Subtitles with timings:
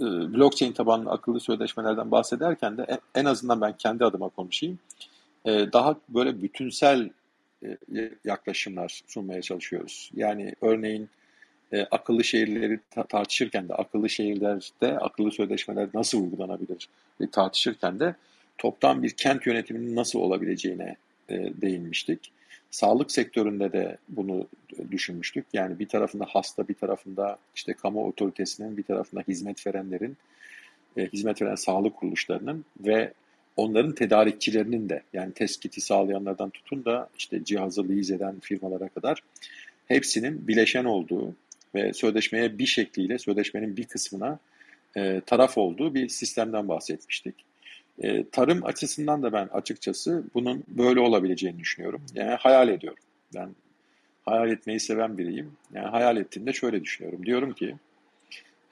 [0.00, 4.78] e, blockchain tabanlı akıllı sözleşmelerden bahsederken de en azından ben kendi adıma konuşayım.
[5.44, 7.10] E, daha böyle bütünsel
[7.62, 10.10] e, yaklaşımlar sunmaya çalışıyoruz.
[10.14, 11.08] Yani örneğin
[11.90, 16.88] akıllı şehirleri tartışırken de akıllı şehirlerde akıllı sözleşmeler nasıl uygulanabilir
[17.32, 18.14] tartışırken de
[18.58, 20.96] toptan bir kent yönetiminin nasıl olabileceğine
[21.30, 22.32] değinmiştik.
[22.76, 24.48] Sağlık sektöründe de bunu
[24.90, 25.46] düşünmüştük.
[25.52, 30.16] Yani bir tarafında hasta, bir tarafında işte kamu otoritesinin, bir tarafında hizmet verenlerin,
[30.96, 33.12] e, hizmet veren sağlık kuruluşlarının ve
[33.56, 39.22] onların tedarikçilerinin de yani teskiti sağlayanlardan tutun da işte cihazı lease eden firmalara kadar
[39.88, 41.34] hepsinin bileşen olduğu
[41.74, 44.38] ve sözleşmeye bir şekliyle sözleşmenin bir kısmına
[44.96, 47.45] e, taraf olduğu bir sistemden bahsetmiştik.
[48.02, 52.02] E, tarım açısından da ben açıkçası bunun böyle olabileceğini düşünüyorum.
[52.14, 53.02] Yani hayal ediyorum.
[53.34, 53.48] Ben
[54.24, 55.52] hayal etmeyi seven biriyim.
[55.74, 57.26] Yani hayal ettiğimde şöyle düşünüyorum.
[57.26, 57.74] Diyorum ki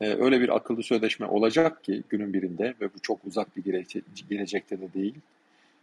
[0.01, 4.01] e, öyle bir akıllı sözleşme olacak ki günün birinde ve bu çok uzak bir gelece
[4.31, 5.15] gelecekte de değil.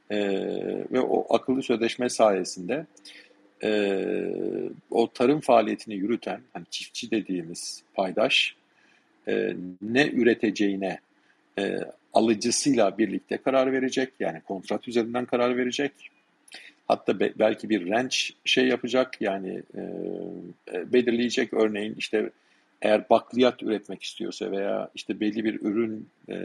[0.10, 0.20] E,
[0.92, 2.86] ve o akıllı sözleşme sayesinde
[3.64, 3.94] e,
[4.92, 8.56] o tarım faaliyetini yürüten hani çiftçi dediğimiz paydaş
[9.28, 11.00] e, ne üreteceğine
[11.60, 11.80] e,
[12.14, 14.14] alıcısıyla birlikte karar verecek.
[14.20, 15.92] Yani kontrat üzerinden karar verecek.
[16.88, 19.82] Hatta be, belki bir range şey yapacak yani e,
[20.74, 22.30] e, belirleyecek örneğin işte
[22.82, 26.36] eğer bakliyat üretmek istiyorsa veya işte belli bir ürün e,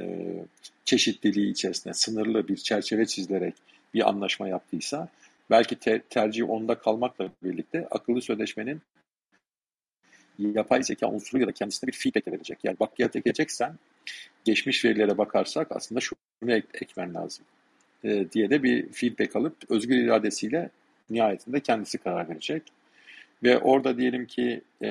[0.85, 3.55] çeşitliliği içerisinde sınırlı bir çerçeve çizilerek
[3.95, 5.09] bir anlaşma yaptıysa
[5.51, 8.81] belki te, tercih onda kalmakla birlikte akıllı sözleşmenin
[10.39, 12.59] yapay zeka unsuru ya da kendisine bir feedback verecek.
[12.65, 13.79] Yani bakliyat ekeceksen
[14.45, 17.45] geçmiş verilere bakarsak aslında şunu ek, ekmen lazım
[18.05, 20.71] e, diye de bir feedback alıp özgür iradesiyle
[21.11, 22.63] nihayetinde kendisi karar verecek.
[23.43, 24.89] Ve orada diyelim ki e,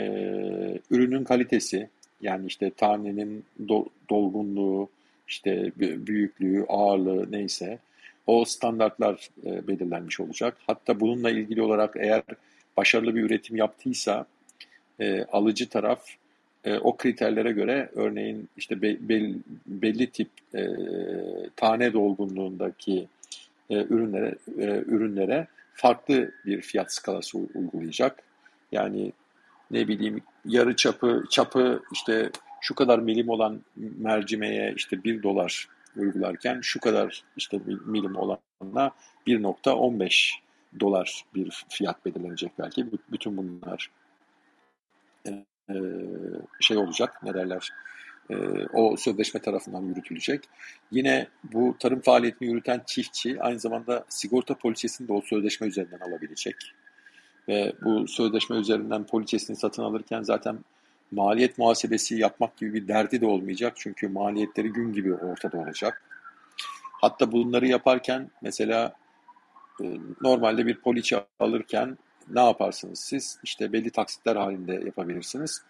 [0.89, 1.89] ürünün kalitesi
[2.21, 4.89] yani işte tanenin do, dolgunluğu,
[5.27, 7.79] işte büyüklüğü, ağırlığı neyse
[8.27, 10.57] o standartlar e, belirlenmiş olacak.
[10.67, 12.23] Hatta bununla ilgili olarak eğer
[12.77, 14.25] başarılı bir üretim yaptıysa
[14.99, 16.05] e, alıcı taraf
[16.65, 19.31] e, o kriterlere göre örneğin işte be, be,
[19.67, 20.67] belli tip e,
[21.55, 23.07] tane dolgunluğundaki
[23.69, 28.23] e, ürünlere e, ürünlere farklı bir fiyat skalası uygulayacak.
[28.71, 29.11] Yani
[29.71, 32.29] ne bileyim yarı çapı çapı işte
[32.61, 35.67] şu kadar milim olan mercimeğe işte 1 dolar
[35.97, 38.91] uygularken şu kadar işte milim olanla
[39.27, 40.31] 1.15
[40.79, 42.85] dolar bir fiyat belirlenecek belki.
[43.11, 43.89] Bütün bunlar
[45.69, 45.75] e,
[46.59, 47.71] şey olacak, ne derler,
[48.29, 48.35] e,
[48.73, 50.43] o sözleşme tarafından yürütülecek.
[50.91, 56.55] Yine bu tarım faaliyetini yürüten çiftçi aynı zamanda sigorta poliçesini de o sözleşme üzerinden alabilecek.
[57.47, 60.59] Ve bu sözleşme üzerinden poliçesini satın alırken zaten
[61.11, 63.73] maliyet muhasebesi yapmak gibi bir derdi de olmayacak.
[63.75, 66.01] Çünkü maliyetleri gün gibi ortada olacak.
[67.01, 68.93] Hatta bunları yaparken mesela
[69.83, 69.85] e,
[70.21, 71.97] normalde bir poliçe alırken
[72.29, 73.39] ne yaparsınız siz?
[73.43, 75.61] İşte belli taksitler halinde yapabilirsiniz.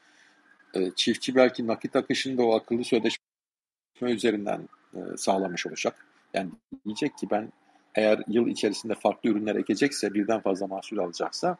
[0.73, 3.19] E, çiftçi belki nakit akışını da o akıllı sözleşme
[4.01, 6.05] üzerinden e, sağlamış olacak.
[6.33, 6.49] Yani
[6.85, 7.51] diyecek ki ben
[7.95, 11.57] eğer yıl içerisinde farklı ürünler ekecekse, birden fazla mahsul alacaksa,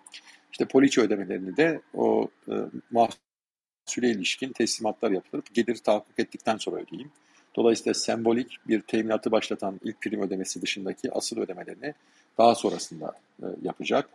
[0.51, 2.53] işte poliçe ödemelerini de o e,
[2.91, 5.44] mahsule ilişkin teslimatlar yapılır.
[5.53, 7.12] Gelir tahakkuk ettikten sonra ödeyeyim.
[7.56, 11.94] Dolayısıyla sembolik bir teminatı başlatan ilk prim ödemesi dışındaki asıl ödemelerini
[12.38, 14.09] daha sonrasında e, yapacak.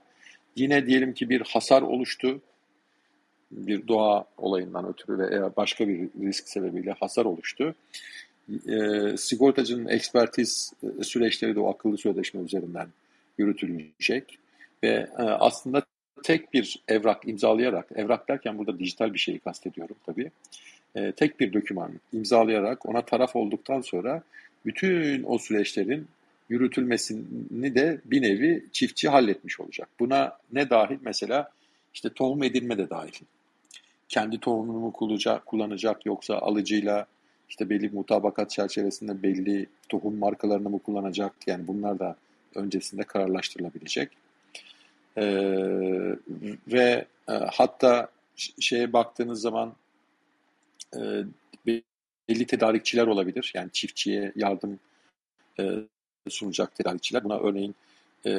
[0.56, 2.40] Yine diyelim ki bir hasar oluştu.
[3.50, 7.74] Bir doğa olayından ötürü veya başka bir risk sebebiyle hasar oluştu.
[8.68, 8.76] E,
[9.16, 12.88] sigortacının ekspertiz e, süreçleri de o akıllı sözleşme üzerinden
[13.38, 14.38] yürütülecek.
[14.82, 15.82] Ve e, aslında
[16.22, 20.30] tek bir evrak imzalayarak, evrak derken burada dijital bir şeyi kastediyorum tabii.
[20.94, 24.22] E, tek bir doküman imzalayarak ona taraf olduktan sonra
[24.66, 26.06] bütün o süreçlerin
[26.50, 29.88] yürütülmesini de bir nevi çiftçi halletmiş olacak.
[30.00, 30.98] Buna ne dahil?
[31.00, 31.50] Mesela
[31.94, 33.12] işte tohum edinme de dahil.
[34.08, 34.92] Kendi tohumunu mu
[35.46, 37.06] kullanacak, yoksa alıcıyla
[37.48, 41.32] işte belli mutabakat çerçevesinde belli tohum markalarını mı kullanacak?
[41.46, 42.16] Yani bunlar da
[42.54, 44.10] öncesinde kararlaştırılabilecek.
[45.16, 46.16] Ee,
[46.68, 48.08] ve e, hatta
[48.60, 49.72] şeye baktığınız zaman
[50.96, 51.00] e,
[51.66, 53.52] belli tedarikçiler olabilir.
[53.54, 54.78] Yani çiftçiye yardım
[55.60, 55.64] e,
[56.28, 57.24] sunacak tedarikçiler.
[57.24, 57.74] Buna örneğin
[58.26, 58.32] e,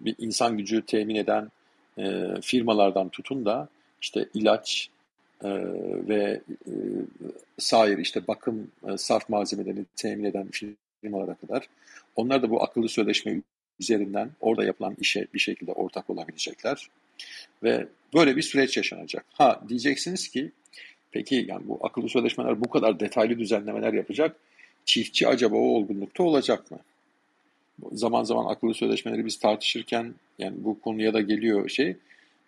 [0.00, 1.50] bir insan gücü temin eden
[1.98, 3.68] e, firmalardan tutun da
[4.02, 4.90] işte ilaç
[5.44, 5.50] e,
[6.08, 6.72] ve e,
[7.58, 10.48] sair işte bakım e, sarf malzemelerini temin eden
[11.02, 11.68] firmalara kadar
[12.16, 13.40] onlar da bu akıllı sözleşme
[13.80, 16.88] üzerinden orada yapılan işe bir şekilde ortak olabilecekler.
[17.62, 19.24] Ve böyle bir süreç yaşanacak.
[19.32, 20.52] Ha diyeceksiniz ki
[21.16, 24.36] Peki yani bu akıllı sözleşmeler bu kadar detaylı düzenlemeler yapacak.
[24.86, 26.78] Çiftçi acaba o olgunlukta olacak mı?
[27.92, 31.96] Zaman zaman akıllı sözleşmeleri biz tartışırken yani bu konuya da geliyor şey.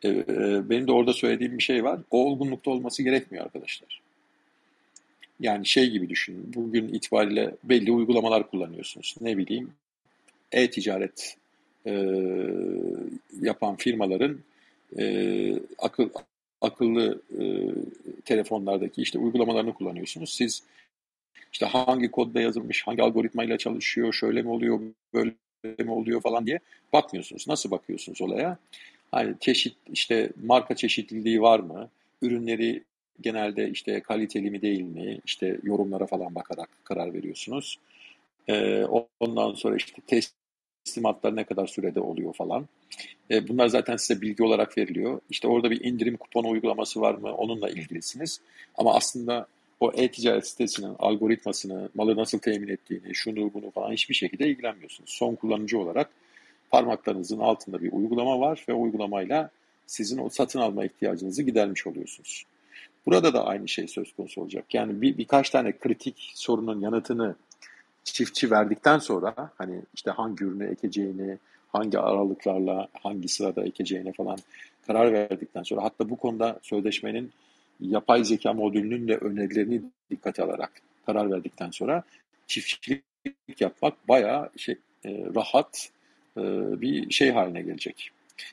[0.02, 0.24] E, e,
[0.70, 2.00] benim de orada söylediğim bir şey var.
[2.10, 4.00] O olgunlukta olması gerekmiyor arkadaşlar.
[5.40, 6.54] Yani şey gibi düşünün.
[6.54, 9.14] Bugün itibariyle belli uygulamalar kullanıyorsunuz.
[9.20, 9.70] Ne bileyim
[10.52, 11.36] e-ticaret
[11.86, 11.92] e,
[13.40, 14.38] yapan firmaların
[14.98, 16.08] e, akıl
[16.60, 17.42] akıllı e,
[18.24, 20.34] telefonlardaki işte uygulamalarını kullanıyorsunuz.
[20.34, 20.62] Siz
[21.52, 24.80] işte hangi kodda yazılmış, hangi algoritmayla çalışıyor, şöyle mi oluyor,
[25.14, 25.34] böyle
[25.78, 26.58] mi oluyor falan diye
[26.92, 27.48] bakmıyorsunuz.
[27.48, 28.58] Nasıl bakıyorsunuz olaya?
[29.10, 31.88] Hani çeşit işte marka çeşitliliği var mı?
[32.22, 32.82] Ürünleri
[33.20, 35.18] genelde işte kaliteli mi değil mi?
[35.26, 37.78] İşte yorumlara falan bakarak karar veriyorsunuz.
[38.48, 38.84] Ee,
[39.20, 40.22] ondan sonra işte
[40.84, 42.68] teslimatlar ne kadar sürede oluyor falan.
[43.30, 45.20] Ee, bunlar zaten size bilgi olarak veriliyor.
[45.30, 47.34] İşte orada bir indirim kuponu uygulaması var mı?
[47.34, 48.40] Onunla ilgilisiniz.
[48.74, 49.46] Ama aslında
[49.80, 55.10] o e-ticaret sitesinin algoritmasını, malı nasıl temin ettiğini, şunu bunu falan hiçbir şekilde ilgilenmiyorsunuz.
[55.10, 56.10] Son kullanıcı olarak
[56.70, 59.50] parmaklarınızın altında bir uygulama var ve uygulamayla
[59.86, 62.44] sizin o satın alma ihtiyacınızı gidermiş oluyorsunuz.
[63.06, 64.74] Burada da aynı şey söz konusu olacak.
[64.74, 67.34] Yani bir, birkaç tane kritik sorunun yanıtını
[68.04, 71.38] çiftçi verdikten sonra hani işte hangi ürünü ekeceğini,
[71.68, 74.38] hangi aralıklarla, hangi sırada ekeceğine falan
[74.86, 77.32] karar verdikten sonra hatta bu konuda sözleşmenin
[77.80, 80.72] yapay zeka modülünün de önerilerini dikkate alarak
[81.06, 82.02] karar verdikten sonra
[82.46, 83.04] çiftçilik
[83.60, 85.90] yapmak bayağı şey, e, rahat
[86.36, 86.42] e,
[86.80, 88.10] bir şey haline gelecek.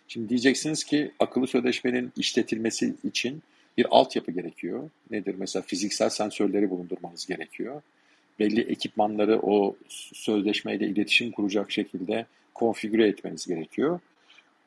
[0.07, 3.44] Şimdi diyeceksiniz ki akıllı sözleşmenin işletilmesi için
[3.77, 4.89] bir altyapı gerekiyor.
[5.12, 5.36] Nedir?
[5.38, 7.81] Mesela fiziksel sensörleri bulundurmanız gerekiyor.
[8.39, 9.75] Belli ekipmanları o
[10.13, 14.00] sözleşmeyle iletişim kuracak şekilde konfigüre etmeniz gerekiyor.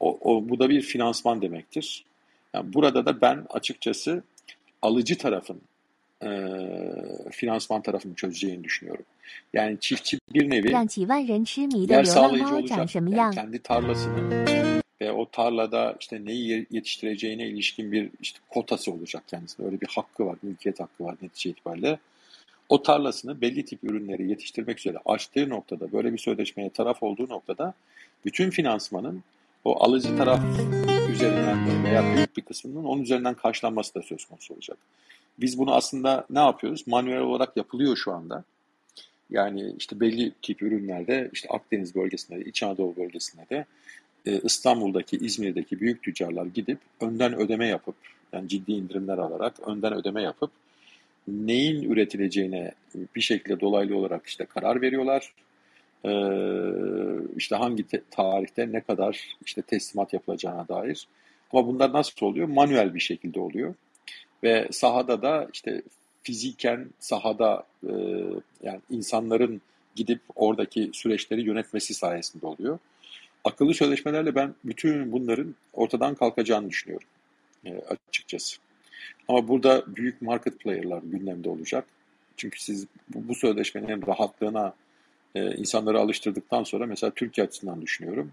[0.00, 2.04] O, o, bu da bir finansman demektir.
[2.54, 4.22] Yani burada da ben açıkçası
[4.82, 5.60] alıcı tarafın
[6.22, 6.30] e,
[7.30, 9.04] finansman tarafını çözeceğini düşünüyorum.
[9.52, 10.72] Yani çiftçi bir nevi
[11.92, 12.94] yer sağlayıcı olacak.
[12.94, 14.48] Yani kendi tarlasının
[15.00, 19.66] ve o tarlada işte neyi yetiştireceğine ilişkin bir işte kotası olacak kendisine.
[19.66, 21.98] Öyle bir hakkı var, mülkiyet hakkı var netice itibariyle.
[22.68, 27.74] O tarlasını belli tip ürünleri yetiştirmek üzere açtığı noktada, böyle bir sözleşmeye taraf olduğu noktada
[28.24, 29.22] bütün finansmanın
[29.64, 30.40] o alıcı taraf
[31.08, 34.78] üzerinden veya büyük bir kısmının onun üzerinden karşılanması da söz konusu olacak.
[35.40, 36.86] Biz bunu aslında ne yapıyoruz?
[36.86, 38.44] Manuel olarak yapılıyor şu anda.
[39.30, 43.64] Yani işte belli tip ürünlerde işte Akdeniz bölgesinde, İç Anadolu bölgesinde de
[44.26, 47.96] e, İstanbul'daki, İzmir'deki büyük tüccarlar gidip önden ödeme yapıp
[48.32, 50.50] yani ciddi indirimler alarak önden ödeme yapıp
[51.28, 52.72] neyin üretileceğine
[53.16, 55.32] bir şekilde dolaylı olarak işte karar veriyorlar.
[56.04, 56.10] Ee,
[57.36, 61.08] işte hangi tarihte ne kadar işte teslimat yapılacağına dair.
[61.52, 62.48] Ama bunlar nasıl oluyor?
[62.48, 63.74] Manuel bir şekilde oluyor.
[64.42, 65.82] Ve sahada da işte
[66.22, 67.92] fiziken sahada e,
[68.62, 69.60] yani insanların
[69.94, 72.78] gidip oradaki süreçleri yönetmesi sayesinde oluyor.
[73.44, 77.08] Akıllı sözleşmelerle ben bütün bunların ortadan kalkacağını düşünüyorum
[77.64, 77.74] e,
[78.08, 78.58] açıkçası.
[79.28, 81.84] Ama burada büyük market player'lar gündemde olacak.
[82.36, 84.74] Çünkü siz bu, bu sözleşmenin rahatlığına
[85.34, 88.32] e, insanları alıştırdıktan sonra mesela Türkiye açısından düşünüyorum.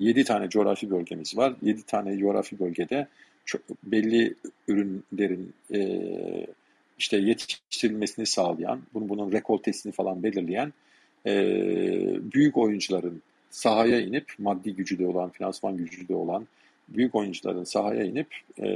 [0.00, 1.54] 7 tane coğrafi bölgemiz var.
[1.62, 3.06] 7 tane coğrafi bölgede
[3.44, 4.34] çok belli
[4.68, 5.80] ürünlerin e,
[6.98, 10.72] işte yetiştirilmesini sağlayan, bunu bunun rekoltesini falan belirleyen
[11.26, 11.32] e,
[12.32, 16.46] büyük oyuncuların sahaya inip maddi gücü de olan, finansman gücü de olan
[16.88, 18.28] büyük oyuncuların sahaya inip
[18.58, 18.66] e,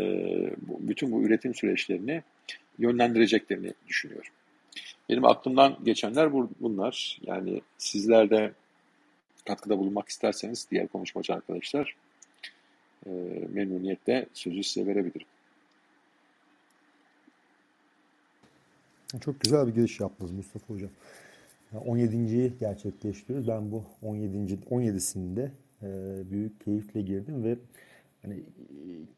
[0.81, 2.23] bütün bu üretim süreçlerini
[2.79, 4.33] yönlendireceklerini düşünüyorum.
[5.11, 7.21] Benim aklımdan geçenler bunlar.
[7.23, 8.53] Yani sizler de
[9.47, 11.97] katkıda bulunmak isterseniz diğer konuşmacı arkadaşlar
[13.07, 13.11] e,
[13.53, 15.27] memnuniyetle sözü size verebilirim.
[19.21, 20.91] Çok güzel bir giriş yaptınız Mustafa Hocam.
[21.75, 23.49] 17.yi gerçekleştiriyoruz.
[23.49, 24.55] Ben bu 17.
[24.71, 25.49] 17'sinde
[25.83, 25.89] e,
[26.31, 27.57] büyük keyifle girdim ve
[28.23, 28.41] hani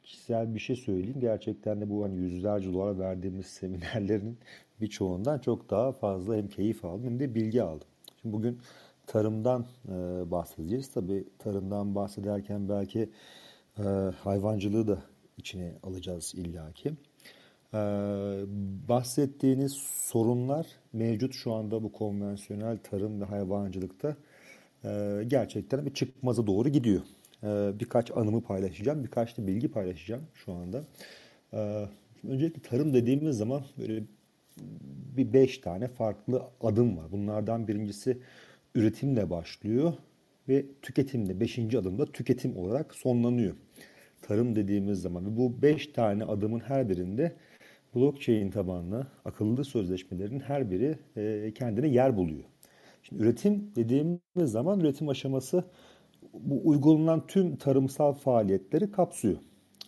[0.04, 1.20] kişisel bir şey söyleyeyim.
[1.20, 4.38] Gerçekten de bu hani yüzlerce dolar verdiğimiz seminerlerin
[4.82, 7.88] birçoğundan çok daha fazla hem keyif aldım hem de bilgi aldım.
[8.22, 8.58] Şimdi bugün
[9.06, 9.92] tarımdan e,
[10.30, 10.90] bahsedeceğiz.
[10.90, 13.10] Tabii tarımdan bahsederken belki
[13.78, 13.82] e,
[14.24, 15.02] hayvancılığı da
[15.38, 16.92] içine alacağız illaki.
[17.74, 17.78] Ee,
[18.88, 24.16] bahsettiğiniz sorunlar mevcut şu anda bu konvansiyonel tarım ve hayvancılıkta
[24.84, 27.02] e, gerçekten bir çıkmaza doğru gidiyor.
[27.44, 30.84] Ee, birkaç anımı paylaşacağım, birkaç da bilgi paylaşacağım şu anda.
[31.52, 31.84] Ee,
[32.28, 34.02] öncelikle tarım dediğimiz zaman böyle
[35.16, 37.12] bir beş tane farklı adım var.
[37.12, 38.18] Bunlardan birincisi
[38.74, 39.92] üretimle başlıyor
[40.48, 43.54] ve tüketimle, beşinci adımda tüketim olarak sonlanıyor.
[44.22, 47.36] Tarım dediğimiz zaman ve bu beş tane adımın her birinde
[47.94, 52.44] blockchain tabanlı akıllı sözleşmelerin her biri e, kendine yer buluyor.
[53.02, 55.64] Şimdi üretim dediğimiz zaman üretim aşaması
[56.32, 59.36] bu uygulanan tüm tarımsal faaliyetleri kapsıyor.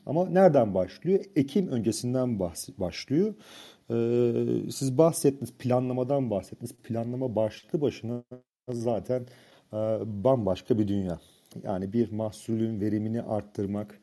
[0.07, 1.25] Ama nereden başlıyor?
[1.37, 2.39] Ekim öncesinden
[2.79, 3.35] başlıyor.
[3.91, 6.73] Ee, siz bahsettiniz, planlamadan bahsettiniz.
[6.85, 8.23] Planlama başlı başına
[8.71, 9.27] zaten
[9.73, 9.77] e,
[10.25, 11.21] bambaşka bir dünya.
[11.63, 14.01] Yani bir mahsulün verimini arttırmak,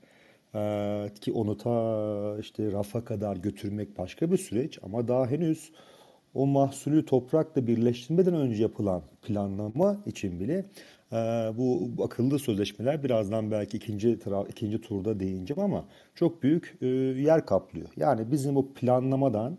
[0.56, 4.80] e, ki onu ta işte rafa kadar götürmek başka bir süreç.
[4.84, 5.72] Ama daha henüz
[6.34, 10.66] o mahsulü toprakla birleştirmeden önce yapılan planlama için bile
[11.58, 17.90] bu akıllı sözleşmeler birazdan belki ikinci ikinci turda değineceğim ama çok büyük e, yer kaplıyor.
[17.98, 19.58] Yani bizim bu planlamadan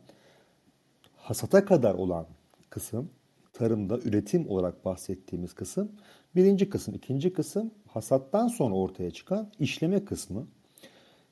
[1.16, 2.26] hasata kadar olan
[2.70, 3.10] kısım
[3.52, 5.92] tarımda üretim olarak bahsettiğimiz kısım
[6.36, 6.94] birinci kısım.
[6.94, 10.46] ikinci kısım hasattan sonra ortaya çıkan işleme kısmı.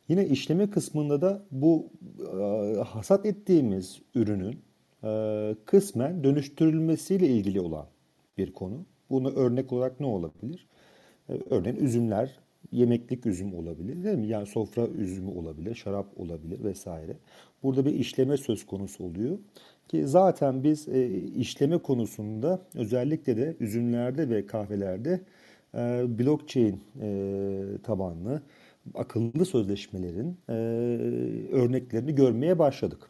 [0.08, 1.90] Yine işleme kısmında da bu
[2.40, 4.62] e, hasat ettiğimiz ürünün
[5.04, 7.86] e, kısmen dönüştürülmesiyle ilgili olan
[8.38, 8.86] bir konu.
[9.10, 10.66] Bunu örnek olarak ne olabilir?
[11.28, 12.38] E, örneğin üzümler,
[12.72, 14.26] yemeklik üzüm olabilir değil mi?
[14.26, 17.16] Yani sofra üzümü olabilir, şarap olabilir vesaire.
[17.62, 19.38] Burada bir işleme söz konusu oluyor.
[19.88, 25.20] Ki zaten biz e, işleme konusunda özellikle de üzümlerde ve kahvelerde
[25.74, 25.78] e,
[26.18, 28.42] blockchain e, tabanlı
[28.94, 30.36] akıllı sözleşmelerin
[31.52, 33.09] örneklerini görmeye başladık.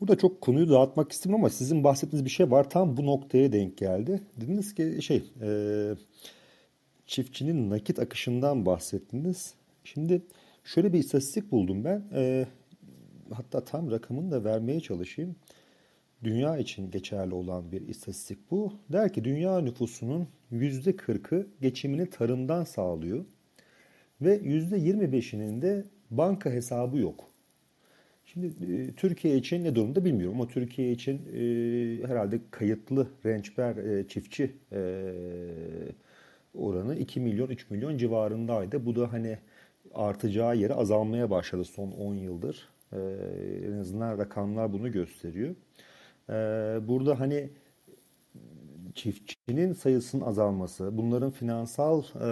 [0.00, 2.70] Burada çok konuyu dağıtmak istemem ama sizin bahsettiğiniz bir şey var.
[2.70, 4.20] Tam bu noktaya denk geldi.
[4.40, 5.50] Dediniz ki şey e,
[7.06, 9.54] çiftçinin nakit akışından bahsettiniz.
[9.84, 10.22] Şimdi
[10.64, 12.04] şöyle bir istatistik buldum ben.
[12.14, 12.46] E,
[13.32, 15.36] hatta tam rakamını da vermeye çalışayım.
[16.24, 18.72] Dünya için geçerli olan bir istatistik bu.
[18.92, 23.24] Der ki dünya nüfusunun %40'ı geçimini tarımdan sağlıyor.
[24.20, 27.29] Ve %25'inin de banka hesabı yok.
[28.32, 34.08] Şimdi e, Türkiye için ne durumda bilmiyorum ama Türkiye için e, herhalde kayıtlı rençber e,
[34.08, 34.80] çiftçi e,
[36.54, 38.86] oranı 2 milyon 3 milyon civarındaydı.
[38.86, 39.38] Bu da hani
[39.94, 42.68] artacağı yere azalmaya başladı son 10 yıldır.
[42.92, 42.98] E,
[43.68, 45.54] en azından rakamlar bunu gösteriyor.
[46.30, 46.32] E,
[46.88, 47.50] burada hani
[48.94, 52.26] çiftçinin sayısının azalması, bunların finansal e,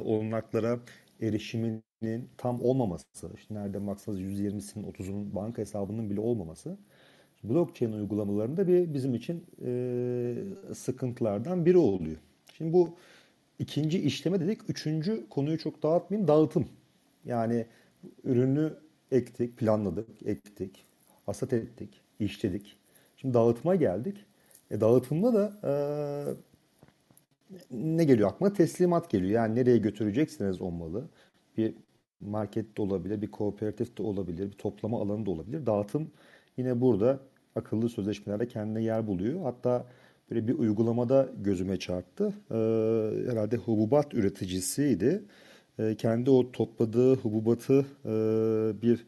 [0.00, 0.80] olanaklara
[1.20, 1.89] erişiminin
[2.38, 3.04] tam olmaması,
[3.36, 6.78] işte nerede baksanız %20'sinin 30'unun banka hesabının bile olmaması
[7.44, 10.34] blockchain uygulamalarında bir bizim için e,
[10.74, 12.16] sıkıntılardan biri oluyor.
[12.56, 12.96] Şimdi bu
[13.58, 14.70] ikinci işleme dedik.
[14.70, 16.28] Üçüncü konuyu çok dağıtmayayım.
[16.28, 16.68] Dağıtım.
[17.24, 17.66] Yani
[18.24, 18.74] ürünü
[19.12, 20.84] ektik, planladık, ektik,
[21.26, 22.76] hasat ettik, işledik.
[23.16, 24.16] Şimdi dağıtıma geldik.
[24.70, 25.72] E, dağıtımda da e,
[27.70, 28.52] ne geliyor aklıma?
[28.52, 29.30] Teslimat geliyor.
[29.30, 31.08] Yani nereye götüreceksiniz o malı?
[31.56, 31.74] Bir
[32.20, 35.66] market de olabilir, bir kooperatif de olabilir, bir toplama alanı da olabilir.
[35.66, 36.10] Dağıtım
[36.56, 37.20] yine burada
[37.56, 39.42] akıllı sözleşmelerde kendine yer buluyor.
[39.42, 39.86] Hatta
[40.30, 42.34] böyle bir uygulamada gözüme çarptı.
[42.50, 42.54] Ee,
[43.30, 45.24] herhalde hububat üreticisiydi.
[45.78, 48.12] Ee, kendi o topladığı hububatı e,
[48.82, 49.06] bir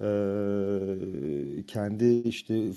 [0.00, 2.68] e, kendi işte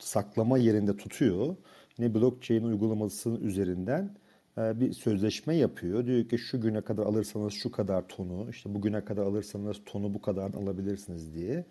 [0.00, 1.56] saklama yerinde tutuyor
[1.98, 4.16] ne blockchain uygulamasının üzerinden
[4.56, 6.06] bir sözleşme yapıyor.
[6.06, 10.20] Diyor ki şu güne kadar alırsanız şu kadar tonu, işte bugüne kadar alırsanız tonu bu
[10.20, 11.64] kadar alabilirsiniz diye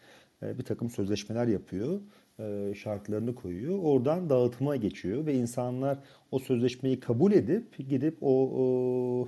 [0.44, 2.00] e, bir takım sözleşmeler yapıyor.
[2.40, 3.80] E, şartlarını koyuyor.
[3.84, 6.00] Oradan dağıtıma geçiyor ve insanlar
[6.32, 9.28] o sözleşmeyi kabul edip gidip o, o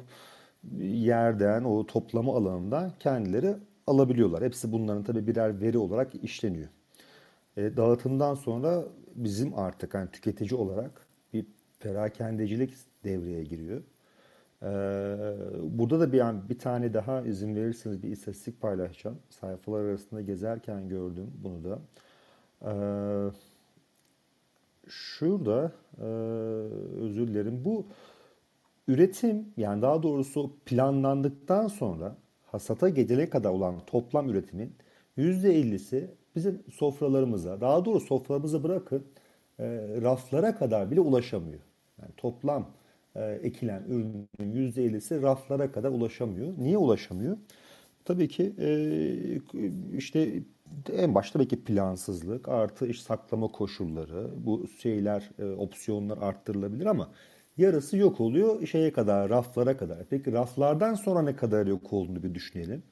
[0.82, 3.56] yerden, o toplama alanından kendileri
[3.88, 4.44] alabiliyorlar.
[4.44, 6.70] Hepsi bunların tabii birer veri olarak işleniyor.
[7.58, 8.84] E, dağıtımdan sonra
[9.16, 11.08] bizim artık hani tüketici olarak
[11.84, 12.74] perakendecilik
[13.04, 13.82] devreye giriyor.
[14.64, 14.68] Ee,
[15.62, 19.20] burada da bir an bir tane daha izin verirseniz bir istatistik paylaşacağım.
[19.30, 21.80] Sayfalar arasında gezerken gördüm bunu da.
[22.62, 22.74] Ee,
[24.88, 26.04] şurada e,
[27.02, 27.66] özür dilerim.
[27.66, 27.86] Bu
[28.88, 34.76] üretim yani daha doğrusu planlandıktan sonra hasata gelene kadar olan toplam üretimin
[35.18, 39.04] %50'si bizim sofralarımıza, daha doğrusu sofralarımıza bırakın
[39.60, 39.66] e,
[40.02, 41.60] raflara kadar bile ulaşamıyor.
[42.02, 42.70] Yani toplam
[43.16, 46.54] e, ekilen ürünün %50'si raflara kadar ulaşamıyor.
[46.58, 47.38] Niye ulaşamıyor?
[48.06, 50.44] Tabii ki e, işte
[50.94, 57.10] en başta belki plansızlık artı iş saklama koşulları bu şeyler e, opsiyonlar arttırılabilir ama
[57.58, 59.98] yarısı yok oluyor şeye kadar raflara kadar.
[60.10, 62.84] Peki raflardan sonra ne kadar yok olduğunu bir düşünelim.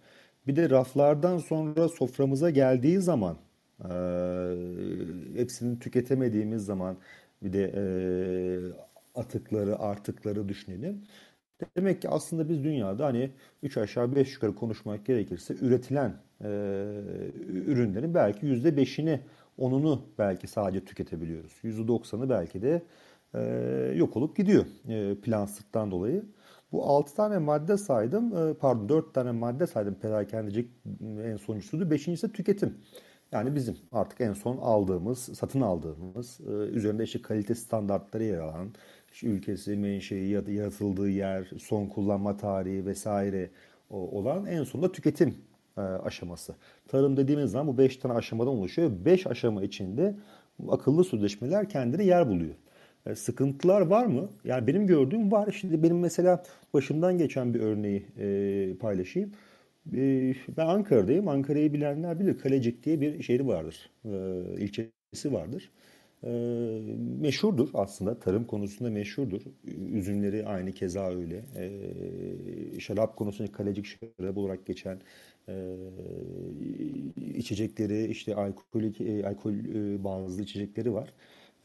[0.47, 3.37] Bir de raflardan sonra soframıza geldiği zaman
[3.79, 3.89] e,
[5.35, 6.97] hepsini tüketemediğimiz zaman
[7.43, 7.83] bir de e,
[9.15, 11.03] atıkları artıkları düşünelim.
[11.77, 13.31] Demek ki aslında biz dünyada hani
[13.63, 16.47] 3 aşağı 5 yukarı konuşmak gerekirse üretilen e,
[17.47, 19.19] ürünlerin belki yüzde beşini,
[19.57, 21.53] onunu belki sadece tüketebiliyoruz.
[21.63, 22.81] Yüzde doksanı belki de
[23.33, 23.39] e,
[23.95, 26.25] yok olup gidiyor e, plansıttan dolayı.
[26.71, 30.69] Bu 6 tane madde saydım, e, pardon 4 tane madde saydım perakendecilik
[31.23, 31.91] en sonuncusuydu.
[31.91, 32.77] Beşincisi tüketim.
[33.31, 38.73] Yani bizim artık en son aldığımız, satın aldığımız, e, üzerinde işte kalite standartları yer alan,
[39.23, 43.49] ülkesi, menşei, yaratıldığı yer, son kullanma tarihi vesaire
[43.89, 45.35] olan en sonunda tüketim
[45.77, 46.55] e, aşaması.
[46.87, 48.91] Tarım dediğimiz zaman bu 5 tane aşamadan oluşuyor.
[49.05, 50.15] 5 aşama içinde
[50.69, 52.55] akıllı sözleşmeler kendine yer buluyor.
[53.05, 54.29] E, sıkıntılar var mı?
[54.43, 55.57] Yani benim gördüğüm var.
[55.61, 59.31] Şimdi benim mesela başımdan geçen bir örneği e, paylaşayım.
[60.57, 61.27] Ben Ankara'dayım.
[61.27, 62.37] Ankara'yı bilenler bilir.
[62.37, 63.89] Kalecik diye bir şehri vardır.
[64.57, 65.71] İlçesi vardır.
[66.23, 66.29] E,
[67.21, 68.19] meşhurdur aslında.
[68.19, 69.41] Tarım konusunda meşhurdur.
[69.93, 71.43] Üzümleri aynı keza öyle.
[72.75, 75.01] E, şarap konusunda Kalecik şarabı olarak geçen
[75.49, 75.75] e,
[77.37, 81.13] içecekleri, işte alkolik, e, alkol e, bazlı içecekleri var.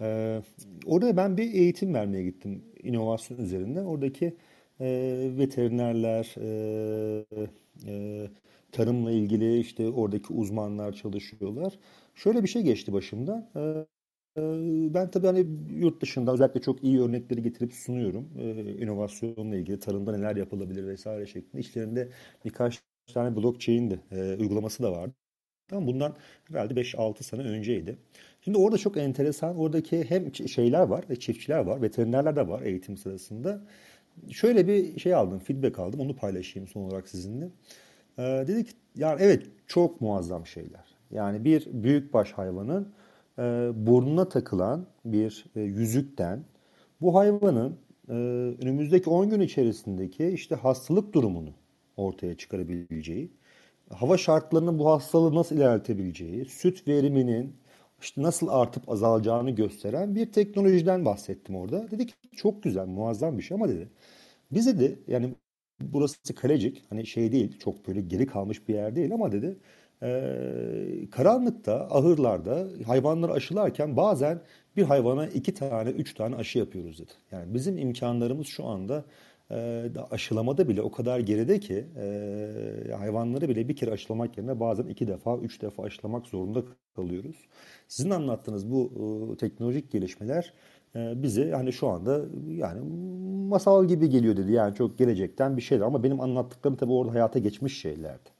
[0.01, 0.43] Ee,
[0.87, 3.83] orada ben bir eğitim vermeye gittim inovasyon üzerinde.
[3.83, 4.37] Oradaki
[4.81, 4.87] e,
[5.39, 7.27] veterinerler, e,
[7.87, 8.29] e,
[8.73, 11.79] tarımla ilgili işte oradaki uzmanlar çalışıyorlar.
[12.15, 13.49] Şöyle bir şey geçti başımdan.
[14.37, 15.47] E, e, ben tabii hani
[15.79, 18.29] yurt dışında özellikle çok iyi örnekleri getirip sunuyorum.
[18.39, 21.61] E, inovasyonla ilgili tarımda neler yapılabilir vesaire şeklinde.
[21.61, 22.09] İşlerinde
[22.45, 22.83] birkaç
[23.15, 25.15] tane blockchain de e, uygulaması da vardı.
[25.69, 26.17] Tamam bundan
[26.49, 27.99] herhalde 5-6 sene önceydi.
[28.43, 33.63] Şimdi orada çok enteresan, oradaki hem şeyler var, çiftçiler var, veterinerler de var eğitim sırasında.
[34.31, 37.49] Şöyle bir şey aldım, feedback aldım, onu paylaşayım son olarak sizinle.
[38.19, 40.85] Ee, dedik yani evet çok muazzam şeyler.
[41.11, 42.93] Yani bir büyükbaş hayvanın
[43.39, 43.43] e,
[43.75, 46.45] burnuna takılan bir e, yüzükten
[47.01, 47.79] bu hayvanın
[48.09, 48.13] e,
[48.63, 51.51] önümüzdeki 10 gün içerisindeki işte hastalık durumunu
[51.97, 53.31] ortaya çıkarabileceği,
[53.91, 57.57] hava şartlarının bu hastalığı nasıl ilerletebileceği, süt veriminin
[58.01, 61.91] işte nasıl artıp azalacağını gösteren bir teknolojiden bahsettim orada.
[61.91, 63.89] Dedi ki çok güzel, muazzam bir şey ama dedi.
[64.53, 65.35] Bize de yani
[65.81, 69.57] burası Kalecik hani şey değil çok böyle geri kalmış bir yer değil ama dedi
[70.03, 74.41] e, karanlıkta ahırlarda hayvanları aşılarken bazen
[74.77, 77.13] bir hayvana iki tane üç tane aşı yapıyoruz dedi.
[77.33, 79.05] Yani bizim imkanlarımız şu anda
[79.51, 84.87] e, aşılamada bile o kadar geride ki e, hayvanları bile bir kere aşılamak yerine bazen
[84.87, 86.63] iki defa, üç defa aşılamak zorunda
[86.97, 87.37] kalıyoruz.
[87.89, 88.93] Sizin anlattığınız bu
[89.35, 90.53] e, teknolojik gelişmeler
[90.97, 92.81] e, bize hani şu anda yani
[93.49, 94.53] masal gibi geliyor dedi.
[94.53, 98.36] Yani çok gelecekten bir şeyler ama benim anlattıklarım tabii orada hayata geçmiş şeylerdi.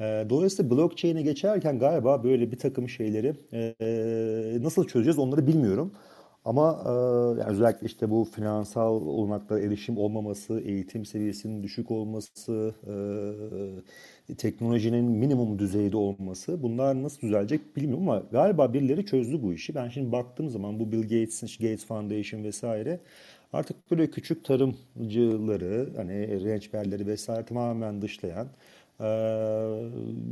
[0.00, 5.92] E, dolayısıyla blockchain'e geçerken galiba böyle bir takım şeyleri e, nasıl çözeceğiz onları bilmiyorum.
[6.44, 6.90] Ama e,
[7.40, 12.74] yani özellikle işte bu finansal olanaklara erişim olmaması, eğitim seviyesinin düşük olması,
[14.28, 19.74] e, teknolojinin minimum düzeyde olması bunlar nasıl düzelecek bilmiyorum ama galiba birileri çözdü bu işi.
[19.74, 23.00] Ben şimdi baktığım zaman bu Bill Gates'in Gates Foundation vesaire
[23.52, 28.50] artık böyle küçük tarımcıları, hani rençberleri vesaire tamamen dışlayan ee,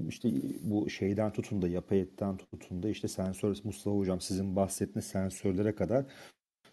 [0.09, 0.31] işte
[0.63, 5.75] bu şeyden tutun da yapay etten tutun da işte sensör Mustafa Hocam sizin bahsettiğiniz sensörlere
[5.75, 6.05] kadar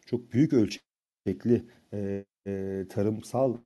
[0.06, 3.58] çok büyük ölçekli e, e, tarımsal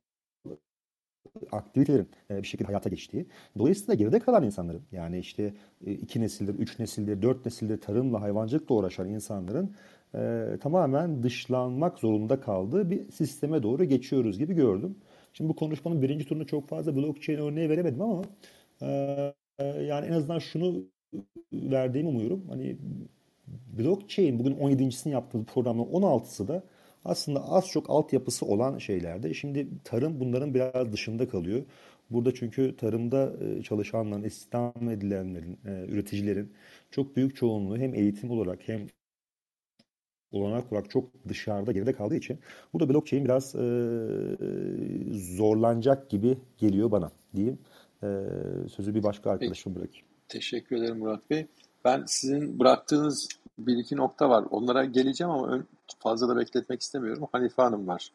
[1.52, 3.26] aktivitelerin e, bir şekilde hayata geçtiği.
[3.58, 5.54] Dolayısıyla geride kalan insanların yani işte
[5.86, 9.74] e, iki nesildir, üç nesildir, dört nesildir tarımla hayvancılıkla uğraşan insanların
[10.14, 14.96] e, tamamen dışlanmak zorunda kaldığı bir sisteme doğru geçiyoruz gibi gördüm.
[15.36, 18.22] Şimdi bu konuşmanın birinci turunda çok fazla blockchain örneği veremedim ama
[18.82, 18.86] e,
[19.64, 20.84] yani en azından şunu
[21.52, 22.44] verdiğimi umuyorum.
[22.48, 22.76] Hani
[23.78, 26.62] blockchain bugün 17.sini yaptığımız programın 16'sı da
[27.04, 29.34] aslında az çok altyapısı olan şeylerde.
[29.34, 31.62] Şimdi tarım bunların biraz dışında kalıyor.
[32.10, 36.52] Burada çünkü tarımda e, çalışanların, istihdam edilenlerin, e, üreticilerin
[36.90, 38.86] çok büyük çoğunluğu hem eğitim olarak hem
[40.36, 42.38] olanak olarak çok dışarıda geride kaldığı için
[42.72, 43.66] burada blockchain biraz e,
[45.12, 47.58] zorlanacak gibi geliyor bana diyeyim.
[48.02, 48.06] E,
[48.68, 50.06] sözü bir başka arkadaşım bırakayım.
[50.28, 51.46] Teşekkür ederim Murat Bey.
[51.84, 54.44] Ben sizin bıraktığınız bir iki nokta var.
[54.50, 55.62] Onlara geleceğim ama
[55.98, 57.28] fazla da bekletmek istemiyorum.
[57.32, 58.12] Hanife Hanım var.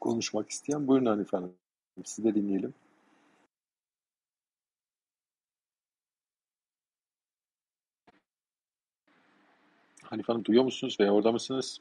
[0.00, 0.88] Konuşmak isteyen.
[0.88, 1.52] Buyurun Hanife Hanım.
[2.04, 2.74] Sizi de dinleyelim.
[10.12, 11.80] Hanife Hanım duyuyor musunuz veya orada mısınız?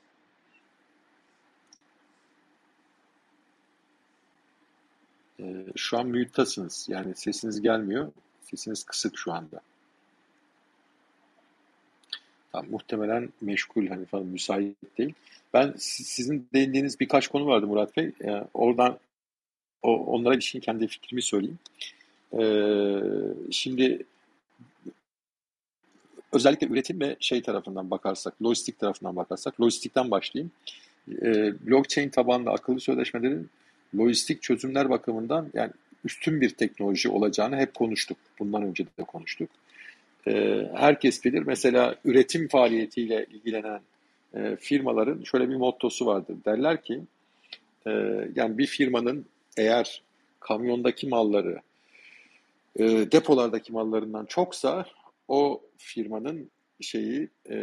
[5.39, 6.87] Ee, şu an mute'tasınız.
[6.89, 8.11] Yani sesiniz gelmiyor.
[8.41, 9.61] Sesiniz kısık şu anda.
[12.51, 15.13] Tamam, muhtemelen meşgul Hanife Hanım müsait değil.
[15.53, 18.11] Ben sizin değindiğiniz birkaç konu vardı Murat Bey.
[18.23, 18.99] Ee, oradan
[19.81, 21.59] o, onlara şey kendi fikrimi söyleyeyim.
[22.39, 24.05] Ee, şimdi
[26.31, 30.51] özellikle üretim ve şey tarafından bakarsak, lojistik tarafından bakarsak, lojistikten başlayayım.
[31.21, 33.49] Ee, blockchain tabanlı akıllı sözleşmelerin
[33.97, 35.71] lojistik çözümler bakımından yani
[36.05, 38.17] üstün bir teknoloji olacağını hep konuştuk.
[38.39, 39.49] Bundan önce de konuştuk.
[40.27, 41.43] Ee, herkes bilir.
[41.45, 43.81] Mesela üretim faaliyetiyle ilgilenen
[44.33, 46.35] e, firmaların şöyle bir mottosu vardır.
[46.45, 47.01] Derler ki
[47.87, 47.91] e,
[48.35, 49.25] yani bir firmanın
[49.57, 50.01] eğer
[50.39, 51.61] kamyondaki malları
[52.75, 54.85] e, depolardaki mallarından çoksa
[55.27, 57.55] o firmanın şeyi e,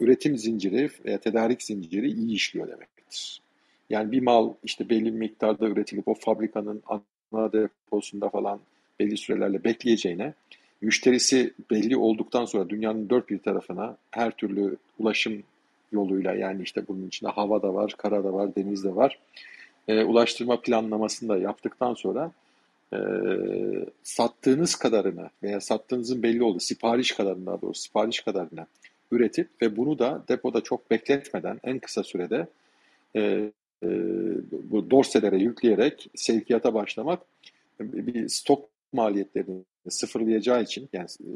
[0.00, 3.40] üretim zinciri veya tedarik zinciri iyi işliyor demektir.
[3.90, 6.82] Yani bir mal işte belli bir miktarda üretilip o fabrikanın
[7.32, 8.60] ana deposunda falan
[9.00, 10.34] belli sürelerle bekleyeceğine
[10.80, 15.42] müşterisi belli olduktan sonra dünyanın dört bir tarafına her türlü ulaşım
[15.92, 19.18] yoluyla yani işte bunun içinde hava da var, kara da var, deniz de var.
[19.88, 22.32] E, ulaştırma planlamasını da yaptıktan sonra
[22.92, 22.98] e,
[24.02, 28.66] sattığınız kadarını veya sattığınızın belli olduğu sipariş kadarını daha doğrusu sipariş kadarını
[29.10, 32.46] üretip ve bunu da depoda çok bekletmeden en kısa sürede
[33.16, 33.20] e,
[33.82, 33.88] e,
[34.52, 37.22] bu dorselere yükleyerek sevkiyata başlamak
[37.80, 41.32] bir stok maliyetlerini sıfırlayacağı için yani e,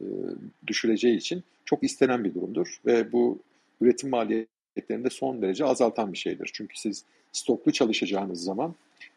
[0.66, 3.38] düşüreceği için çok istenen bir durumdur ve bu
[3.80, 6.50] üretim maliyetlerini de son derece azaltan bir şeydir.
[6.52, 9.09] Çünkü siz stoklu çalışacağınız zaman e, e,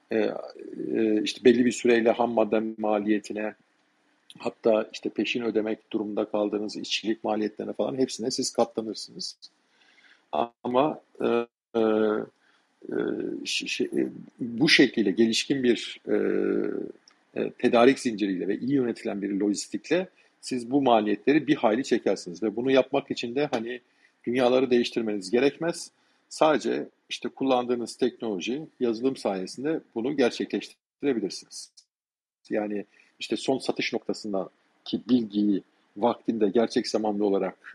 [1.24, 3.54] işte belli bir süreyle ham madde maliyetine
[4.40, 9.38] hatta işte peşin ödemek durumunda kaldığınız işçilik maliyetlerine falan hepsine siz katlanırsınız.
[10.64, 11.48] Ama e,
[12.90, 12.94] e,
[13.46, 13.90] şey,
[14.40, 16.16] bu şekilde gelişkin bir e,
[17.36, 20.08] e, tedarik zinciriyle ve iyi yönetilen bir lojistikle
[20.42, 23.82] siz bu maliyetleri bir hayli çekersiniz ve bunu yapmak için de hani
[24.26, 25.92] dünyaları değiştirmeniz gerekmez.
[26.30, 31.72] Sadece işte kullandığınız teknoloji, yazılım sayesinde bunu gerçekleştirebilirsiniz.
[32.50, 32.86] Yani
[33.20, 35.64] işte son satış noktasındaki bilgiyi
[35.98, 37.74] vaktinde gerçek zamanlı olarak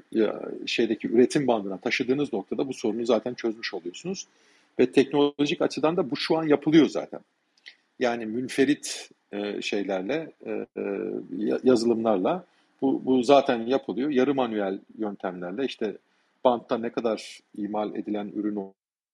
[0.67, 4.27] şeydeki üretim bandına taşıdığınız noktada bu sorunu zaten çözmüş oluyorsunuz.
[4.79, 7.21] Ve teknolojik açıdan da bu şu an yapılıyor zaten.
[7.99, 10.83] Yani münferit e, şeylerle, e, e,
[11.65, 12.45] yazılımlarla
[12.83, 14.11] bu, bu zaten yapılıyor.
[14.11, 15.97] Yarı manuel yöntemlerle işte
[16.45, 18.57] bantta ne kadar imal edilen ürün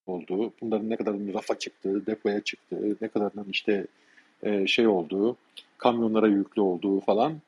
[0.06, 3.86] olduğu, bunların ne kadarının rafa çıktığı, depoya çıktığı, ne kadarının işte
[4.66, 5.36] şey olduğu,
[5.78, 7.40] kamyonlara yüklü olduğu falan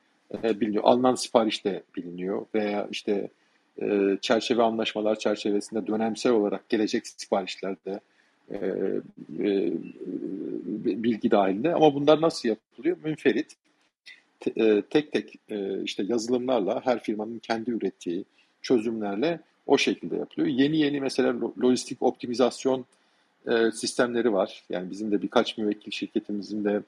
[0.45, 0.85] biliniyor.
[0.85, 3.29] Alınan sipariş de biliniyor veya işte
[4.21, 8.01] çerçeve anlaşmalar çerçevesinde dönemsel olarak gelecek siparişler de
[8.51, 8.57] e,
[9.39, 9.73] e,
[11.03, 11.75] bilgi dahilinde.
[11.75, 12.97] Ama bunlar nasıl yapılıyor?
[13.05, 13.57] Münferit
[14.57, 18.25] e, tek tek e, işte yazılımlarla her firmanın kendi ürettiği
[18.63, 20.49] çözümlerle o şekilde yapılıyor.
[20.49, 22.85] Yeni yeni mesela lojistik optimizasyon
[23.49, 24.63] e, sistemleri var.
[24.71, 26.83] Yani bizim de birkaç müvekkil şirketimizin de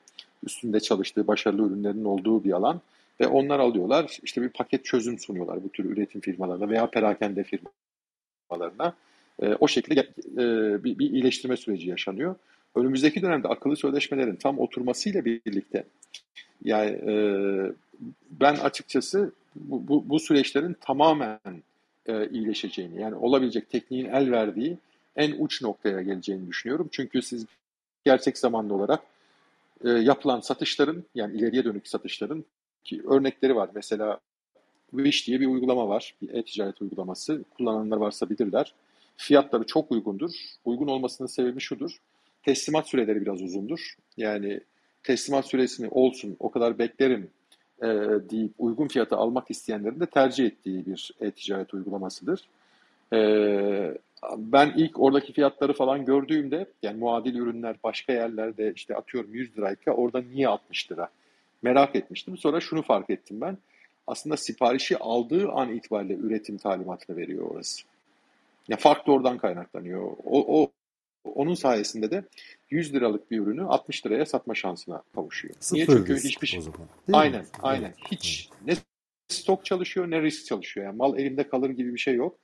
[0.46, 2.80] üstünde çalıştığı başarılı ürünlerin olduğu bir alan.
[3.20, 8.94] Ve onlar alıyorlar işte bir paket çözüm sunuyorlar bu tür üretim firmalarına veya perakende firmalarına.
[9.42, 10.00] E, o şekilde
[10.32, 10.44] e,
[10.84, 12.34] bir, bir iyileştirme süreci yaşanıyor.
[12.74, 15.84] Önümüzdeki dönemde akıllı sözleşmelerin tam oturmasıyla birlikte
[16.64, 17.12] yani e,
[18.30, 21.38] ben açıkçası bu, bu, bu süreçlerin tamamen
[22.08, 24.78] e, iyileşeceğini yani olabilecek tekniğin el verdiği
[25.16, 26.88] en uç noktaya geleceğini düşünüyorum.
[26.92, 27.46] Çünkü siz
[28.04, 29.00] gerçek zamanlı olarak
[29.84, 32.44] e, yapılan satışların yani ileriye dönük satışların
[32.84, 33.70] ki örnekleri var.
[33.74, 34.20] Mesela
[34.90, 36.14] Wish diye bir uygulama var.
[36.22, 37.44] Bir e-ticaret uygulaması.
[37.56, 38.74] Kullananlar varsa bilirler.
[39.16, 40.30] Fiyatları çok uygundur.
[40.64, 41.96] Uygun olmasının sebebi şudur.
[42.42, 43.96] Teslimat süreleri biraz uzundur.
[44.16, 44.60] Yani
[45.02, 47.30] teslimat süresini olsun o kadar beklerim
[47.82, 47.86] e,
[48.30, 52.48] deyip uygun fiyata almak isteyenlerin de tercih ettiği bir e-ticaret uygulamasıdır.
[53.12, 53.18] E,
[54.36, 59.92] ben ilk oradaki fiyatları falan gördüğümde yani muadil ürünler başka yerlerde işte atıyorum 100 lirayken
[59.92, 61.08] orada niye 60 lira
[61.62, 62.36] merak etmiştim.
[62.36, 63.58] Sonra şunu fark ettim ben.
[64.06, 67.82] Aslında siparişi aldığı an itibariyle üretim talimatını veriyor orası.
[68.68, 70.02] Ya fark da oradan kaynaklanıyor.
[70.24, 70.70] O, o
[71.34, 72.24] onun sayesinde de
[72.70, 75.54] 100 liralık bir ürünü 60 liraya satma şansına kavuşuyor.
[75.60, 75.86] Sıfır Niye?
[75.86, 76.60] Çünkü hiçbir şey.
[77.12, 77.46] Aynen, mi?
[77.62, 77.94] aynen.
[78.10, 78.74] Hiç ne
[79.28, 80.86] stok çalışıyor ne risk çalışıyor.
[80.86, 82.38] Yani mal elimde kalır gibi bir şey yok.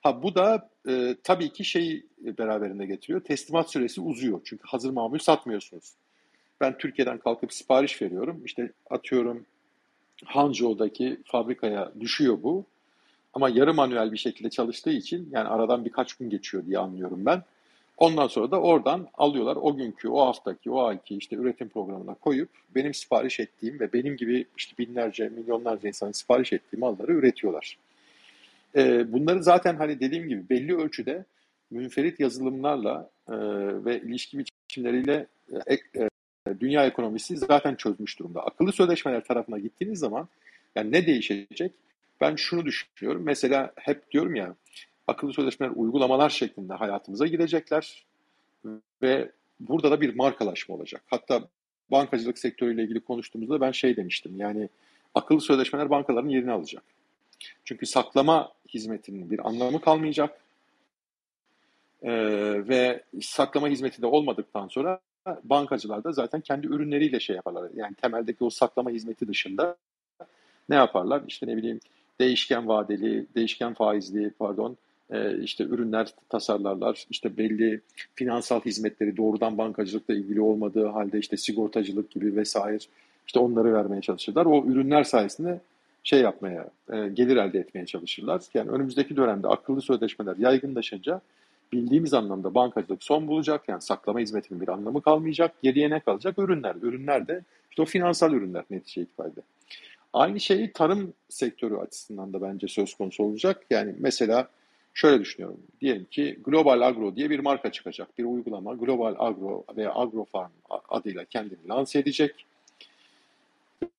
[0.00, 3.20] Ha bu da e, tabii ki şeyi beraberinde getiriyor.
[3.20, 4.40] Teslimat süresi uzuyor.
[4.44, 5.92] Çünkü hazır mamul satmıyorsunuz.
[6.60, 8.42] Ben Türkiye'den kalkıp sipariş veriyorum.
[8.44, 9.46] İşte atıyorum
[10.24, 12.64] Hangzhou'daki fabrikaya düşüyor bu.
[13.34, 17.42] Ama yarı manuel bir şekilde çalıştığı için yani aradan birkaç gün geçiyor diye anlıyorum ben.
[17.98, 22.48] Ondan sonra da oradan alıyorlar o günkü, o haftaki, o ayki işte üretim programına koyup
[22.74, 27.78] benim sipariş ettiğim ve benim gibi işte binlerce, milyonlarca insanın sipariş ettiği malları üretiyorlar.
[28.76, 31.24] Ee, bunları zaten hani dediğim gibi belli ölçüde
[31.70, 33.34] münferit yazılımlarla e,
[33.84, 35.26] ve ilişki biçimleriyle
[35.70, 35.78] e,
[36.60, 38.42] dünya ekonomisi zaten çözmüş durumda.
[38.42, 40.28] Akıllı sözleşmeler tarafına gittiğiniz zaman
[40.74, 41.72] yani ne değişecek?
[42.20, 43.22] Ben şunu düşünüyorum.
[43.24, 44.54] Mesela hep diyorum ya
[45.06, 48.06] akıllı sözleşmeler uygulamalar şeklinde hayatımıza girecekler
[49.02, 51.02] ve burada da bir markalaşma olacak.
[51.06, 51.48] Hatta
[51.90, 54.32] bankacılık sektörüyle ilgili konuştuğumuzda ben şey demiştim.
[54.36, 54.68] Yani
[55.14, 56.82] akıllı sözleşmeler bankaların yerini alacak.
[57.64, 60.40] Çünkü saklama hizmetinin bir anlamı kalmayacak.
[62.02, 62.12] Ee,
[62.68, 65.00] ve saklama hizmeti de olmadıktan sonra
[65.44, 67.70] bankacılar da zaten kendi ürünleriyle şey yaparlar.
[67.74, 69.76] Yani temeldeki o saklama hizmeti dışında
[70.68, 71.22] ne yaparlar?
[71.26, 71.80] İşte ne bileyim
[72.20, 74.76] değişken vadeli, değişken faizli pardon
[75.10, 77.06] e, işte ürünler tasarlarlar.
[77.10, 77.80] İşte belli
[78.14, 82.78] finansal hizmetleri doğrudan bankacılıkla ilgili olmadığı halde işte sigortacılık gibi vesaire
[83.26, 84.46] işte onları vermeye çalışırlar.
[84.46, 85.60] O ürünler sayesinde
[86.04, 88.42] şey yapmaya, e, gelir elde etmeye çalışırlar.
[88.54, 91.20] Yani önümüzdeki dönemde akıllı sözleşmeler yaygınlaşınca
[91.72, 93.68] bildiğimiz anlamda bankacılık son bulacak.
[93.68, 95.54] Yani saklama hizmetinin bir anlamı kalmayacak.
[95.62, 96.38] Geriye ne kalacak?
[96.38, 96.74] Ürünler.
[96.82, 97.40] Ürünler de
[97.70, 99.40] işte o finansal ürünler netice itibariyle.
[100.12, 103.64] Aynı şeyi tarım sektörü açısından da bence söz konusu olacak.
[103.70, 104.48] Yani mesela
[104.96, 105.58] şöyle düşünüyorum.
[105.80, 108.18] Diyelim ki Global Agro diye bir marka çıkacak.
[108.18, 110.50] Bir uygulama Global Agro veya Agrofarm
[110.88, 112.46] adıyla kendini lanse edecek.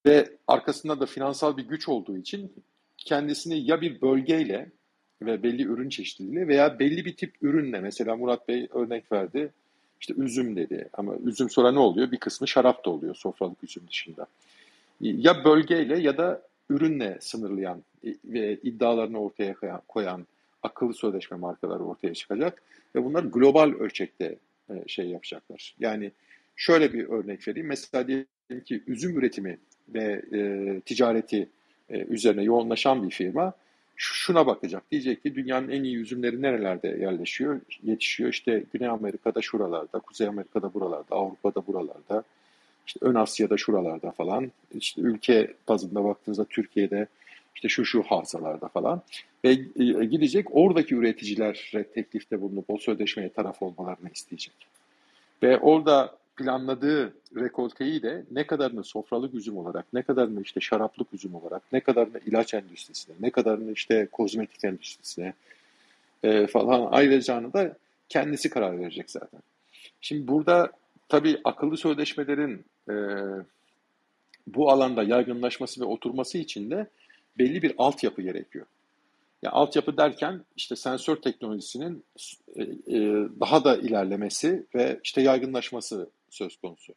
[0.06, 2.54] Ve arkasında da finansal bir güç olduğu için
[2.98, 4.70] kendisini ya bir bölgeyle
[5.22, 9.52] ve belli ürün çeşitliliğiyle veya belli bir tip ürünle mesela Murat Bey örnek verdi.
[10.02, 12.12] İşte üzüm dedi ama üzüm sonra ne oluyor?
[12.12, 14.28] Bir kısmı şarap da oluyor sofralık üzüm dışında.
[15.02, 17.84] Ya bölgeyle ya da ürünle sınırlayan
[18.26, 19.56] ve iddialarını ortaya
[19.88, 20.26] koyan
[20.68, 22.64] akıllı sözleşme markaları ortaya çıkacak
[22.96, 24.36] ve bunlar global ölçekte
[24.70, 25.76] e, şey yapacaklar.
[25.80, 26.12] Yani
[26.56, 27.68] şöyle bir örnek vereyim.
[27.68, 29.58] Mesela diyelim ki üzüm üretimi
[29.90, 31.50] ve e, ticareti
[31.90, 33.54] e, üzerine yoğunlaşan bir firma
[33.96, 34.92] şuna bakacak.
[34.92, 38.30] Diyecek ki dünyanın en iyi üzümleri nerelerde yerleşiyor, yetişiyor.
[38.30, 42.24] İşte Güney Amerika'da şuralarda, Kuzey Amerika'da buralarda, Avrupa'da buralarda,
[42.88, 44.52] işte Ön Asya'da şuralarda falan.
[44.74, 47.08] İşte ülke bazında baktığınızda Türkiye'de
[47.58, 49.02] işte şu şu havzalarda falan.
[49.46, 54.54] Ve e, gidecek oradaki üreticilere teklifte bulunup o sözleşmeye taraf olmalarını isteyecek.
[55.44, 61.36] Ve orada planladığı rekolteyi de ne kadarını sofralık üzüm olarak, ne kadarını işte şaraplık üzüm
[61.36, 65.34] olarak, ne kadarını ilaç endüstrisine, ne kadarını işte kozmetik endüstrisine
[66.24, 67.78] e, falan ayıracağını da
[68.10, 69.42] kendisi karar verecek zaten.
[70.02, 70.72] Şimdi burada
[71.10, 72.96] tabii akıllı sözleşmelerin e,
[74.48, 76.88] bu alanda yaygınlaşması ve oturması için de
[77.40, 78.66] belli bir altyapı gerekiyor.
[79.42, 82.04] Yani altyapı derken işte sensör teknolojisinin
[82.56, 82.68] e, e,
[83.40, 86.94] daha da ilerlemesi ve işte yaygınlaşması söz konusu.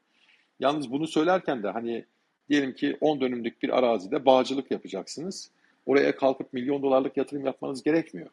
[0.61, 2.05] Yalnız bunu söylerken de hani
[2.49, 5.51] diyelim ki 10 dönümlük bir arazide bağcılık yapacaksınız.
[5.87, 8.31] Oraya kalkıp milyon dolarlık yatırım yapmanız gerekmiyor.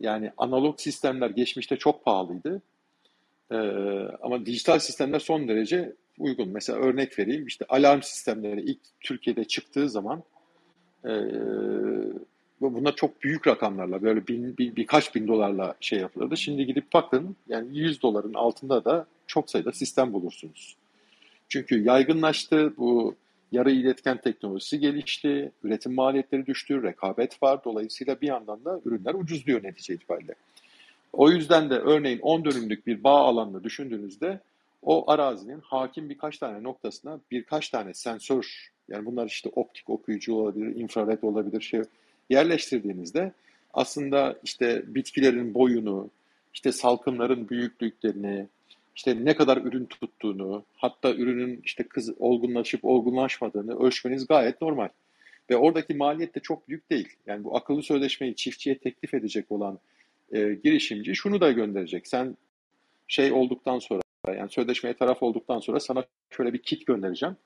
[0.00, 2.62] Yani analog sistemler geçmişte çok pahalıydı.
[3.50, 3.56] Ee,
[4.22, 6.48] ama dijital sistemler son derece uygun.
[6.48, 7.46] Mesela örnek vereyim.
[7.46, 10.22] İşte alarm sistemleri ilk Türkiye'de çıktığı zaman
[11.04, 11.12] e,
[12.60, 16.36] bunlar çok büyük rakamlarla böyle bin, bir, birkaç bin dolarla şey yapılırdı.
[16.36, 20.76] Şimdi gidip bakın yani 100 doların altında da çok sayıda sistem bulursunuz.
[21.48, 23.14] Çünkü yaygınlaştı, bu
[23.52, 27.64] yarı iletken teknolojisi gelişti, üretim maliyetleri düştü, rekabet var.
[27.64, 30.34] Dolayısıyla bir yandan da ürünler ucuzluyor netice itibariyle.
[31.12, 34.40] O yüzden de örneğin 10 dönümlük bir bağ alanını düşündüğünüzde
[34.82, 40.76] o arazinin hakim birkaç tane noktasına birkaç tane sensör yani bunlar işte optik okuyucu olabilir,
[40.76, 41.82] infrared olabilir şey
[42.30, 43.32] yerleştirdiğinizde
[43.74, 46.10] aslında işte bitkilerin boyunu,
[46.54, 48.46] işte salkımların büyüklüklerini,
[48.96, 54.88] işte ne kadar ürün tuttuğunu, hatta ürünün işte kız olgunlaşıp olgunlaşmadığını ölçmeniz gayet normal.
[55.50, 57.08] Ve oradaki maliyet de çok büyük değil.
[57.26, 59.78] Yani bu akıllı sözleşmeyi çiftçiye teklif edecek olan
[60.32, 62.06] e, girişimci şunu da gönderecek.
[62.06, 62.36] Sen
[63.08, 67.36] şey olduktan sonra yani sözleşmeye taraf olduktan sonra sana şöyle bir kit göndereceğim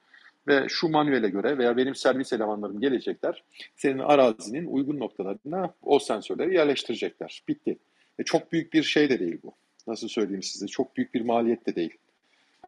[0.49, 3.43] ve şu manuele göre veya benim servis elemanlarım gelecekler.
[3.77, 7.43] Senin arazinin uygun noktalarına o sensörleri yerleştirecekler.
[7.49, 7.77] Bitti.
[8.21, 9.53] Ve çok büyük bir şey de değil bu.
[9.87, 10.67] Nasıl söyleyeyim size?
[10.67, 11.95] Çok büyük bir maliyet de değil.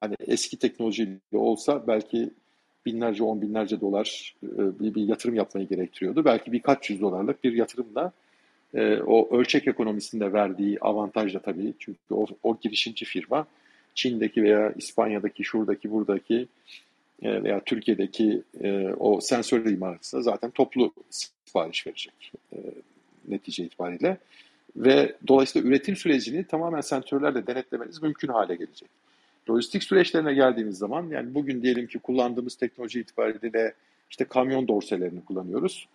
[0.01, 2.31] Hani eski teknolojiyle olsa belki
[2.87, 6.25] binlerce, on binlerce dolar e, bir, bir yatırım yapmayı gerektiriyordu.
[6.25, 8.13] Belki birkaç yüz dolarlık bir yatırımla
[8.75, 11.75] e, o ölçek ekonomisinde verdiği avantaj da tabii.
[11.79, 13.47] Çünkü o, o girişimci firma
[13.95, 16.49] Çin'deki veya İspanya'daki, şuradaki, buradaki
[17.23, 22.57] e, veya Türkiye'deki e, o sensör imalatçısına zaten toplu sipariş verecek e,
[23.29, 24.19] netice itibariyle.
[24.77, 28.89] Ve dolayısıyla üretim sürecini tamamen sensörlerle denetlemeniz mümkün hale gelecek.
[29.51, 33.75] Lojistik süreçlerine geldiğimiz zaman yani bugün diyelim ki kullandığımız teknoloji itibariyle
[34.11, 35.89] işte kamyon dorselerini kullanıyoruz.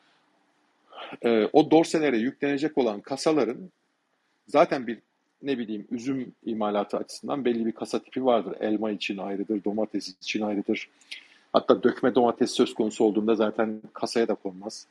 [1.54, 3.72] o dorselere yüklenecek olan kasaların
[4.48, 4.98] zaten bir
[5.44, 8.56] ne bileyim üzüm imalatı açısından belli bir kasa tipi vardır.
[8.60, 10.90] Elma için ayrıdır, domates için ayrıdır.
[11.54, 14.88] Hatta dökme domates söz konusu olduğunda zaten kasaya da konmaz.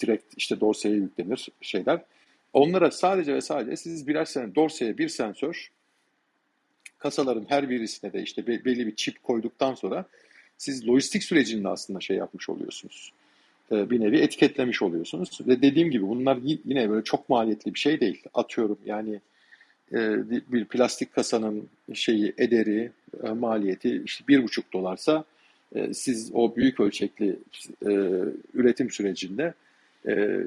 [0.00, 2.02] Direkt işte dorseye yüklenir şeyler.
[2.52, 5.70] Onlara sadece ve sadece siz birer sene dorseye bir sensör
[6.98, 10.04] kasaların her birisine de işte belli bir çip koyduktan sonra
[10.58, 13.12] siz lojistik sürecinde aslında şey yapmış oluyorsunuz.
[13.72, 15.38] Ee, bir nevi etiketlemiş oluyorsunuz.
[15.46, 18.22] Ve dediğim gibi bunlar yine böyle çok maliyetli bir şey değil.
[18.34, 19.20] Atıyorum yani
[19.92, 22.90] bir plastik kasanın şeyi ederi
[23.24, 25.24] e, maliyeti işte bir buçuk dolarsa
[25.74, 27.38] e, siz o büyük ölçekli
[28.54, 29.54] üretim sürecinde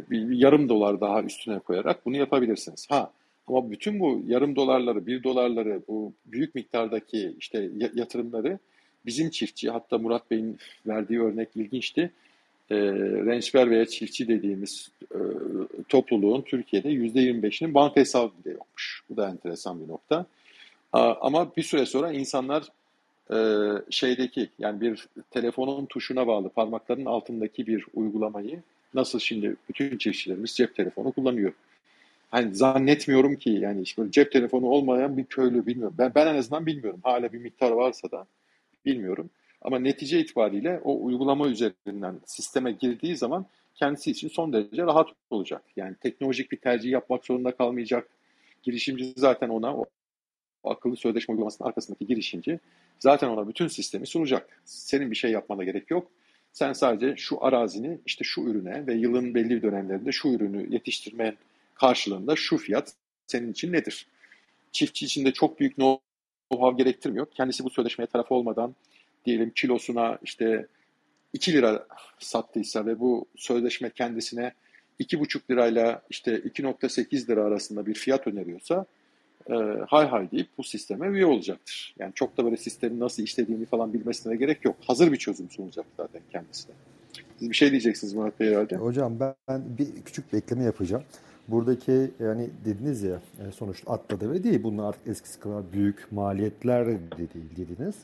[0.10, 2.88] bir yarım dolar daha üstüne koyarak bunu yapabilirsiniz.
[2.89, 3.12] Ha
[3.49, 8.60] ama bütün bu yarım dolarları, bir dolarları, bu büyük miktardaki işte yatırımları
[9.06, 12.12] bizim çiftçi, hatta Murat Bey'in verdiği örnek ilginçti
[12.71, 12.75] e,
[13.25, 15.19] rençber veya çiftçi dediğimiz e,
[15.89, 19.03] topluluğun Türkiye'de %25'inin banka hesabı bile yokmuş.
[19.10, 20.25] Bu da enteresan bir nokta.
[20.93, 22.63] A, ama bir süre sonra insanlar
[23.32, 23.38] e,
[23.89, 28.62] şeydeki yani bir telefonun tuşuna bağlı parmakların altındaki bir uygulamayı
[28.93, 31.53] nasıl şimdi bütün çiftçilerimiz cep telefonu kullanıyor.
[32.32, 35.95] Hani zannetmiyorum ki yani işte cep telefonu olmayan bir köylü bilmiyorum.
[35.97, 36.99] Ben, ben en azından bilmiyorum.
[37.03, 38.25] Hala bir miktar varsa da
[38.86, 39.29] bilmiyorum.
[39.62, 43.45] Ama netice itibariyle o uygulama üzerinden sisteme girdiği zaman
[43.76, 45.63] kendisi için son derece rahat olacak.
[45.76, 48.10] Yani teknolojik bir tercih yapmak zorunda kalmayacak.
[48.63, 49.86] Girişimci zaten ona o
[50.63, 52.60] akıllı sözleşme uygulamasının arkasındaki girişimci
[53.00, 54.62] zaten ona bütün sistemi sunacak.
[54.65, 56.12] Senin bir şey yapmana gerek yok.
[56.54, 61.38] Sen sadece şu arazini işte şu ürüne ve yılın belli bir dönemlerinde şu ürünü yetiştirmen
[61.74, 62.93] karşılığında şu fiyat
[63.28, 64.08] senin için nedir?
[64.72, 67.28] Çiftçi için de çok büyük know-how gerektirmiyor.
[67.32, 68.76] Kendisi bu sözleşmeye taraf olmadan
[69.25, 70.67] diyelim kilosuna işte
[71.34, 71.88] 2 lira
[72.19, 74.53] sattıysa ve bu sözleşme kendisine
[74.99, 78.86] 2,5 lirayla işte 2,8 lira arasında bir fiyat öneriyorsa
[79.49, 79.55] e,
[79.88, 81.95] hay hay deyip bu sisteme üye olacaktır.
[81.99, 84.75] Yani çok da böyle sistemin nasıl işlediğini falan bilmesine gerek yok.
[84.88, 86.75] Hazır bir çözüm sunacak zaten kendisine.
[87.39, 88.75] Siz bir şey diyeceksiniz Murat Bey herhalde.
[88.75, 91.03] Hocam ben bir küçük bekleme yapacağım.
[91.47, 94.63] Buradaki yani dediniz ya e, sonuçta atla deve değil.
[94.63, 97.95] Bunlar artık eskisi kadar büyük maliyetler de değil dediniz.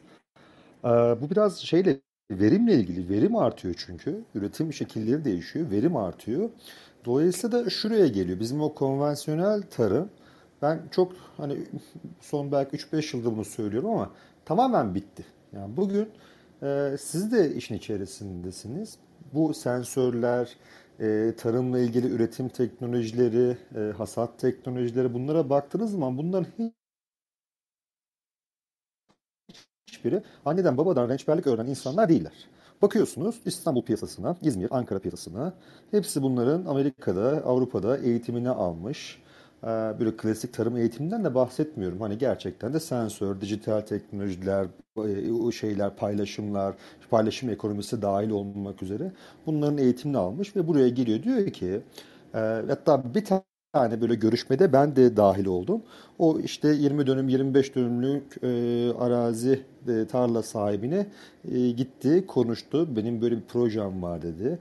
[1.22, 2.00] Bu biraz şeyle
[2.32, 3.10] verimle ilgili.
[3.10, 4.24] Verim artıyor çünkü.
[4.36, 5.72] Üretim şekilleri değişiyor.
[5.72, 6.50] Verim artıyor.
[7.06, 8.40] Dolayısıyla da şuraya geliyor.
[8.40, 10.10] Bizim o konvansiyonel tarım
[10.62, 11.58] ben çok hani
[12.22, 14.12] son belki 3-5 yıldır bunu söylüyorum ama
[14.46, 15.26] tamamen bitti.
[15.54, 16.10] Yani bugün
[16.64, 18.98] e, siz de işin içerisindesiniz.
[19.34, 20.58] Bu sensörler,
[21.00, 26.74] e, tarımla ilgili üretim teknolojileri, e, hasat teknolojileri bunlara baktığınız zaman bunların
[29.88, 32.34] hiçbiri anneden babadan rençberlik öğrenen insanlar değiller.
[32.82, 35.54] Bakıyorsunuz İstanbul piyasasına, İzmir, Ankara piyasasına.
[35.92, 39.22] Hepsi bunların Amerika'da, Avrupa'da eğitimini almış.
[39.64, 42.02] Ee, böyle klasik tarım eğitiminden de bahsetmiyorum.
[42.02, 44.68] Hani gerçekten de sensör, dijital teknolojiler,
[45.48, 46.76] e, şeyler, paylaşımlar,
[47.10, 49.12] paylaşım ekonomisi dahil olmak üzere
[49.46, 51.82] bunların eğitimini almış ve buraya geliyor diyor ki
[52.34, 53.42] e, hatta bir tane
[53.76, 55.82] tane böyle görüşmede ben de dahil oldum.
[56.20, 58.48] O işte 20 dönüm 25 dönümlük e,
[59.00, 61.08] arazi e, tarla sahibine
[61.52, 62.96] e, gitti konuştu.
[62.96, 64.60] Benim böyle bir projem var dedi.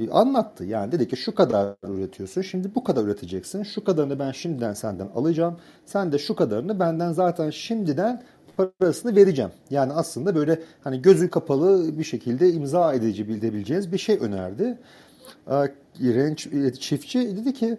[0.00, 3.62] E, anlattı yani dedi ki şu kadar üretiyorsun şimdi bu kadar üreteceksin.
[3.62, 5.56] Şu kadarını ben şimdiden senden alacağım.
[5.86, 8.22] Sen de şu kadarını benden zaten şimdiden
[8.56, 9.50] parasını vereceğim.
[9.70, 14.78] Yani aslında böyle hani gözü kapalı bir şekilde imza edici bildirebileceğiniz bir şey önerdi.
[16.00, 17.78] Renç, e, çiftçi dedi ki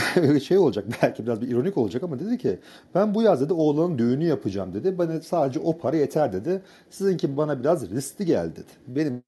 [0.44, 2.58] şey olacak belki biraz bir ironik olacak ama dedi ki
[2.94, 4.98] ben bu yaz dedi oğlanın düğünü yapacağım dedi.
[4.98, 6.62] Bana sadece o para yeter dedi.
[6.90, 8.72] Sizinki bana biraz riskli geldi dedi.
[8.96, 9.22] Benim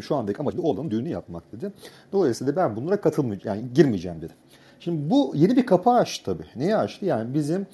[0.00, 1.72] şu andaki amacım oğlanın düğünü yapmak dedi.
[2.12, 4.32] Dolayısıyla ben bunlara katılmayacağım yani girmeyeceğim dedi.
[4.80, 6.46] Şimdi bu yeni bir kapı açtı tabii.
[6.56, 7.04] Neyi açtı?
[7.06, 7.66] Yani bizim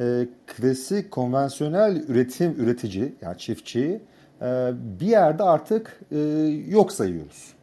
[0.00, 4.00] e, klasik konvansiyonel üretim üretici yani çiftçiyi
[4.42, 6.18] e, bir yerde artık e,
[6.68, 7.54] yok sayıyoruz.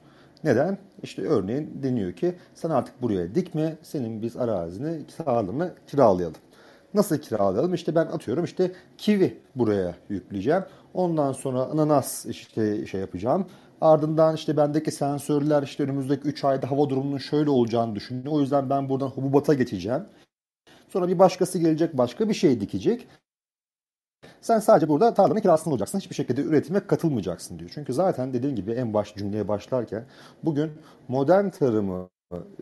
[0.44, 0.78] Neden?
[1.06, 6.36] İşte örneğin deniyor ki sen artık buraya dikme, senin biz arazini, sağlığını kiralayalım.
[6.94, 7.74] Nasıl kiralayalım?
[7.74, 10.64] İşte ben atıyorum işte kivi buraya yükleyeceğim.
[10.94, 13.46] Ondan sonra ananas işte şey yapacağım.
[13.82, 18.34] Ardından işte bendeki sensörler işte önümüzdeki 3 ayda hava durumunun şöyle olacağını düşünüyor.
[18.34, 20.04] O yüzden ben buradan hububata geçeceğim.
[20.90, 23.08] Sonra bir başkası gelecek başka bir şey dikecek.
[24.42, 26.00] Sen sadece burada tarlanın kirasını olacaksın.
[26.00, 27.72] Hiçbir şekilde üretime katılmayacaksın diyor.
[27.74, 30.04] Çünkü zaten dediğim gibi en baş cümleye başlarken
[30.44, 30.72] bugün
[31.08, 32.10] modern tarımı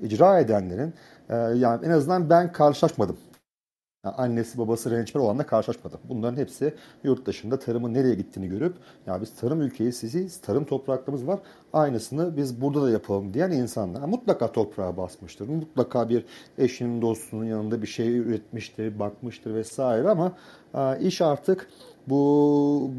[0.02, 0.94] icra edenlerin
[1.30, 3.18] e, yani en azından ben karşılaşmadım.
[4.06, 6.00] Yani annesi babası rençber olanla karşılaşmadım.
[6.10, 6.74] Bunların hepsi
[7.04, 8.76] yurt dışında tarımın nereye gittiğini görüp
[9.08, 11.40] ya biz tarım ülkesiyiz, tarım topraklarımız var.
[11.74, 14.02] Aynısını biz burada da yapalım diyen insanlar.
[14.02, 15.48] Mutlaka toprağa basmıştır.
[15.48, 16.26] Mutlaka bir
[16.58, 20.32] eşinin dostunun yanında bir şey üretmiştir, bakmıştır vesaire ama
[21.02, 21.70] iş artık
[22.08, 22.92] bu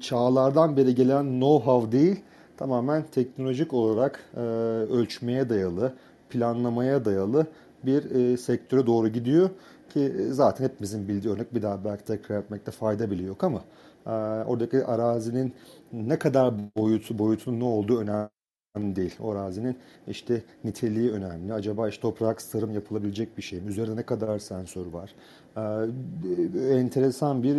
[0.00, 2.20] çağlardan beri gelen know-how değil,
[2.56, 5.92] tamamen teknolojik olarak e, ölçmeye dayalı,
[6.30, 7.46] planlamaya dayalı
[7.84, 9.50] bir e, sektöre doğru gidiyor.
[9.88, 13.64] Ki zaten hepimizin bildiği örnek bir daha belki tekrar etmekte fayda bile yok ama
[14.06, 14.10] e,
[14.44, 15.54] oradaki arazinin
[15.92, 19.16] ne kadar boyutu, boyutunun ne olduğu önemli değil.
[19.20, 19.76] O arazinin
[20.08, 21.52] işte niteliği önemli.
[21.54, 23.70] Acaba işte toprak tarım yapılabilecek bir şey mi?
[23.70, 25.14] Üzerinde ne kadar sensör var?
[25.56, 27.56] Ee, enteresan bir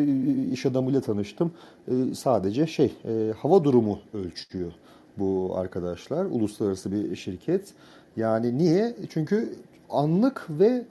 [0.51, 1.51] iş adamıyla tanıştım.
[1.87, 4.71] Ee, sadece şey e, hava durumu ölçüyor
[5.17, 6.25] bu arkadaşlar.
[6.25, 7.73] Uluslararası bir şirket.
[8.17, 8.95] Yani niye?
[9.09, 9.55] Çünkü
[9.89, 10.85] anlık ve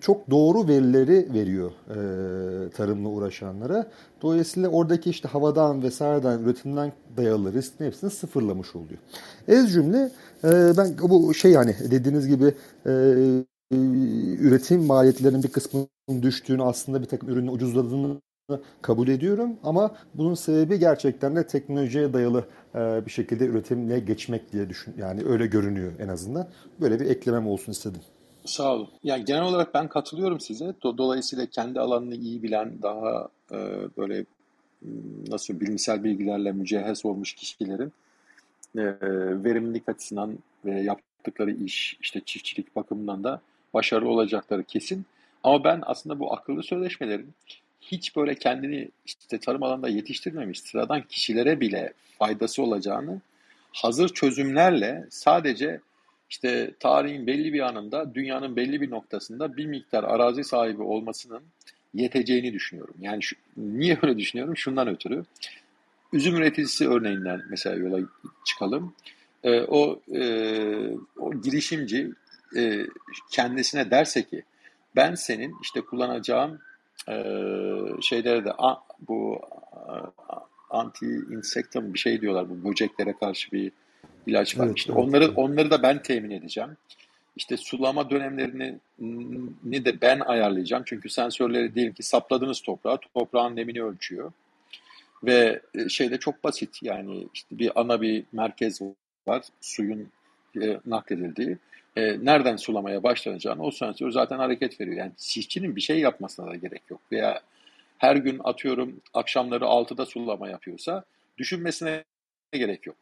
[0.00, 3.86] çok doğru verileri veriyor e, tarımla uğraşanlara.
[4.22, 8.98] Dolayısıyla oradaki işte havadan vesaireden üretimden dayalı riskin hepsini sıfırlamış oluyor.
[9.48, 10.10] Ez cümle
[10.44, 12.54] e, ben bu şey yani dediğiniz gibi
[12.86, 12.90] e,
[13.72, 13.76] e,
[14.40, 15.88] üretim maliyetlerinin bir kısmının
[16.22, 18.20] düştüğünü aslında bir takım ürünün ucuzladığını
[18.82, 24.68] kabul ediyorum ama bunun sebebi gerçekten de teknolojiye dayalı e, bir şekilde üretimle geçmek diye
[24.68, 26.48] düşün yani öyle görünüyor en azından.
[26.80, 28.00] Böyle bir eklemem olsun istedim.
[28.50, 28.88] Sağ olun.
[29.04, 30.74] Yani genel olarak ben katılıyorum size.
[30.82, 33.56] Dolayısıyla kendi alanını iyi bilen, daha e,
[33.96, 34.24] böyle
[35.28, 37.92] nasıl bilimsel bilgilerle mücehhez olmuş kişilerin
[38.76, 38.82] e,
[39.44, 43.40] verimlilik açısından ve yaptıkları iş, işte çiftçilik bakımından da
[43.74, 45.06] başarılı olacakları kesin.
[45.44, 47.34] Ama ben aslında bu akıllı sözleşmelerin
[47.80, 53.20] hiç böyle kendini işte tarım alanında yetiştirmemiş sıradan kişilere bile faydası olacağını
[53.72, 55.80] hazır çözümlerle sadece
[56.30, 61.42] işte tarihin belli bir anında dünyanın belli bir noktasında bir miktar arazi sahibi olmasının
[61.94, 62.94] yeteceğini düşünüyorum.
[63.00, 64.56] Yani şu, niye öyle düşünüyorum?
[64.56, 65.24] Şundan ötürü.
[66.12, 68.06] Üzüm üreticisi örneğinden mesela yola
[68.44, 68.94] çıkalım.
[69.44, 70.22] E, o, e,
[71.18, 72.10] o girişimci
[72.56, 72.86] e,
[73.30, 74.42] kendisine derse ki
[74.96, 76.58] ben senin işte kullanacağım
[77.08, 77.14] e,
[78.02, 78.76] şeylere de a,
[79.08, 79.40] bu
[80.70, 83.72] anti insektum bir şey diyorlar bu böceklere karşı bir
[84.30, 84.66] ilaç var.
[84.66, 85.38] Evet, işte evet, onları evet.
[85.38, 86.76] onları da ben temin edeceğim.
[87.36, 88.78] İşte sulama dönemlerini
[89.64, 90.82] ni de ben ayarlayacağım.
[90.86, 94.32] Çünkü sensörleri diyelim ki sapladığınız toprağa toprağın nemini ölçüyor.
[95.24, 98.80] Ve şey de çok basit yani işte bir ana bir merkez
[99.26, 100.08] var suyun
[100.62, 101.58] e, nakledildiği
[101.96, 104.96] e, nereden sulamaya başlanacağını o sensör zaten hareket veriyor.
[104.96, 107.00] Yani çiftçinin bir şey yapmasına da gerek yok.
[107.12, 107.40] Veya
[107.98, 111.04] her gün atıyorum akşamları 6'da sulama yapıyorsa
[111.38, 112.04] düşünmesine
[112.52, 112.96] gerek yok.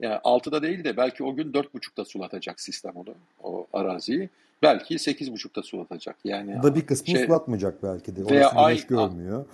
[0.00, 4.28] Yani 6'da değil de belki o gün 4.30'da sulatacak sistem onu, o araziyi.
[4.62, 6.16] Belki 8.30'da sulatacak.
[6.24, 8.30] Yani da bir kısmı şey, sulatmayacak belki de.
[8.30, 9.46] Veya ay, görmüyor.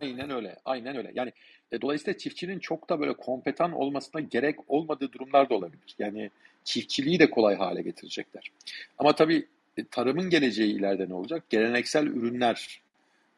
[0.00, 0.56] Aynen öyle.
[0.64, 1.12] Aynen öyle.
[1.14, 1.32] Yani
[1.72, 5.94] e, dolayısıyla çiftçinin çok da böyle kompetan olmasına gerek olmadığı durumlar da olabilir.
[5.98, 6.30] Yani
[6.64, 8.52] çiftçiliği de kolay hale getirecekler.
[8.98, 9.46] Ama tabii
[9.76, 11.44] e, tarımın geleceği ileride ne olacak?
[11.50, 12.82] Geleneksel ürünler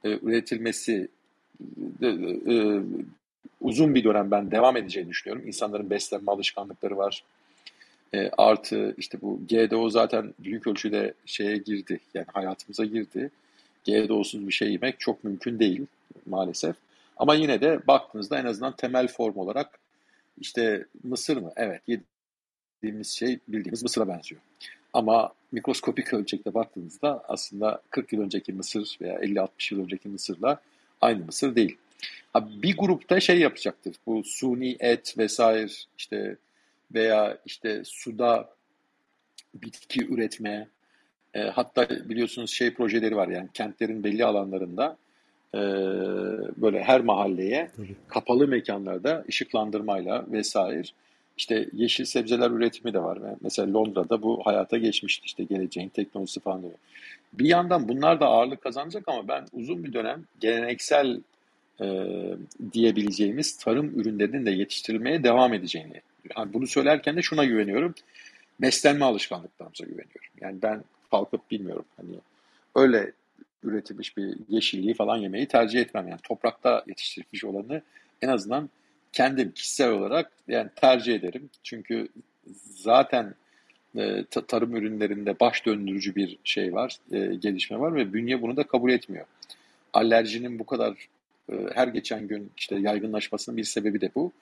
[0.05, 1.09] e, üretilmesi
[2.03, 2.81] e, e,
[3.61, 5.47] uzun bir dönem ben devam edeceğini düşünüyorum.
[5.47, 7.25] İnsanların beslenme alışkanlıkları var.
[8.15, 12.01] E, artı işte bu GDO zaten büyük ölçüde şeye girdi.
[12.15, 13.31] Yani hayatımıza girdi.
[13.87, 15.87] GDO'suz bir şey yemek çok mümkün değil
[16.27, 16.77] maalesef.
[17.17, 19.79] Ama yine de baktığınızda en azından temel form olarak
[20.41, 21.53] işte mısır mı?
[21.57, 21.83] Evet
[22.83, 24.41] yediğimiz şey bildiğimiz mısıra benziyor.
[24.93, 30.61] Ama mikroskopik ölçekte baktığınızda aslında 40 yıl önceki mısır veya 50-60 yıl önceki mısırla
[31.01, 31.77] aynı mısır değil.
[32.37, 33.97] Bir grupta şey yapacaktır.
[34.07, 36.37] Bu suni et vesaire işte
[36.95, 38.49] veya işte suda
[39.55, 40.69] bitki üretme
[41.35, 44.97] e, hatta biliyorsunuz şey projeleri var yani kentlerin belli alanlarında
[45.55, 45.59] e,
[46.57, 47.97] böyle her mahalleye Tabii.
[48.09, 50.83] kapalı mekanlarda ışıklandırmayla vesaire
[51.37, 53.19] işte yeşil sebzeler üretimi de var.
[53.41, 56.75] Mesela Londra'da bu hayata geçmişti işte geleceğin teknolojisi falan diyor.
[57.33, 61.21] Bir yandan bunlar da ağırlık kazanacak ama ben uzun bir dönem geleneksel
[61.81, 61.87] e,
[62.73, 66.01] diyebileceğimiz tarım ürünlerinin de yetiştirilmeye devam edeceğini.
[66.37, 67.95] Yani bunu söylerken de şuna güveniyorum.
[68.61, 70.31] Beslenme alışkanlıklarımıza güveniyorum.
[70.41, 72.17] Yani ben kalkıp bilmiyorum hani
[72.75, 73.13] öyle
[73.63, 76.09] üretilmiş bir yeşilliği falan yemeyi tercih etmem.
[76.09, 77.83] Yani toprakta yetiştirilmiş olanı
[78.23, 78.71] en azından
[79.13, 81.51] kendim kişisel olarak yani tercih ederim.
[81.63, 82.09] Çünkü
[82.75, 83.35] zaten
[83.97, 88.67] e, tarım ürünlerinde baş döndürücü bir şey var, e, gelişme var ve bünye bunu da
[88.67, 89.27] kabul etmiyor.
[89.93, 91.09] Alerjinin bu kadar
[91.75, 94.33] her geçen gün işte yaygınlaşmasının bir sebebi de bu.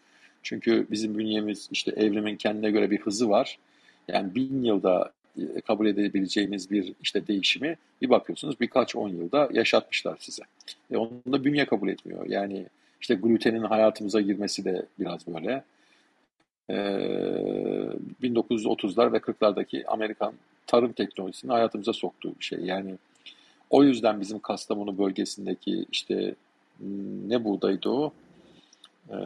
[0.42, 3.58] Çünkü bizim bünyemiz işte evrimin kendine göre bir hızı var.
[4.08, 10.16] Yani bin yılda e, kabul edebileceğimiz bir işte değişimi bir bakıyorsunuz birkaç on yılda yaşatmışlar
[10.20, 10.42] size.
[10.90, 12.26] E onu da bünye kabul etmiyor.
[12.26, 12.66] Yani
[13.00, 15.64] işte glutenin hayatımıza girmesi de biraz böyle.
[16.70, 16.74] E,
[18.22, 20.32] 1930'lar ve 40'lardaki Amerikan
[20.66, 22.58] tarım teknolojisini hayatımıza soktuğu bir şey.
[22.60, 22.94] Yani
[23.70, 26.34] o yüzden bizim Kastamonu bölgesindeki işte
[27.28, 28.12] ne buğdaydı o?
[29.10, 29.16] Ee,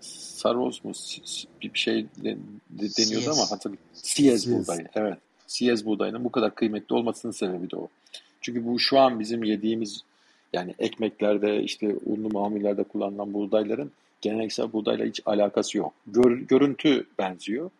[0.00, 0.92] saroz mu
[1.62, 2.06] bir şey
[2.70, 3.86] deniyordu ama hatırlıyorum.
[3.92, 4.88] Siyez buğdayı.
[4.94, 5.18] Evet.
[5.46, 7.88] Siyez buğdayının bu kadar kıymetli olmasının sebebi de o.
[8.40, 10.02] Çünkü bu şu an bizim yediğimiz
[10.52, 15.92] yani ekmeklerde işte unlu mamullerde kullanılan buğdayların geleneksel buğdayla hiç alakası yok.
[16.06, 17.70] Gör, görüntü benziyor.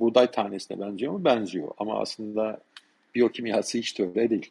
[0.00, 1.24] Buğday tanesine benziyor mu?
[1.24, 1.68] Benziyor.
[1.78, 2.60] Ama aslında
[3.14, 4.50] biyokimyası hiç de öyle değil.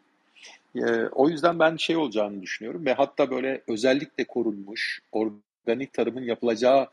[0.75, 6.87] Ee, o yüzden ben şey olacağını düşünüyorum ve hatta böyle özellikle korunmuş organik tarımın yapılacağı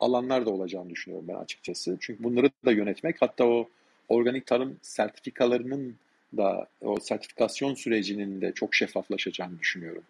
[0.00, 1.96] alanlar da olacağını düşünüyorum ben açıkçası.
[2.00, 3.68] Çünkü bunları da yönetmek hatta o
[4.08, 5.96] organik tarım sertifikalarının
[6.36, 10.02] da o sertifikasyon sürecinin de çok şeffaflaşacağını düşünüyorum.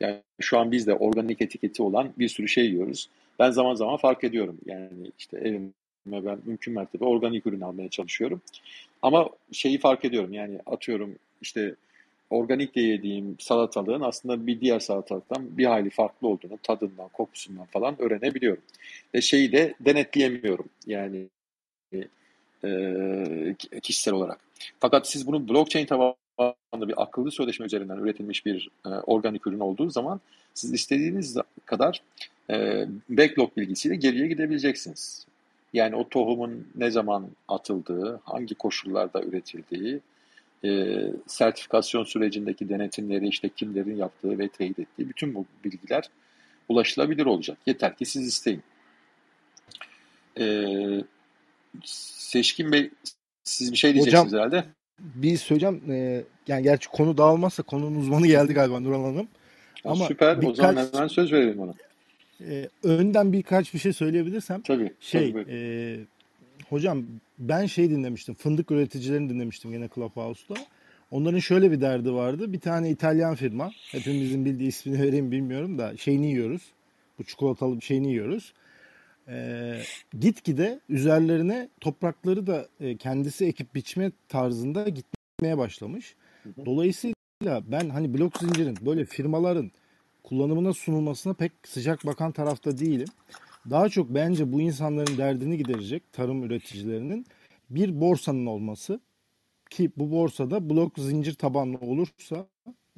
[0.00, 3.08] Yani şu an biz de organik etiketi olan bir sürü şey yiyoruz.
[3.38, 4.58] Ben zaman zaman fark ediyorum.
[4.66, 5.70] Yani işte evime
[6.06, 8.40] ben mümkün mertebe organik ürün almaya çalışıyorum.
[9.02, 11.74] Ama şeyi fark ediyorum yani atıyorum işte
[12.30, 18.02] organik de yediğim salatalığın aslında bir diğer salatalıktan bir hayli farklı olduğunu tadından, kokusundan falan
[18.02, 18.62] öğrenebiliyorum.
[19.14, 21.26] Ve şeyi de denetleyemiyorum yani
[22.64, 24.40] e, kişisel olarak.
[24.80, 29.90] Fakat siz bunu blockchain tabanlı bir akıllı sözleşme üzerinden üretilmiş bir e, organik ürün olduğu
[29.90, 30.20] zaman
[30.54, 32.02] siz istediğiniz kadar
[32.50, 35.26] e, backlog bilgisiyle geriye gidebileceksiniz.
[35.72, 40.00] Yani o tohumun ne zaman atıldığı, hangi koşullarda üretildiği,
[40.64, 46.10] e, sertifikasyon sürecindeki denetimleri işte kimlerin yaptığı ve teyit ettiği bütün bu bilgiler
[46.68, 47.58] ulaşılabilir olacak.
[47.66, 48.62] Yeter ki siz isteyin.
[50.38, 50.66] E,
[51.84, 52.90] Seçkin Bey
[53.44, 54.64] siz bir şey diyeceksiniz Hocam, herhalde.
[54.98, 55.82] Bir söyleyeceğim.
[55.90, 59.28] E, yani gerçi konu dağılmazsa konunun uzmanı geldi galiba Nuran Hanım.
[59.84, 60.40] Ama Süper.
[60.40, 61.74] Birkaç, o zaman hemen söz verelim ona.
[62.40, 64.60] E, önden birkaç bir şey söyleyebilirsem.
[64.60, 64.92] Tabii.
[65.00, 65.44] Şey, tabii.
[65.50, 65.58] E,
[66.68, 67.06] hocam
[67.38, 68.34] ben şey dinlemiştim.
[68.34, 70.54] Fındık üreticilerini dinlemiştim yine Clubhouse'da.
[71.10, 72.52] Onların şöyle bir derdi vardı.
[72.52, 73.70] Bir tane İtalyan firma.
[73.90, 76.62] Hepimizin bildiği ismini vereyim bilmiyorum da şeyini yiyoruz.
[77.18, 78.52] Bu çikolatalı bir şeyini yiyoruz.
[79.28, 79.82] Ee,
[80.20, 86.14] gitgide üzerlerine toprakları da e, kendisi ekip biçme tarzında gitmeye başlamış.
[86.66, 87.14] Dolayısıyla
[87.46, 89.70] ben hani blok zincirin böyle firmaların
[90.22, 93.08] kullanımına sunulmasına pek sıcak bakan tarafta değilim.
[93.70, 97.26] Daha çok bence bu insanların derdini giderecek tarım üreticilerinin
[97.70, 99.00] bir borsanın olması
[99.70, 102.46] ki bu borsada blok zincir tabanlı olursa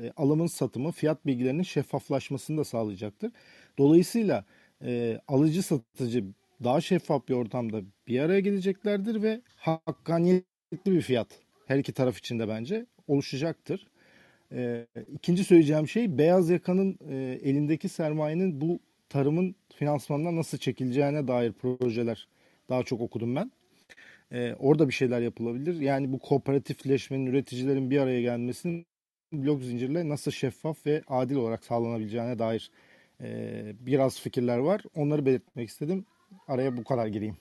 [0.02, 3.32] e, alımın satımı fiyat bilgilerinin şeffaflaşmasını da sağlayacaktır.
[3.78, 4.44] Dolayısıyla
[4.84, 6.24] e, alıcı satıcı
[6.64, 10.44] daha şeffaf bir ortamda bir araya geleceklerdir ve hakkaniyetli
[10.86, 11.28] bir fiyat
[11.66, 13.86] her iki taraf için de bence oluşacaktır.
[14.52, 18.80] E, ikinci söyleyeceğim şey beyaz yakanın e, elindeki sermayenin bu
[19.12, 22.28] tarımın finansmanına nasıl çekileceğine dair projeler
[22.68, 23.52] daha çok okudum ben.
[24.32, 25.80] Ee, orada bir şeyler yapılabilir.
[25.80, 28.86] Yani bu kooperatifleşmenin, üreticilerin bir araya gelmesinin
[29.32, 32.70] blok zincirle nasıl şeffaf ve adil olarak sağlanabileceğine dair
[33.20, 33.28] e,
[33.80, 34.82] biraz fikirler var.
[34.94, 36.04] Onları belirtmek istedim.
[36.48, 37.36] Araya bu kadar gireyim.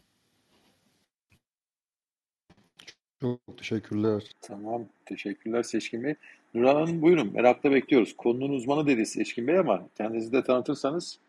[3.22, 4.24] Çok teşekkürler.
[4.41, 4.86] Tamam.
[5.05, 6.15] Teşekkürler Seçkin Bey.
[6.53, 7.34] Nurhan Hanım buyurun.
[7.34, 8.15] Merakla bekliyoruz.
[8.17, 11.19] Konunun uzmanı dedi Seçkin Bey ama kendinizi de tanıtırsanız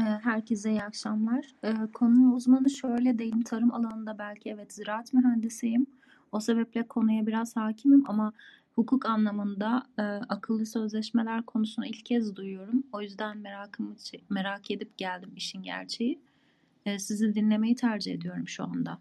[0.00, 1.46] herkese iyi akşamlar.
[1.64, 5.86] Ee, konunun uzmanı şöyle diyeyim, tarım alanında belki evet ziraat mühendisiyim.
[6.32, 8.32] O sebeple konuya biraz hakimim ama
[8.74, 12.82] hukuk anlamında e, akıllı sözleşmeler konusunu ilk kez duyuyorum.
[12.92, 13.94] O yüzden merakımı
[14.30, 16.18] merak edip geldim işin gerçeği.
[16.86, 18.98] E, sizi dinlemeyi tercih ediyorum şu anda.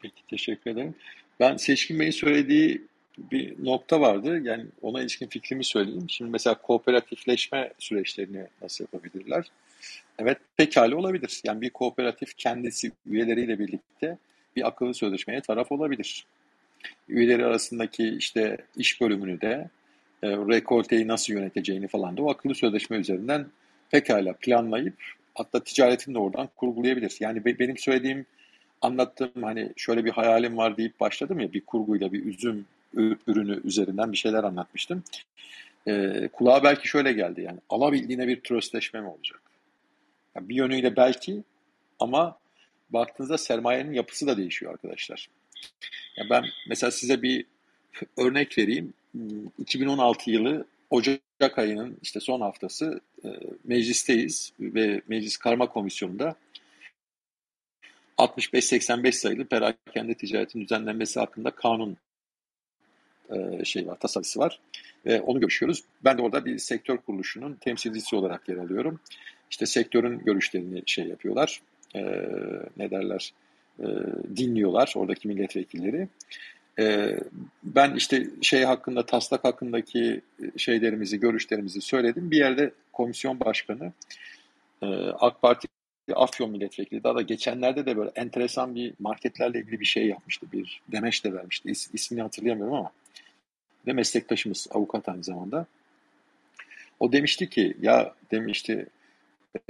[0.00, 0.94] Peki teşekkür ederim.
[1.40, 2.82] Ben Seçkin Bey'in söylediği
[3.18, 4.40] bir nokta vardı.
[4.42, 6.10] Yani ona ilişkin fikrimi söyleyeyim.
[6.10, 9.50] Şimdi mesela kooperatifleşme süreçlerini nasıl yapabilirler?
[10.18, 11.40] Evet pekala olabilir.
[11.44, 14.18] Yani bir kooperatif kendisi üyeleriyle birlikte
[14.56, 16.26] bir akıllı sözleşmeye taraf olabilir.
[17.08, 19.68] Üyeleri arasındaki işte iş bölümünü de
[20.22, 23.46] e, rekolteyi nasıl yöneteceğini falan da o akıllı sözleşme üzerinden
[23.90, 24.94] pekala planlayıp
[25.34, 27.16] hatta ticaretini de oradan kurgulayabilir.
[27.20, 28.26] Yani be, benim söylediğim
[28.80, 32.66] anlattığım hani şöyle bir hayalim var deyip başladım ya bir kurguyla bir üzüm
[33.26, 35.02] ürünü üzerinden bir şeyler anlatmıştım.
[35.88, 39.40] E, kulağa belki şöyle geldi yani alabildiğine bir tröstleşme mi olacak?
[40.36, 41.42] Yani bir yönüyle belki
[41.98, 42.38] ama
[42.90, 45.28] baktığınızda sermayenin yapısı da değişiyor arkadaşlar.
[46.16, 47.46] Yani ben mesela size bir
[48.16, 48.94] örnek vereyim.
[49.58, 53.28] 2016 yılı Ocak ayının işte son haftası e,
[53.64, 56.36] meclisteyiz ve meclis karma komisyonunda
[58.18, 61.96] 65-85 sayılı perakende ticaretin düzenlenmesi hakkında kanun
[63.30, 64.60] e, şey var, tasarısı var.
[65.06, 65.84] Onu görüşüyoruz.
[66.04, 69.00] Ben de orada bir sektör kuruluşunun temsilcisi olarak yer alıyorum.
[69.54, 71.60] İşte sektörün görüşlerini şey yapıyorlar.
[71.94, 72.02] E,
[72.76, 73.32] ne derler?
[73.80, 73.86] E,
[74.36, 76.08] dinliyorlar oradaki milletvekilleri.
[76.78, 77.16] E,
[77.62, 80.20] ben işte şey hakkında, taslak hakkındaki
[80.56, 82.30] şeylerimizi, görüşlerimizi söyledim.
[82.30, 83.92] Bir yerde komisyon başkanı
[84.82, 85.68] e, AK Parti
[86.14, 90.46] Afyon milletvekili daha da geçenlerde de böyle enteresan bir marketlerle ilgili bir şey yapmıştı.
[90.52, 91.70] Bir demeç de vermişti.
[91.70, 92.92] İs, ismini hatırlayamıyorum ama
[93.86, 95.66] ve meslektaşımız avukat aynı zamanda.
[97.00, 98.86] O demişti ki ya demişti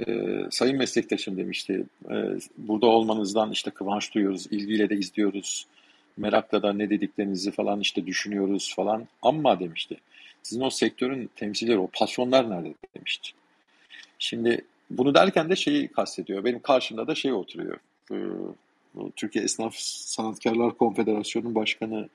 [0.07, 2.15] e, sayın meslektaşım demişti e,
[2.57, 5.67] burada olmanızdan işte kıvanç duyuyoruz, ilgiyle de izliyoruz.
[6.17, 9.07] Merakla da ne dediklerinizi falan işte düşünüyoruz falan.
[9.21, 9.97] Ama demişti
[10.45, 13.31] sizin o sektörün temsilcileri, o patronlar nerede demişti.
[14.19, 16.43] Şimdi bunu derken de şeyi kastediyor.
[16.43, 17.77] Benim karşımda da şey oturuyor.
[18.11, 18.15] Ee,
[19.15, 22.09] Türkiye Esnaf Sanatkarlar Konfederasyonu'nun başkanı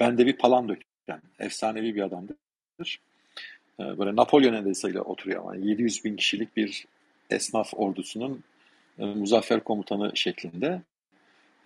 [0.00, 2.36] bende bir Palandök yani efsanevi bir adamdır.
[3.82, 6.86] Ee, böyle Napolyon edesiyle oturuyor ama 700 bin kişilik bir
[7.30, 8.44] esnaf ordusunun
[8.98, 10.82] e, muzaffer komutanı şeklinde.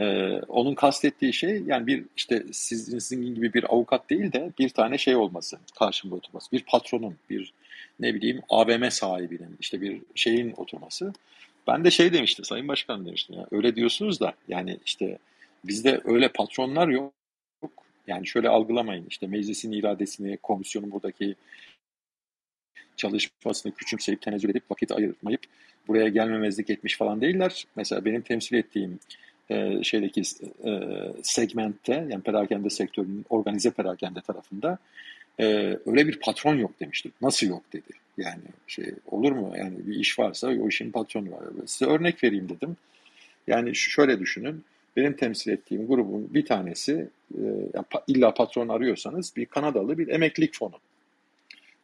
[0.00, 4.68] Ee, onun kastettiği şey yani bir işte sizin, sizin gibi bir avukat değil de bir
[4.68, 6.52] tane şey olması, karşımda oturması.
[6.52, 7.52] Bir patronun, bir
[8.00, 11.12] ne bileyim AVM sahibinin işte bir şeyin oturması.
[11.66, 15.18] Ben de şey demiştim Sayın Başkan demiştim ya öyle diyorsunuz da yani işte
[15.64, 17.12] bizde öyle patronlar yok.
[18.06, 21.34] Yani şöyle algılamayın işte meclisin iradesini, komisyonun buradaki
[22.96, 25.40] çalışmasını küçümseyip tenezzül edip vakit ayırmayıp
[25.88, 27.66] buraya gelmemezlik etmiş falan değiller.
[27.76, 28.98] Mesela benim temsil ettiğim
[29.50, 30.22] e, şeydeki
[30.64, 30.80] e,
[31.22, 34.78] segmentte yani perakende sektörünün organize perakende tarafında
[35.40, 35.44] e,
[35.86, 37.12] öyle bir patron yok demiştim.
[37.22, 37.92] Nasıl yok dedi.
[38.18, 39.52] Yani şey olur mu?
[39.58, 41.40] Yani bir iş varsa o işin patronu var.
[41.66, 42.76] Size örnek vereyim dedim.
[43.46, 44.64] Yani şöyle düşünün.
[44.96, 47.42] Benim temsil ettiğim grubun bir tanesi e,
[48.06, 50.74] illa patron arıyorsanız bir Kanadalı bir emeklilik fonu.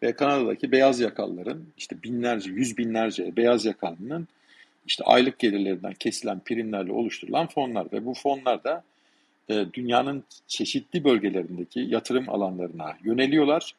[0.03, 4.28] Ve Kanada'daki beyaz yakalıların işte binlerce, yüz binlerce beyaz yakalının
[4.86, 8.84] işte aylık gelirlerinden kesilen primlerle oluşturulan fonlar ve bu fonlar da
[9.48, 13.74] e, dünyanın çeşitli bölgelerindeki yatırım alanlarına yöneliyorlar.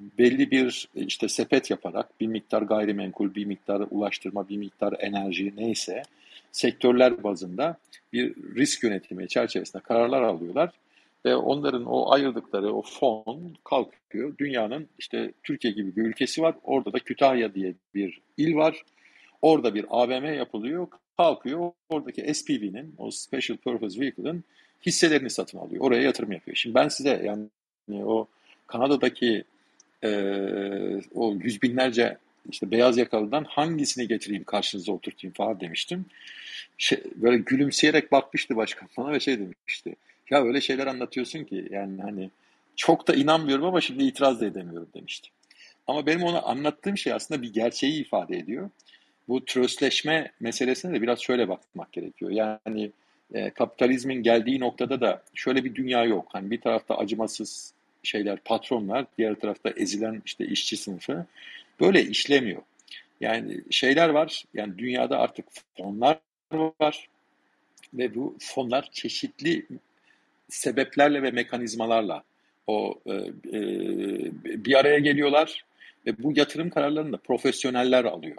[0.00, 6.02] Belli bir işte sepet yaparak bir miktar gayrimenkul, bir miktar ulaştırma, bir miktar enerji neyse
[6.52, 7.76] sektörler bazında
[8.12, 10.70] bir risk yönetimi çerçevesinde kararlar alıyorlar.
[11.24, 14.38] Ve onların o ayırdıkları o fon kalkıyor.
[14.38, 16.54] Dünyanın işte Türkiye gibi bir ülkesi var.
[16.62, 18.82] Orada da Kütahya diye bir il var.
[19.42, 20.86] Orada bir AVM yapılıyor.
[21.16, 21.72] Kalkıyor.
[21.88, 24.44] Oradaki SPV'nin, o Special Purpose Vehicle'ın
[24.86, 25.84] hisselerini satın alıyor.
[25.84, 26.56] Oraya yatırım yapıyor.
[26.56, 28.26] Şimdi ben size yani o
[28.66, 29.44] Kanada'daki
[30.04, 30.10] e,
[31.14, 32.18] o yüz binlerce
[32.50, 36.06] işte beyaz yakalıdan hangisini getireyim karşınıza oturtayım falan demiştim.
[36.78, 39.96] Şey, böyle gülümseyerek bakmıştı başkan bana ve şey demişti.
[40.30, 42.30] Ya öyle şeyler anlatıyorsun ki yani hani
[42.76, 45.28] çok da inanmıyorum ama şimdi itiraz da edemiyorum demişti.
[45.86, 48.70] Ama benim ona anlattığım şey aslında bir gerçeği ifade ediyor.
[49.28, 52.30] Bu tröstleşme meselesine de biraz şöyle bakmak gerekiyor.
[52.30, 52.90] Yani
[53.34, 56.28] e, kapitalizmin geldiği noktada da şöyle bir dünya yok.
[56.32, 61.26] Hani bir tarafta acımasız şeyler, patronlar, diğer tarafta ezilen işte işçi sınıfı
[61.80, 62.62] böyle işlemiyor.
[63.20, 65.46] Yani şeyler var, yani dünyada artık
[65.76, 66.18] fonlar
[66.80, 67.08] var
[67.94, 69.66] ve bu fonlar çeşitli
[70.48, 72.22] sebeplerle ve mekanizmalarla
[72.66, 73.62] o e, e,
[74.64, 75.64] bir araya geliyorlar
[76.06, 78.36] ve bu yatırım kararlarını da profesyoneller alıyor.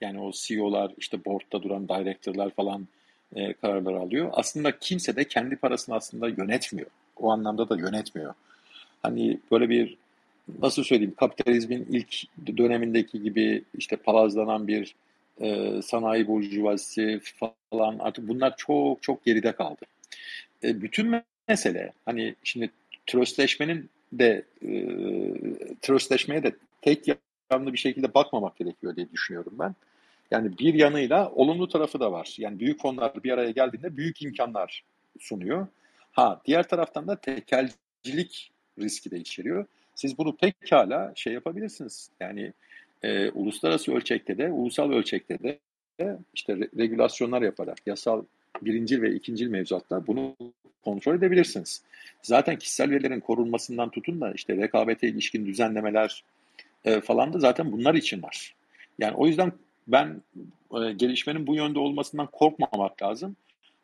[0.00, 2.88] Yani o CEO'lar, işte board'da duran director'lar falan
[3.34, 4.30] e, kararlar alıyor.
[4.32, 6.90] Aslında kimse de kendi parasını aslında yönetmiyor.
[7.16, 8.34] O anlamda da yönetmiyor.
[9.02, 9.96] Hani böyle bir
[10.62, 12.24] nasıl söyleyeyim kapitalizmin ilk
[12.56, 14.94] dönemindeki gibi işte palazlanan bir
[15.40, 17.20] e, sanayi burjuvazisi
[17.70, 19.80] falan artık bunlar çok çok geride kaldı.
[20.64, 22.70] E, bütün mesele hani şimdi
[23.06, 24.70] tröstleşmenin de e,
[25.82, 27.08] tröstleşmeye de tek
[27.52, 29.74] yanlı bir şekilde bakmamak gerekiyor diye düşünüyorum ben.
[30.30, 32.34] Yani bir yanıyla olumlu tarafı da var.
[32.38, 34.84] Yani büyük fonlar bir araya geldiğinde büyük imkanlar
[35.20, 35.66] sunuyor.
[36.12, 39.66] Ha diğer taraftan da tekelcilik riski de içeriyor.
[39.94, 42.10] Siz bunu pekala şey yapabilirsiniz.
[42.20, 42.52] Yani
[43.02, 45.58] e, uluslararası ölçekte de, ulusal ölçekte de
[46.34, 48.24] işte re- regülasyonlar yaparak, yasal
[48.62, 50.36] birincil ve ikincil mevzuatlar bunu
[50.84, 51.82] kontrol edebilirsiniz.
[52.22, 56.24] Zaten kişisel verilerin korunmasından tutun da işte rekabete ilişkin düzenlemeler
[56.84, 58.54] e, falan da zaten bunlar için var.
[58.98, 59.52] Yani o yüzden
[59.88, 60.22] ben
[60.74, 63.36] e, gelişmenin bu yönde olmasından korkmamak lazım.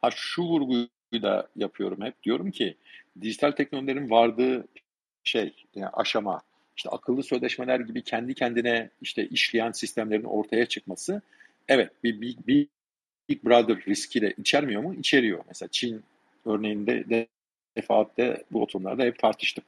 [0.03, 2.75] Ha şu vurguyu da yapıyorum hep diyorum ki
[3.21, 4.67] dijital teknolojilerin vardığı
[5.25, 6.43] şey yani aşama
[6.77, 11.23] işte akıllı sözleşmeler gibi kendi kendine işte işleyen sistemlerin ortaya çıkması
[11.69, 12.69] evet bir, bir, bir
[13.31, 14.95] Big Brother riski de içermiyor mu?
[14.95, 15.45] İçeriyor.
[15.49, 16.03] Mesela Çin
[16.47, 17.27] örneğinde
[17.77, 19.65] defaatle bu oturumlarda hep tartıştık.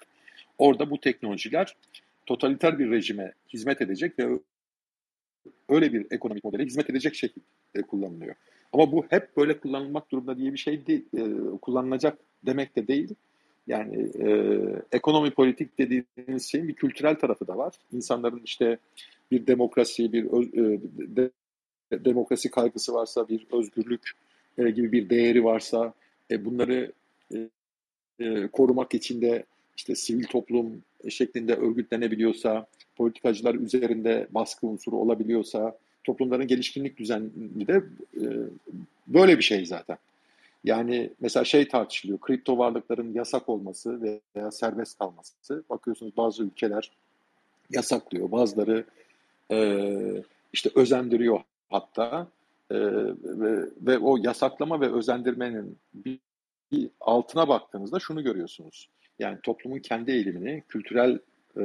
[0.59, 1.77] Orada bu teknolojiler
[2.27, 4.39] totaliter bir rejime hizmet edecek ve
[5.69, 8.35] öyle bir ekonomik modele hizmet edecek şekilde kullanılıyor.
[8.73, 11.23] Ama bu hep böyle kullanılmak durumunda diye bir şey değil, e,
[11.63, 13.15] kullanılacak demek de değil.
[13.67, 14.59] Yani e,
[14.93, 17.75] ekonomi politik dediğimiz şeyin bir kültürel tarafı da var.
[17.93, 18.79] İnsanların işte
[19.31, 20.81] bir demokrasi, bir e,
[21.17, 21.31] de,
[22.05, 24.11] demokrasi kaygısı varsa, bir özgürlük
[24.59, 25.93] e, gibi bir değeri varsa,
[26.31, 26.93] e, bunları
[27.35, 27.49] e,
[28.21, 29.45] e, korumak için de
[29.77, 32.67] işte sivil toplum şeklinde örgütlenebiliyorsa,
[32.97, 37.83] politikacılar üzerinde baskı unsuru olabiliyorsa, toplumların gelişkinlik düzeni de
[38.17, 38.25] e,
[39.07, 39.97] böyle bir şey zaten.
[40.65, 45.63] Yani mesela şey tartışılıyor, kripto varlıkların yasak olması veya serbest kalması.
[45.71, 46.91] Bakıyorsunuz bazı ülkeler
[47.71, 48.85] yasaklıyor, bazıları
[49.51, 49.89] e,
[50.53, 51.41] işte özendiriyor
[51.73, 52.27] hatta
[52.71, 52.77] e,
[53.25, 56.19] ve, ve o yasaklama ve özendirmenin bir,
[56.73, 58.89] bir altına baktığınızda şunu görüyorsunuz.
[59.19, 61.19] Yani toplumun kendi eğilimini, kültürel
[61.57, 61.63] e,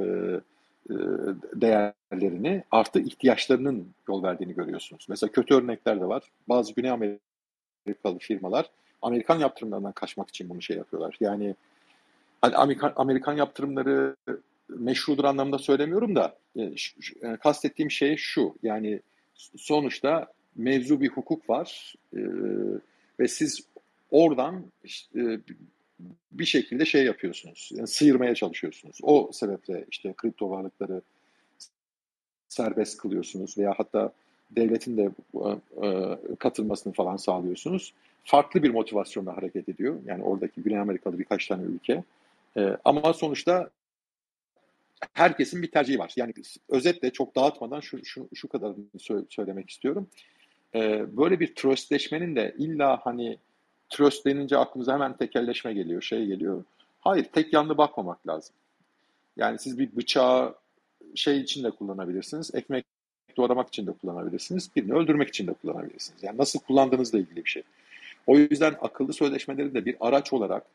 [1.53, 5.05] değerlerini artı ihtiyaçlarının yol verdiğini görüyorsunuz.
[5.09, 6.23] Mesela kötü örnekler de var.
[6.49, 8.69] Bazı Güney Amerikalı firmalar
[9.01, 11.17] Amerikan yaptırımlarından kaçmak için bunu şey yapıyorlar.
[11.19, 11.55] Yani
[12.41, 14.15] hani Amerikan, Amerikan yaptırımları
[14.69, 16.75] meşrudur anlamda söylemiyorum da e,
[17.43, 18.55] kastettiğim şey şu.
[18.63, 18.99] Yani
[19.57, 22.21] sonuçta mevzu bir hukuk var e,
[23.19, 23.61] ve siz
[24.11, 25.39] oradan işte,
[26.31, 27.69] bir şekilde şey yapıyorsunuz.
[27.73, 28.99] Yani sıyırmaya çalışıyorsunuz.
[29.03, 31.01] O sebeple işte kripto varlıkları
[32.49, 34.13] serbest kılıyorsunuz veya hatta
[34.51, 35.09] devletin de
[35.83, 36.07] e,
[36.39, 37.93] katılmasını falan sağlıyorsunuz.
[38.23, 39.99] Farklı bir motivasyonla hareket ediyor.
[40.05, 42.03] Yani oradaki Güney Amerikalı birkaç tane ülke.
[42.57, 43.69] E, ama sonuçta
[45.13, 46.13] herkesin bir tercihi var.
[46.15, 46.33] Yani
[46.69, 48.85] özetle çok dağıtmadan şu, şu, şu kadarını
[49.29, 50.07] söylemek istiyorum.
[50.75, 53.37] E, böyle bir tröstleşmenin de illa hani
[53.89, 56.63] tröst denince aklımıza hemen tekelleşme geliyor, şey geliyor.
[56.99, 58.55] Hayır, tek yanlı bakmamak lazım.
[59.37, 60.55] Yani siz bir bıçağı
[61.15, 62.85] şey için de kullanabilirsiniz, ekmek
[63.37, 66.23] doğramak için de kullanabilirsiniz, birini öldürmek için de kullanabilirsiniz.
[66.23, 67.63] Yani nasıl kullandığınızla ilgili bir şey.
[68.27, 70.65] O yüzden akıllı sözleşmeleri de bir araç olarak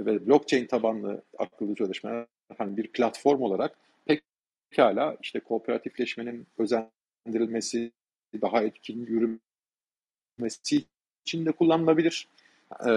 [0.00, 2.26] ve blockchain tabanlı akıllı sözleşmeler
[2.58, 3.78] hani bir platform olarak
[4.70, 7.92] pekala işte kooperatifleşmenin özendirilmesi,
[8.42, 10.84] daha etkin yürümesi
[11.26, 12.28] için de kullanılabilir.
[12.86, 12.90] Ee,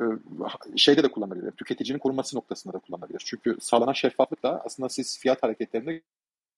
[0.00, 1.50] e, şeyde de kullanılabilir.
[1.50, 3.22] Tüketicinin korunması noktasında da kullanılabilir.
[3.26, 6.02] Çünkü sağlanan şeffaflıkla aslında siz fiyat hareketlerinde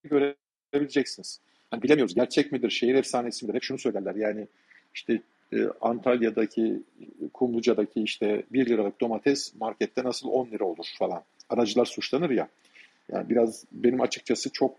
[0.05, 1.41] görebileceksiniz.
[1.73, 3.55] Yani bilemiyoruz gerçek midir, şehir efsanesi midir?
[3.55, 4.49] Hep şunu söylerler yani
[4.95, 5.23] işte
[5.81, 6.83] Antalya'daki,
[7.35, 11.23] Kumluca'daki işte 1 liralık domates markette nasıl 10 lira olur falan.
[11.49, 12.49] Aracılar suçlanır ya.
[13.13, 14.77] Yani biraz benim açıkçası çok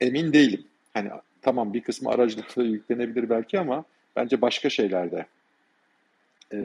[0.00, 0.64] emin değilim.
[0.94, 1.10] Hani
[1.42, 3.84] tamam bir kısmı aracılıkla yüklenebilir belki ama
[4.16, 5.26] bence başka şeylerde
[6.52, 6.58] e,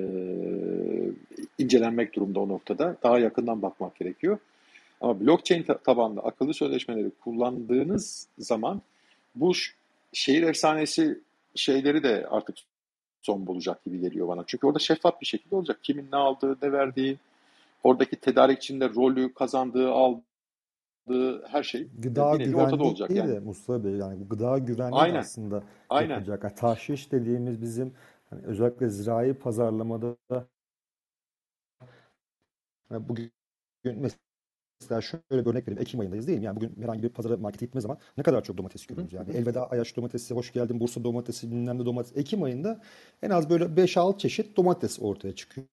[1.57, 2.97] incelenmek durumda o noktada.
[3.03, 4.37] Daha yakından bakmak gerekiyor.
[5.01, 8.81] Ama blockchain tabanlı akıllı sözleşmeleri kullandığınız zaman
[9.35, 9.51] bu
[10.13, 11.19] şehir efsanesi
[11.55, 12.55] şeyleri de artık
[13.21, 14.43] son bulacak gibi geliyor bana.
[14.47, 15.79] Çünkü orada şeffaf bir şekilde olacak.
[15.83, 17.17] Kimin ne aldığı, ne verdiği,
[17.83, 23.09] oradaki tedarikçinde rolü, kazandığı, aldığı her şey gıda bir ortada olacak.
[23.09, 23.31] Değil yani.
[23.31, 25.19] de Mustafa Bey yani bu gıda güvenliği Aynen.
[25.19, 26.13] aslında Aynen.
[26.13, 26.43] yapacak.
[26.43, 27.93] Yani tahşiş dediğimiz bizim
[28.29, 30.15] hani özellikle zirai pazarlamada
[32.91, 33.31] yani bugün
[34.81, 35.81] Mesela şöyle bir örnek vereyim.
[35.81, 36.45] Ekim ayındayız değil mi?
[36.45, 39.13] Yani bugün herhangi bir pazara markete gittiğimiz zaman ne kadar çok domates görüyoruz.
[39.13, 42.17] Yani elveda Ayaş domatesi, hoş geldin Bursa domatesi, bilmem ne domates.
[42.17, 42.81] Ekim ayında
[43.23, 45.67] en az böyle 5-6 çeşit domates ortaya çıkıyor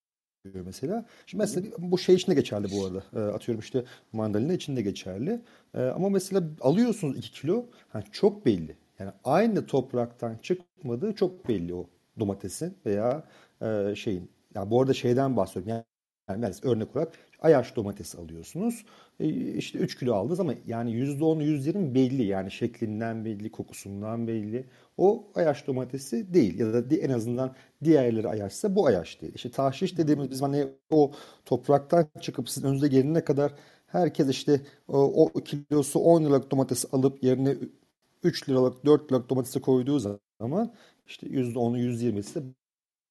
[0.65, 1.07] mesela.
[1.27, 3.03] Şimdi mesela bu şey içinde geçerli bu arada.
[3.17, 5.41] E, atıyorum işte mandalina içinde geçerli.
[5.75, 7.67] E, ama mesela alıyorsunuz 2 kilo.
[7.95, 8.77] Yani çok belli.
[8.99, 11.87] Yani aynı topraktan çıkmadığı çok belli o
[12.21, 13.25] domatesin veya
[13.63, 14.31] e, şeyin.
[14.55, 15.69] Yani bu arada şeyden bahsediyorum.
[15.71, 15.85] Yani
[16.43, 18.85] yani örnek olarak Ayaş domatesi alıyorsunuz.
[19.21, 22.23] E, işte 3 kilo aldınız ama yani %10, %20 belli.
[22.25, 24.67] Yani şeklinden belli, kokusundan belli.
[24.97, 26.59] O Ayaş domatesi değil.
[26.59, 29.33] Ya da en azından diğerleri Ayaşsa bu Ayaş değil.
[29.35, 31.13] İşte tahşiş dediğimiz biz hani o
[31.45, 33.55] topraktan çıkıp sizin önünüze gelene kadar
[33.87, 37.57] herkes işte o, o kilosu 10 liralık domatesi alıp yerine
[38.23, 39.99] 3 liralık 4 liralık domatesi koyduğu
[40.41, 40.75] zaman
[41.07, 42.43] işte %10'u %20'si de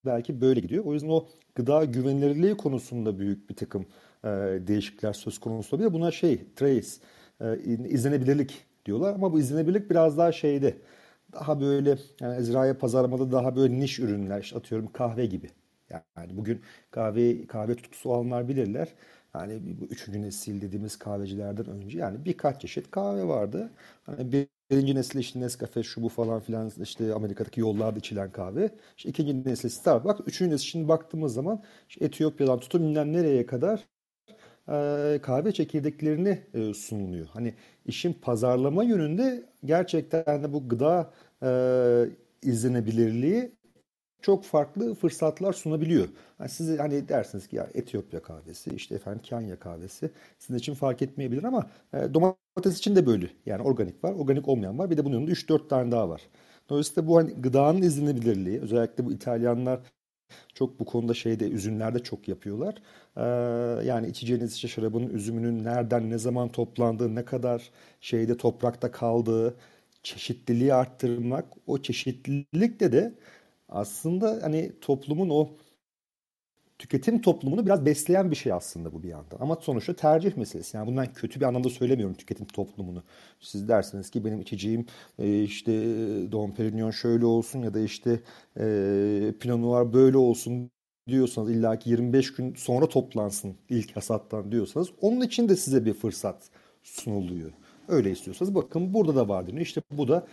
[0.08, 0.86] belki böyle gidiyor.
[0.86, 3.86] O yüzden o gıda güvenilirliği konusunda büyük bir takım
[4.24, 4.28] e,
[4.68, 5.94] değişiklikler söz konusu olabilir.
[5.94, 6.88] Buna şey, trace,
[7.42, 7.58] e,
[7.90, 10.78] izlenebilirlik diyorlar ama bu izlenebilirlik biraz daha şeyde.
[11.34, 15.50] Daha böyle yani Ezra'ya pazarlamada daha böyle niş ürünler işte atıyorum kahve gibi.
[16.18, 18.88] Yani bugün kahve kahve tutkusu olanlar bilirler.
[19.36, 23.72] Yani bu üçüncü nesil dediğimiz kahvecilerden önce yani birkaç çeşit kahve vardı.
[24.06, 24.32] Hani
[24.72, 28.70] birinci nesil işte Nescafe şu bu falan filan işte Amerika'daki yollarda içilen kahve.
[28.98, 30.22] İşte ikinci nesil Starbucks.
[30.26, 33.88] Üçüncü nesil şimdi baktığımız zaman işte Etiyopya'dan tutun bilmem nereye kadar
[34.70, 37.28] e, kahve çekirdeklerini e, sunuluyor.
[37.28, 37.54] Hani
[37.86, 41.14] işin pazarlama yönünde gerçekten de bu gıda
[41.44, 41.50] e,
[42.44, 43.57] izlenebilirliği
[44.28, 46.08] çok farklı fırsatlar sunabiliyor.
[46.40, 51.02] Yani siz hani dersiniz ki ya Etiyopya kahvesi, işte efendim Kenya kahvesi sizin için fark
[51.02, 53.30] etmeyebilir ama e, domates için de böyle.
[53.46, 54.90] Yani organik var, organik olmayan var.
[54.90, 56.22] Bir de bunun yanında 3-4 tane daha var.
[56.70, 59.80] Dolayısıyla bu hani gıdanın izlenebilirliği, özellikle bu İtalyanlar
[60.56, 62.76] çok bu konuda şeyde üzümlerde çok yapıyorlar.
[63.18, 63.22] Ee,
[63.88, 67.72] yani içeceğiniz işte şarabın üzümünün nereden ne zaman toplandığı, ne kadar
[68.02, 69.56] şeyde toprakta kaldığı,
[70.04, 73.14] çeşitliliği arttırmak, o çeşitlilikte de
[73.70, 75.50] aslında hani toplumun o
[76.80, 79.38] tüketim toplumunu biraz besleyen bir şey aslında bu bir yandan.
[79.40, 80.78] Ama sonuçta tercih meselesi.
[80.78, 83.04] Yani bundan kötü bir anlamda söylemiyorum tüketim toplumunu.
[83.40, 84.86] Siz dersiniz ki benim içeceğim
[85.20, 85.72] e, işte
[86.32, 88.20] Dom Perignon şöyle olsun ya da işte
[88.60, 90.72] e, Pinot Noir böyle olsun
[91.08, 96.50] diyorsanız illaki 25 gün sonra toplansın ilk hasattan diyorsanız onun için de size bir fırsat
[96.84, 97.52] sunuluyor.
[97.88, 99.62] Öyle istiyorsanız bakın burada da var deniyor.
[99.62, 100.28] İşte bu da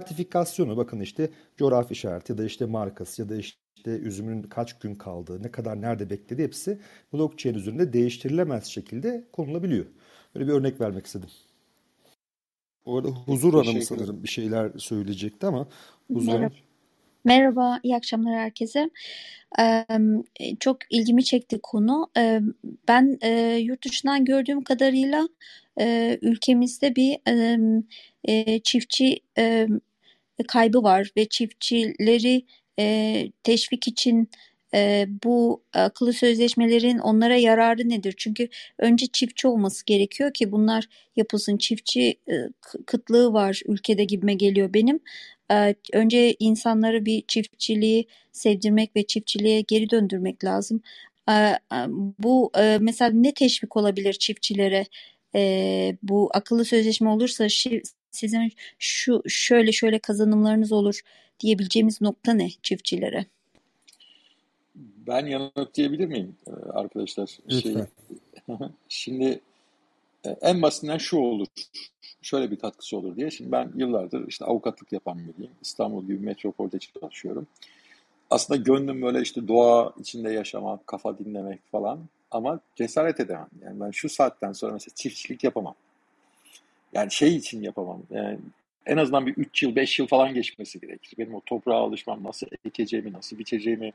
[0.00, 4.94] sertifikasyonu bakın işte coğrafi işareti ya da işte markası ya da işte üzümün kaç gün
[4.94, 6.80] kaldığı, ne kadar nerede beklediği hepsi
[7.12, 9.86] blockchain üzerinde değiştirilemez şekilde konulabiliyor.
[10.34, 11.28] Böyle bir örnek vermek istedim.
[12.86, 15.68] Bu arada Huzur Hanım sanırım bir şeyler söyleyecekti ama
[16.12, 16.54] Huzur Merhaba.
[17.24, 18.90] Merhaba, iyi akşamlar herkese.
[19.60, 19.86] Ee,
[20.60, 22.10] çok ilgimi çekti konu.
[22.16, 22.40] Ee,
[22.88, 25.28] ben e, yurt dışından gördüğüm kadarıyla
[25.80, 27.18] e, ülkemizde bir
[28.28, 29.66] e, çiftçi e,
[30.48, 32.42] kaybı var ve çiftçileri
[32.78, 34.30] e, teşvik için
[34.74, 38.14] e, bu akıllı sözleşmelerin onlara yararı nedir?
[38.16, 38.48] Çünkü
[38.78, 40.84] önce çiftçi olması gerekiyor ki bunlar
[41.16, 41.56] yapılsın.
[41.56, 42.34] Çiftçi e,
[42.86, 45.00] kıtlığı var ülkede gibime geliyor benim.
[45.52, 50.82] E, önce insanları bir çiftçiliği sevdirmek ve çiftçiliğe geri döndürmek lazım.
[51.30, 51.34] E,
[52.18, 54.86] bu e, mesela ne teşvik olabilir çiftçilere?
[55.36, 57.46] E, bu akıllı sözleşme olursa
[58.10, 61.00] sizin şu şöyle şöyle kazanımlarınız olur
[61.40, 63.26] diyebileceğimiz nokta ne çiftçilere?
[65.06, 66.36] Ben yanıtlayabilir miyim
[66.72, 67.38] arkadaşlar?
[67.48, 67.74] Şey,
[68.88, 69.40] şimdi
[70.24, 71.46] e, en basitinden şu olur.
[72.22, 73.30] Şöyle bir katkısı olur diye.
[73.30, 75.52] Şimdi ben yıllardır işte avukatlık yapan biriyim.
[75.62, 77.46] İstanbul gibi metropolde çalışıyorum.
[78.30, 82.00] Aslında gönlüm böyle işte doğa içinde yaşamak, kafa dinlemek falan.
[82.30, 83.48] Ama cesaret edemem.
[83.64, 85.74] Yani ben şu saatten sonra mesela çiftçilik yapamam.
[86.92, 88.02] Yani şey için yapamam.
[88.10, 88.38] Yani
[88.86, 91.18] en azından bir 3 yıl, 5 yıl falan geçmesi gerekir.
[91.18, 93.92] Benim o toprağa alışmam, nasıl ekeceğimi, nasıl biçeceğimi,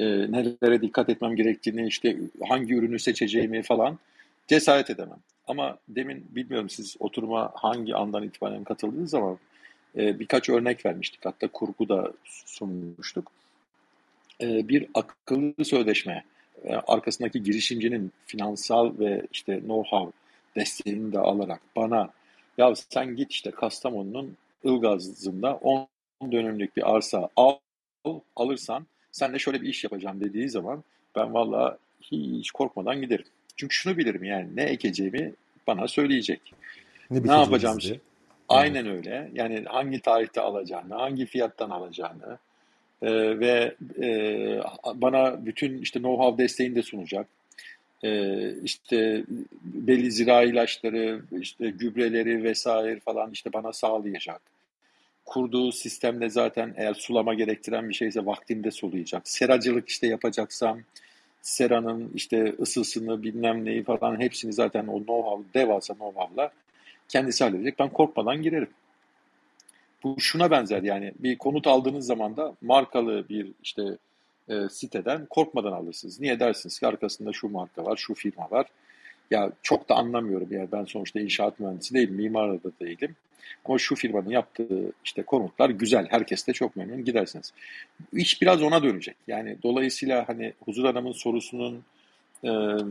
[0.00, 2.16] e, nelere dikkat etmem gerektiğini, işte
[2.48, 3.98] hangi ürünü seçeceğimi falan
[4.48, 5.18] cesaret edemem.
[5.46, 9.36] Ama demin bilmiyorum siz oturuma hangi andan itibaren katıldınız ama
[9.96, 11.24] e, birkaç örnek vermiştik.
[11.24, 13.32] Hatta kurgu da sunmuştuk.
[14.40, 16.24] E, bir akıllı sözleşme,
[16.86, 20.12] arkasındaki girişimcinin finansal ve işte know-how
[20.56, 22.10] desteğini de alarak bana
[22.58, 25.88] ya sen git işte Kastamonu'nun Ilgaz'ında 10
[26.32, 27.54] dönümlük bir arsa al,
[28.36, 30.84] alırsan sen de şöyle bir iş yapacağım dediği zaman
[31.16, 33.26] ben valla hiç korkmadan giderim.
[33.56, 35.32] Çünkü şunu bilirim yani ne ekeceğimi
[35.66, 36.54] bana söyleyecek.
[37.10, 38.00] Ne, ne yapacağım diye.
[38.48, 39.30] Aynen öyle.
[39.34, 42.38] Yani hangi tarihte alacağını, hangi fiyattan alacağını
[43.02, 44.08] e, ve e,
[44.94, 47.26] bana bütün işte know-how desteğini de sunacak
[48.02, 49.24] e, işte
[49.62, 54.40] belli zira ilaçları, işte gübreleri vesaire falan işte bana sağlayacak.
[55.24, 59.28] Kurduğu sistemde zaten eğer sulama gerektiren bir şeyse vaktinde sulayacak.
[59.28, 60.80] Seracılık işte yapacaksam
[61.42, 66.50] seranın işte ısısını bilmem neyi falan hepsini zaten o know-how, devasa know-how'la
[67.08, 67.78] kendisi halledecek.
[67.78, 68.70] Ben korkmadan girerim.
[70.04, 73.82] Bu şuna benzer yani bir konut aldığınız zaman da markalı bir işte
[74.48, 76.20] e, siteden korkmadan alırsınız.
[76.20, 78.66] Niye dersiniz ki arkasında şu marka var, şu firma var.
[79.30, 83.16] Ya çok da anlamıyorum yani ben sonuçta inşaat mühendisi değilim, mimar da değilim.
[83.64, 87.52] Ama şu firmanın yaptığı işte konutlar güzel, herkes de çok memnun gidersiniz.
[88.12, 89.16] İş biraz ona dönecek.
[89.26, 91.84] Yani dolayısıyla hani Huzur Hanım'ın sorusunun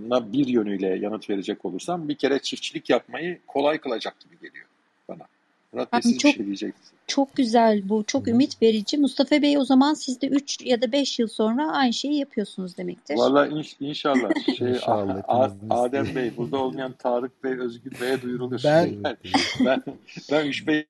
[0.09, 4.65] na bir yönüyle yanıt verecek olursam bir kere çiftçilik yapmayı kolay kılacak gibi geliyor
[5.07, 5.27] bana.
[5.73, 6.91] Murat Bey siz çok, bir şey diyeceksiniz.
[7.07, 8.03] Çok güzel bu.
[8.07, 8.31] Çok Hı.
[8.31, 8.97] ümit verici.
[8.97, 12.77] Mustafa Bey o zaman siz de 3 ya da 5 yıl sonra aynı şeyi yapıyorsunuz
[12.77, 13.15] demektir.
[13.15, 14.29] Valla inş, inşallah.
[14.57, 15.23] Şey, inşallah
[15.69, 18.61] Adem Bey, burada olmayan Tarık Bey, Özgür Bey'e duyurulur.
[18.63, 19.03] Ben
[19.65, 19.83] ben,
[20.31, 20.85] ben 3 Bey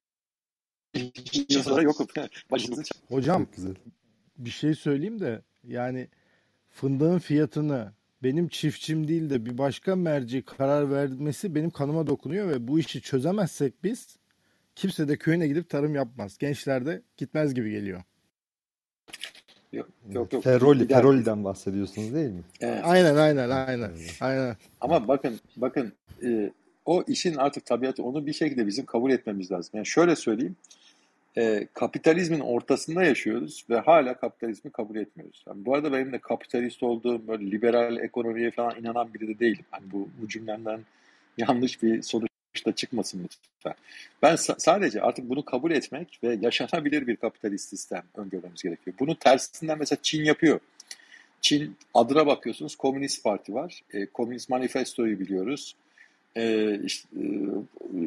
[1.50, 2.08] yıl sonra yokum.
[3.10, 3.48] Hocam
[4.38, 6.08] bir şey söyleyeyim de yani
[6.70, 7.92] fındığın fiyatını
[8.24, 13.02] benim çiftçim değil de bir başka merci karar vermesi benim kanıma dokunuyor ve bu işi
[13.02, 14.19] çözemezsek biz
[14.80, 16.38] kimse de köyüne gidip tarım yapmaz.
[16.38, 18.02] Gençler de gitmez gibi geliyor.
[19.74, 20.34] Yok yok.
[20.34, 20.44] yok.
[20.44, 20.96] Ferroli, Gider.
[20.96, 22.42] Ferroli'den bahsediyorsunuz değil mi?
[22.62, 22.82] Evet.
[22.84, 23.92] Aynen aynen aynen.
[24.22, 24.56] Aynen.
[24.82, 26.52] Ama bakın bakın e,
[26.86, 29.72] o işin artık tabiatı onu bir şekilde bizim kabul etmemiz lazım.
[29.74, 30.56] Yani şöyle söyleyeyim.
[31.38, 35.44] E, kapitalizmin ortasında yaşıyoruz ve hala kapitalizmi kabul etmiyoruz.
[35.48, 39.66] Yani bu arada benim de kapitalist olduğum böyle liberal ekonomiye falan inanan biri de değilim.
[39.72, 40.80] Hani bu, bu cümlemden
[41.38, 42.29] yanlış bir sonuç
[42.66, 43.74] da çıkmasın lütfen.
[44.22, 48.96] Ben sa- sadece artık bunu kabul etmek ve yaşanabilir bir kapitalist sistem öngörmemiz gerekiyor.
[49.00, 50.60] Bunu tersinden mesela Çin yapıyor.
[51.42, 53.84] Çin adına bakıyorsunuz Komünist Parti var.
[53.94, 55.76] E, Komünist Manifesto'yu biliyoruz.
[56.38, 57.08] E, işte,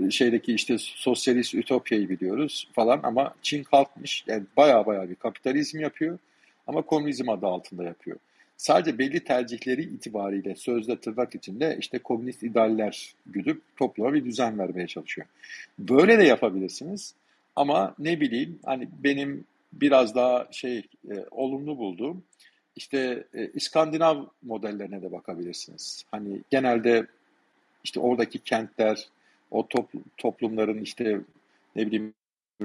[0.06, 4.24] e, şeydeki işte sosyalist ütopyayı biliyoruz falan ama Çin kalkmış.
[4.26, 6.18] Yani baya baya bir kapitalizm yapıyor
[6.66, 8.16] ama komünizm adı altında yapıyor.
[8.62, 14.86] Sadece belli tercihleri itibariyle sözde tırnak içinde işte komünist idealler güdüp topluma bir düzen vermeye
[14.86, 15.26] çalışıyor.
[15.78, 17.14] Böyle de yapabilirsiniz
[17.56, 20.78] ama ne bileyim hani benim biraz daha şey
[21.10, 22.24] e, olumlu bulduğum
[22.76, 26.04] işte e, İskandinav modellerine de bakabilirsiniz.
[26.10, 27.06] Hani genelde
[27.84, 29.08] işte oradaki kentler,
[29.50, 31.20] o topl- toplumların işte
[31.76, 32.14] ne bileyim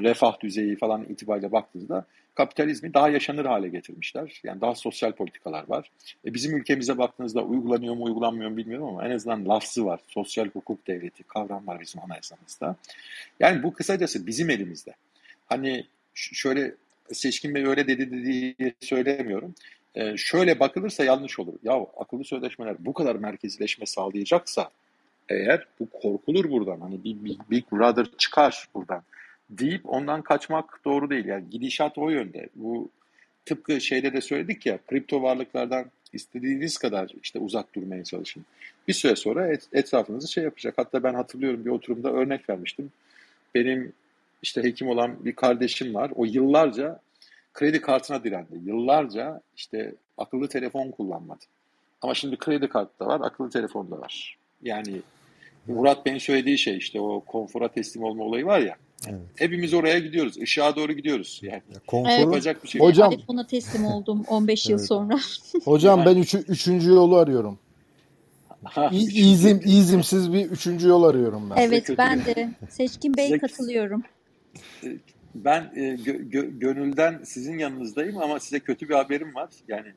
[0.04, 4.42] refah düzeyi falan itibariyle baktığınızda kapitalizmi daha yaşanır hale getirmişler.
[4.44, 5.92] Yani daha sosyal politikalar var.
[6.26, 10.00] E bizim ülkemize baktığınızda uygulanıyor mu uygulanmıyor mu bilmiyorum ama en azından lafzı var.
[10.08, 12.76] Sosyal hukuk devleti kavram var bizim anayasamızda.
[13.40, 14.94] Yani bu kısacası bizim elimizde.
[15.46, 16.76] Hani şöyle
[17.12, 19.56] Seçkin Bey öyle dedi diye söylemiyorum.
[19.96, 21.54] Ee, şöyle bakılırsa yanlış olur.
[21.64, 24.70] Ya akıllı sözleşmeler bu kadar merkezileşme sağlayacaksa
[25.30, 26.82] eğer bu korkulur buradan.
[26.82, 27.18] Hani bir
[27.52, 29.04] Big Brother çıkar buradan
[29.50, 31.26] deyip ondan kaçmak doğru değil.
[31.26, 32.50] Yani gidişat o yönde.
[32.56, 32.90] Bu
[33.46, 38.46] tıpkı şeyde de söyledik ya kripto varlıklardan istediğiniz kadar işte uzak durmaya çalışın.
[38.88, 40.74] Bir süre sonra et, etrafınızı şey yapacak.
[40.78, 42.92] Hatta ben hatırlıyorum bir oturumda örnek vermiştim.
[43.56, 43.94] Benim
[44.42, 46.12] işte hekim olan bir kardeşim var.
[46.16, 47.00] O yıllarca
[47.54, 48.60] kredi kartına direndi.
[48.66, 51.46] Yıllarca işte akıllı telefon kullanmadı.
[52.02, 54.38] Ama şimdi kredi kartı da var, akıllı telefon da var.
[54.64, 55.02] Yani
[55.68, 58.76] Murat Bey'in söylediği şey işte o konfora teslim olma olayı var ya.
[59.08, 59.20] Evet.
[59.36, 60.38] Hepimiz oraya gidiyoruz.
[60.38, 61.40] Işığa doğru gidiyoruz.
[61.44, 62.26] Yani Ya konforun Evet.
[62.26, 62.88] yapacak bir şey yok.
[62.88, 65.20] Hocam iPhone'a teslim oldum 15 yıl sonra.
[65.66, 67.60] hocam Yani- ben üçü, üçüncü yolu arıyorum.
[68.92, 71.56] İzim, izimsiz bir üçüncü yol arıyorum ben.
[71.56, 72.50] Evet ben de.
[72.70, 74.04] Seçkin Bey katılıyorum.
[75.36, 79.50] Ben e, gö- gö- gönülden sizin yanınızdayım ama size kötü bir haberim var.
[79.68, 79.88] Yani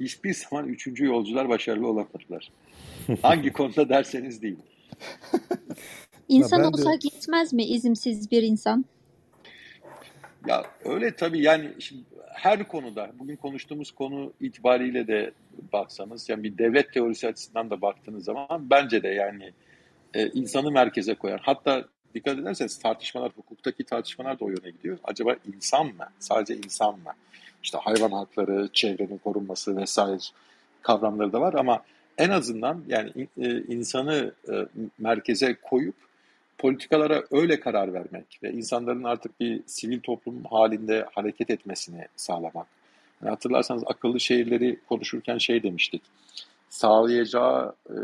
[0.00, 2.50] hiçbir zaman üçüncü yolcular başarılı olamadılar.
[3.22, 4.56] Hangi konuda derseniz değil.
[6.28, 8.84] İnsan de- olsak yetmez mi izimsiz bir insan?
[10.46, 12.02] Ya öyle tabii yani şimdi
[12.32, 15.30] her konuda bugün konuştuğumuz konu itibariyle de
[15.72, 19.52] baksanız yani bir devlet teorisi açısından da baktığınız zaman bence de yani
[20.14, 24.98] e, insanı merkeze koyan hatta dikkat ederseniz tartışmalar hukuktaki tartışmalar da o yöne gidiyor.
[25.04, 26.06] Acaba insan mı?
[26.18, 27.12] Sadece insan mı?
[27.62, 30.18] İşte hayvan hakları, çevrenin korunması vesaire
[30.82, 31.82] kavramları da var ama
[32.18, 33.10] en azından yani
[33.40, 34.52] e, insanı e,
[34.98, 36.07] merkeze koyup
[36.58, 42.66] politikalara öyle karar vermek ve insanların artık bir sivil toplum halinde hareket etmesini sağlamak.
[43.22, 46.02] Yani hatırlarsanız akıllı şehirleri konuşurken şey demiştik.
[46.68, 47.94] Sağlayacağı e,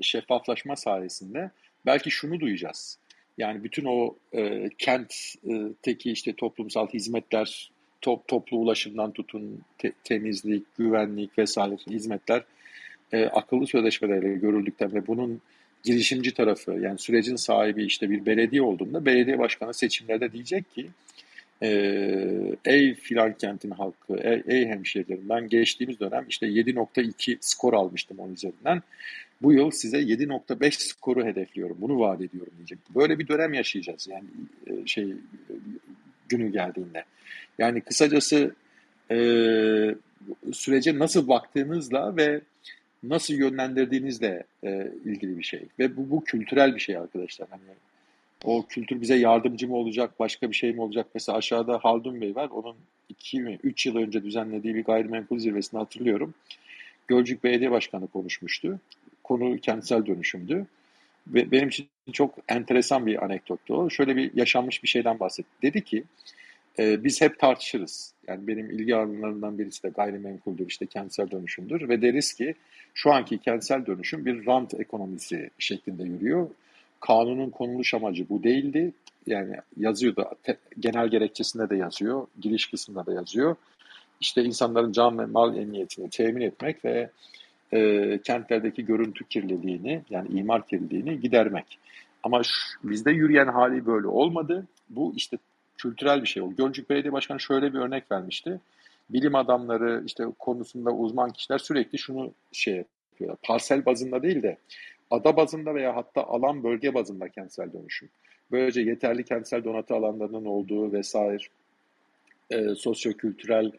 [0.00, 1.50] şeffaflaşma sayesinde
[1.86, 2.98] belki şunu duyacağız.
[3.38, 11.38] Yani bütün o e, kentteki işte toplumsal hizmetler, top, toplu ulaşımdan tutun, te- temizlik, güvenlik
[11.38, 12.44] vesaire hizmetler
[13.12, 15.40] e, akıllı sözleşmelerle görüldükten ve bunun
[15.82, 20.86] girişimci tarafı yani sürecin sahibi işte bir belediye olduğunda belediye başkanı seçimlerde diyecek ki
[21.62, 21.68] e,
[22.64, 28.34] ey filan kentin halkı, ey, ey hemşehrilerim ben geçtiğimiz dönem işte 7.2 skor almıştım onun
[28.34, 28.82] üzerinden.
[29.42, 31.76] Bu yıl size 7.5 skoru hedefliyorum.
[31.80, 32.78] Bunu vaat ediyorum diyecek.
[32.94, 34.24] Böyle bir dönem yaşayacağız yani
[34.66, 35.14] e, şey
[36.28, 37.04] günü geldiğinde.
[37.58, 38.54] Yani kısacası
[39.10, 39.16] e,
[40.52, 42.40] sürece nasıl baktığınızla ve
[43.02, 45.62] nasıl yönlendirdiğinizle e, ilgili bir şey.
[45.78, 47.48] Ve bu, bu kültürel bir şey arkadaşlar.
[47.50, 47.62] Hani
[48.44, 51.06] o kültür bize yardımcı mı olacak, başka bir şey mi olacak?
[51.14, 52.48] Mesela aşağıda Haldun Bey var.
[52.50, 52.76] Onun
[53.08, 56.34] 2 mi 3 yıl önce düzenlediği bir gayrimenkul zirvesini hatırlıyorum.
[57.08, 58.80] Gölcük Belediye Başkanı konuşmuştu.
[59.24, 60.66] Konu kentsel dönüşümdü.
[61.26, 63.90] Ve benim için çok enteresan bir anekdottu o.
[63.90, 65.48] Şöyle bir yaşanmış bir şeyden bahsetti.
[65.62, 66.04] Dedi ki
[66.78, 68.14] e, biz hep tartışırız.
[68.28, 72.54] Yani benim ilgi alanlarından birisi de gayrimenkuldür, işte kentsel dönüşümdür ve deriz ki
[72.94, 76.48] şu anki kentsel dönüşüm bir rant ekonomisi şeklinde yürüyor.
[77.00, 78.92] Kanunun konuluş amacı bu değildi.
[79.26, 83.56] Yani yazıyor da te- genel gerekçesinde de yazıyor, giriş kısmında da yazıyor.
[84.20, 87.10] İşte insanların can ve mal emniyetini temin etmek ve
[87.72, 91.78] e, kentlerdeki görüntü kirliliğini yani imar kirliliğini gidermek.
[92.22, 92.50] Ama şu,
[92.84, 94.66] bizde yürüyen hali böyle olmadı.
[94.90, 95.38] Bu işte
[95.82, 96.56] kültürel bir şey oldu.
[96.56, 98.60] Gölcük Belediye Başkanı şöyle bir örnek vermişti.
[99.10, 103.38] Bilim adamları işte konusunda uzman kişiler sürekli şunu şey yapıyorlar.
[103.42, 104.56] Parsel bazında değil de
[105.10, 108.08] ada bazında veya hatta alan bölge bazında kentsel dönüşüm.
[108.50, 111.42] Böylece yeterli kentsel donatı alanlarının olduğu vesaire
[112.50, 113.72] e, sosyo-kültürel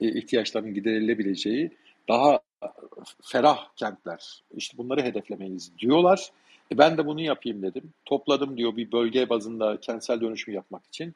[0.00, 1.70] e, ihtiyaçların giderilebileceği
[2.08, 2.40] daha
[3.22, 4.42] ferah kentler.
[4.56, 6.30] İşte bunları hedeflemeyiz diyorlar.
[6.72, 7.92] E ben de bunu yapayım dedim.
[8.04, 11.14] Topladım diyor bir bölge bazında kentsel dönüşüm yapmak için.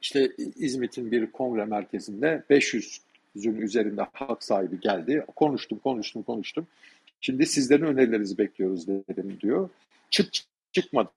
[0.00, 5.24] İşte İzmit'in bir kongre merkezinde 500'ün üzerinde hak sahibi geldi.
[5.36, 6.66] Konuştum, konuştum, konuştum.
[7.20, 9.68] Şimdi sizlerin önerilerinizi bekliyoruz dedim diyor.
[10.10, 10.32] Çık
[10.72, 11.10] çıkmadı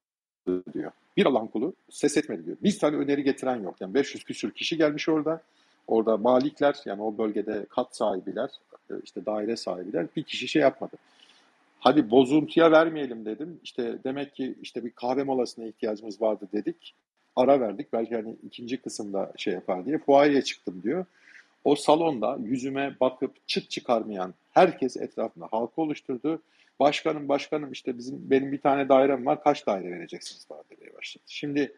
[0.73, 0.91] diyor.
[1.17, 2.57] Bir alan kulu ses etmedi diyor.
[2.63, 3.75] Bir tane öneri getiren yok.
[3.79, 5.41] Yani 500 küsür kişi gelmiş orada.
[5.87, 8.49] Orada malikler yani o bölgede kat sahibiler,
[9.03, 10.97] işte daire sahibiler bir kişi şey yapmadı.
[11.79, 13.59] Hadi bozuntuya vermeyelim dedim.
[13.63, 16.93] İşte demek ki işte bir kahve molasına ihtiyacımız vardı dedik.
[17.35, 17.93] Ara verdik.
[17.93, 19.97] Belki hani ikinci kısımda şey yapar diye.
[19.97, 21.05] Fuayeye çıktım diyor.
[21.63, 26.41] O salonda yüzüme bakıp çıt çıkarmayan herkes etrafında halka oluşturdu.
[26.79, 31.23] Başkanım başkanım işte bizim benim bir tane dairem var kaç daire vereceksiniz falan demeye başladı.
[31.27, 31.71] Şimdi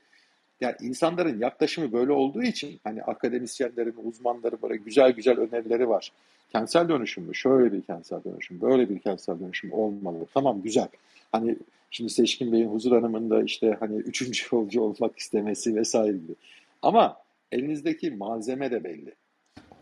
[0.62, 6.12] yani insanların yaklaşımı böyle olduğu için hani akademisyenlerin, uzmanların böyle güzel güzel önerileri var.
[6.52, 7.36] Kentsel dönüşüm mü?
[7.36, 10.26] Şöyle bir kentsel dönüşüm, böyle bir kentsel dönüşüm olmalı.
[10.34, 10.88] Tamam güzel.
[11.32, 11.56] Hani
[11.96, 16.36] şimdi Seçkin Bey'in Huzur Hanım'ın da işte hani üçüncü yolcu olmak istemesi vesaire gibi.
[16.82, 17.18] Ama
[17.52, 19.14] elinizdeki malzeme de belli.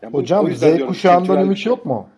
[0.02, 1.70] Yani Hocam Z kuşağından ümit şey.
[1.70, 2.08] yok mu?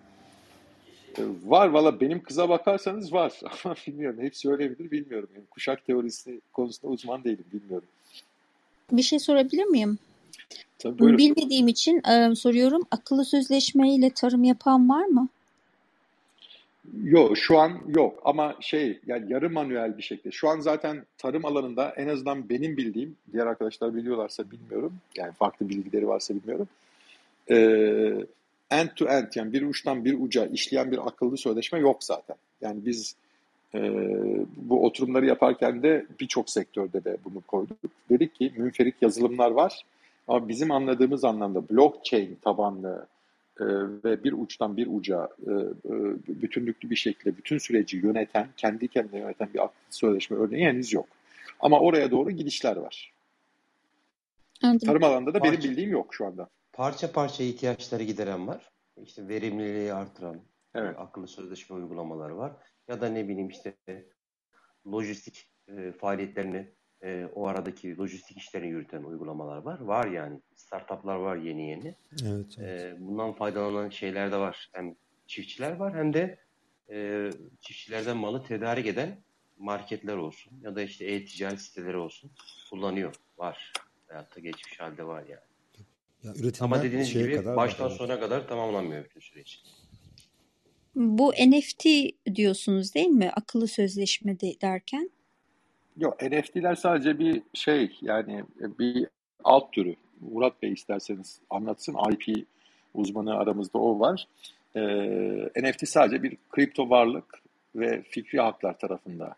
[1.18, 3.32] Ee, var valla benim kıza bakarsanız var
[3.64, 5.28] ama bilmiyorum hepsi öyle midir bilmiyorum.
[5.34, 7.88] Yani kuşak teorisi konusunda uzman değilim bilmiyorum.
[8.92, 9.98] Bir şey sorabilir miyim?
[10.78, 11.18] Tabii buyurun.
[11.18, 12.82] Bilmediğim için e, soruyorum.
[12.90, 15.28] Akıllı sözleşme ile tarım yapan var mı?
[17.02, 20.30] Yok şu an yok ama şey yani yarı manuel bir şekilde.
[20.30, 24.92] Şu an zaten tarım alanında en azından benim bildiğim diğer arkadaşlar biliyorlarsa bilmiyorum.
[25.16, 26.68] Yani farklı bilgileri varsa bilmiyorum.
[27.50, 28.26] Ee,
[28.70, 32.36] end to end yani bir uçtan bir uca işleyen bir akıllı sözleşme yok zaten.
[32.60, 33.16] Yani biz
[33.74, 33.80] e,
[34.56, 37.78] bu oturumları yaparken de birçok sektörde de bunu koyduk.
[38.10, 39.84] Dedik ki münferit yazılımlar var
[40.28, 43.06] ama bizim anladığımız anlamda blockchain tabanlı
[43.60, 43.64] e,
[44.04, 45.92] ve bir uçtan bir uca e, e,
[46.42, 51.06] bütünlüklü bir şekilde bütün süreci yöneten, kendi kendine yöneten bir akıllı sözleşme örneği henüz yok.
[51.60, 53.12] Ama oraya doğru gidişler var.
[54.62, 54.86] Anladım.
[54.86, 58.70] Tarım alanında da benim bildiğim yok şu anda parça parça ihtiyaçları gideren var.
[59.02, 60.40] İşte verimliliği artıran
[60.74, 60.94] evet.
[60.98, 62.52] akıllı sözleşme uygulamaları var.
[62.88, 63.74] Ya da ne bileyim işte
[64.86, 66.68] lojistik e, faaliyetlerini
[67.06, 69.80] e, o aradaki lojistik işlerini yürüten uygulamalar var.
[69.80, 70.40] Var yani.
[70.54, 71.94] Startuplar var yeni yeni.
[72.26, 72.80] Evet, evet.
[72.80, 74.70] E, bundan faydalanan şeyler de var.
[74.72, 74.94] Hem
[75.26, 76.38] çiftçiler var hem de
[76.90, 77.30] e,
[77.60, 79.18] çiftçilerden malı tedarik eden
[79.58, 82.30] marketler olsun ya da işte e-ticaret siteleri olsun
[82.70, 83.14] kullanıyor.
[83.38, 83.72] Var.
[84.06, 85.40] Hayatta geçmiş halde var yani.
[86.22, 87.96] Ya Ama dediğiniz gibi kadar baştan var.
[87.96, 89.62] sona kadar tamamlanmıyor bütün süreç.
[90.94, 91.86] Bu NFT
[92.34, 93.30] diyorsunuz değil mi?
[93.36, 95.10] Akıllı sözleşme de, derken.
[95.96, 98.44] Yok NFT'ler sadece bir şey yani
[98.78, 99.06] bir
[99.44, 99.94] alt türü.
[100.20, 101.96] Murat Bey isterseniz anlatsın.
[102.12, 102.46] IP
[102.94, 104.28] uzmanı aramızda o var.
[104.76, 107.42] Ee, NFT sadece bir kripto varlık
[107.76, 109.36] ve fikri haklar tarafında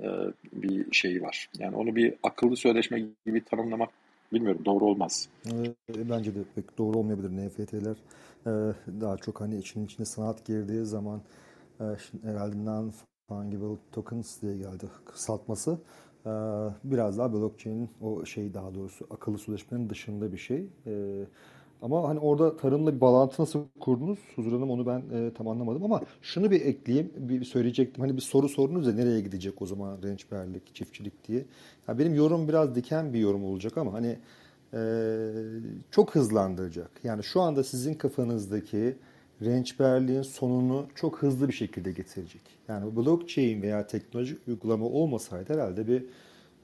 [0.00, 0.06] e,
[0.52, 1.48] bir şey var.
[1.58, 3.90] Yani onu bir akıllı sözleşme gibi tanımlamak
[4.32, 5.28] bilmiyorum doğru olmaz.
[5.46, 7.28] E, bence de pek doğru olmayabilir.
[7.28, 7.96] NFT'ler
[8.46, 8.50] e,
[9.00, 11.20] daha çok hani için içine sanat girdiği zaman
[11.80, 11.84] e,
[12.22, 12.64] herhalde
[13.30, 15.78] non-fungible tokens diye geldi kısaltması.
[16.84, 20.66] Biraz daha blockchain'in o şey daha doğrusu akıllı sözleşmenin dışında bir şey.
[21.82, 24.18] Ama hani orada tarımla bir bağlantı nasıl kurdunuz?
[24.36, 28.00] Huzur Hanım onu ben e, tam anlamadım ama şunu bir ekleyeyim, bir söyleyecektim.
[28.02, 31.44] Hani bir soru sordunuz ya nereye gidecek o zaman rençberlik, çiftçilik diye.
[31.88, 34.18] Ya benim yorum biraz diken bir yorum olacak ama hani
[34.74, 34.78] e,
[35.90, 36.90] çok hızlandıracak.
[37.04, 38.96] Yani şu anda sizin kafanızdaki
[39.42, 42.42] rençberliğin sonunu çok hızlı bir şekilde getirecek.
[42.68, 46.04] Yani blockchain veya teknolojik uygulama olmasaydı herhalde bir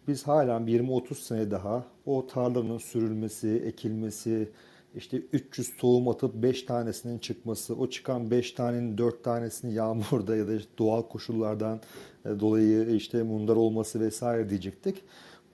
[0.09, 4.49] biz hala 20-30 sene daha o tarlanın sürülmesi, ekilmesi,
[4.97, 10.49] işte 300 tohum atıp 5 tanesinin çıkması, o çıkan 5 tanenin 4 tanesini yağmurda ya
[10.49, 11.81] da işte doğal koşullardan
[12.25, 15.03] e, dolayı işte mundar olması vesaire diyecektik.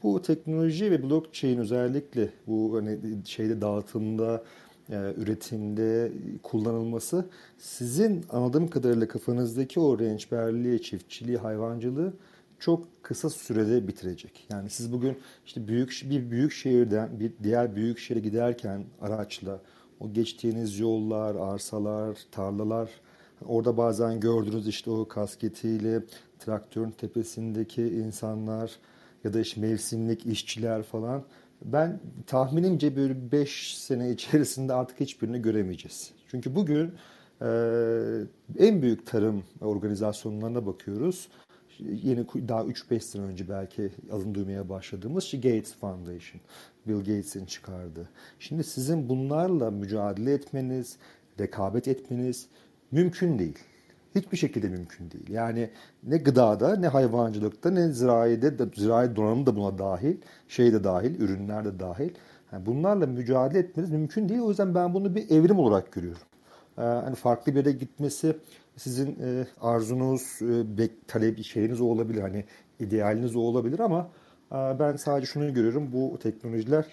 [0.02, 4.44] Bu teknoloji ve blockchain özellikle bu hani şeyde dağıtımda,
[4.90, 6.12] üretimde
[6.42, 7.26] kullanılması
[7.58, 12.12] sizin anladığım kadarıyla kafanızdaki o rençberliği, çiftçiliği, hayvancılığı
[12.58, 14.46] çok kısa sürede bitirecek.
[14.50, 19.60] Yani siz bugün işte büyük bir büyük şehirden bir diğer büyük şehre giderken araçla
[20.00, 22.90] o geçtiğiniz yollar, arsalar, tarlalar
[23.46, 26.02] Orada bazen gördünüz işte o kasketiyle
[26.38, 28.72] traktörün tepesindeki insanlar
[29.24, 31.22] ya da işte mevsimlik işçiler falan.
[31.64, 36.10] Ben tahminimce böyle 5 sene içerisinde artık hiçbirini göremeyeceğiz.
[36.28, 36.92] Çünkü bugün
[37.42, 37.48] e,
[38.58, 41.28] en büyük tarım organizasyonlarına bakıyoruz.
[41.78, 46.40] Yeni daha 3-5 sene önce belki adını duymaya başladığımız şey Gates Foundation.
[46.86, 48.08] Bill Gates'in çıkardığı.
[48.38, 50.96] Şimdi sizin bunlarla mücadele etmeniz,
[51.40, 52.48] rekabet etmeniz
[52.90, 53.58] mümkün değil.
[54.14, 55.30] Hiçbir şekilde mümkün değil.
[55.30, 55.70] Yani
[56.02, 60.16] ne gıdada, ne hayvancılıkta, ne ziraide, de, zirai donanım da buna dahil,
[60.48, 62.10] şey de dahil, ürünler de dahil.
[62.52, 64.40] Yani bunlarla mücadele etmeniz mümkün değil.
[64.40, 66.22] O yüzden ben bunu bir evrim olarak görüyorum.
[66.78, 68.36] Ee, hani farklı bir yere gitmesi
[68.76, 72.20] sizin e, arzunuz, e, bek, talep, şeyiniz olabilir.
[72.20, 72.44] Hani
[72.80, 74.10] idealiniz olabilir ama
[74.52, 75.92] e, ben sadece şunu görüyorum.
[75.92, 76.86] Bu teknolojiler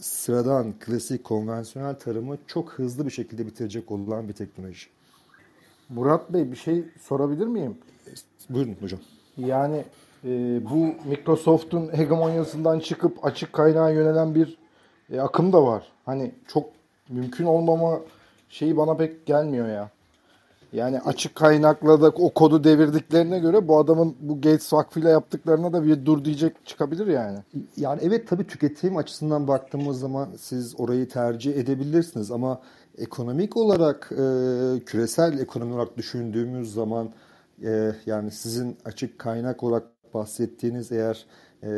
[0.00, 4.86] sıradan, klasik, konvansiyonel tarımı çok hızlı bir şekilde bitirecek olan bir teknoloji.
[5.94, 7.76] Murat Bey bir şey sorabilir miyim?
[8.50, 9.00] Buyurun hocam.
[9.38, 9.84] Yani
[10.24, 14.58] e, bu Microsoft'un hegemonyasından çıkıp açık kaynağa yönelen bir
[15.12, 15.92] e, akım da var.
[16.06, 16.66] Hani çok
[17.08, 18.00] mümkün olmama
[18.48, 19.90] şeyi bana pek gelmiyor ya.
[20.72, 25.84] Yani açık kaynakla da o kodu devirdiklerine göre bu adamın bu Gates Vakfı'yla yaptıklarına da
[25.84, 27.38] bir dur diyecek çıkabilir yani.
[27.76, 32.60] Yani evet tabii tüketim açısından baktığımız zaman siz orayı tercih edebilirsiniz ama
[32.98, 37.10] ekonomik olarak e, küresel ekonomi olarak düşündüğümüz zaman
[37.64, 41.26] e, yani sizin açık kaynak olarak bahsettiğiniz eğer
[41.62, 41.68] e,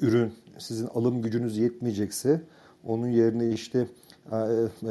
[0.00, 2.42] ürün sizin alım gücünüz yetmeyecekse
[2.84, 3.86] onun yerine işte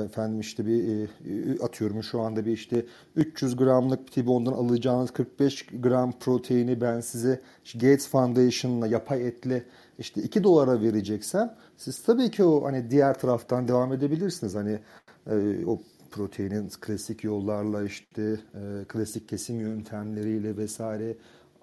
[0.06, 2.86] efendim işte bir e, atıyorum şu anda bir işte
[3.16, 7.42] 300 gramlık T-bone'dan alacağınız 45 gram proteini ben size
[7.74, 9.64] Gates Foundation'la yapay etle
[10.00, 14.56] işte 2 dolara vereceksem siz tabii ki o hani diğer taraftan devam edebilirsiniz.
[14.56, 14.80] Hani
[15.28, 15.80] e, o
[16.12, 18.22] proteinin klasik yollarla işte
[18.56, 21.16] e, klasik kesim yöntemleriyle vesaire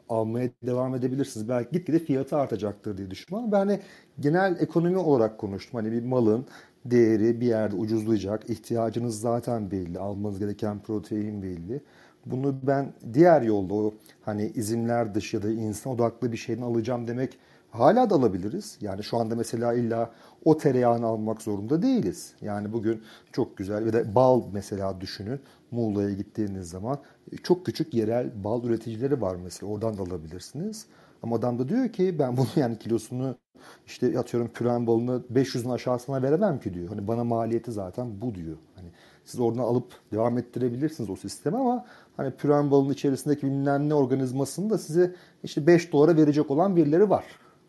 [0.09, 1.49] almaya devam edebilirsiniz.
[1.49, 3.81] Belki gitgide fiyatı artacaktır diye düşünüyorum ben hani
[4.21, 5.81] genel ekonomi olarak konuştum.
[5.81, 6.47] Hani bir malın
[6.85, 8.51] değeri bir yerde ucuzlayacak.
[8.51, 9.99] İhtiyacınız zaten belli.
[9.99, 11.81] Almanız gereken protein belli.
[12.27, 17.09] Bunu ben diğer yolda o hani izimler dışı ya da insan odaklı bir şeyden alacağım
[17.09, 17.39] demek
[17.71, 18.79] hala da alabiliriz.
[18.81, 20.11] Yani şu anda mesela illa
[20.45, 22.35] o tereyağını almak zorunda değiliz.
[22.41, 25.41] Yani bugün çok güzel ve de bal mesela düşünün.
[25.71, 26.99] Muğla'ya gittiğiniz zaman
[27.43, 29.73] çok küçük yerel bal üreticileri var mesela.
[29.73, 30.87] Oradan da alabilirsiniz.
[31.23, 33.37] Ama adam da diyor ki ben bunu yani kilosunu
[33.87, 36.89] işte atıyorum püren balını 500'ün aşağısına veremem ki diyor.
[36.89, 38.57] Hani bana maliyeti zaten bu diyor.
[38.75, 38.89] Hani
[39.25, 41.85] siz oradan alıp devam ettirebilirsiniz o sistemi ama
[42.17, 47.11] hani püren balının içerisindeki bilmem ne organizmasını da size işte 5 dolara verecek olan birileri
[47.11, 47.25] var.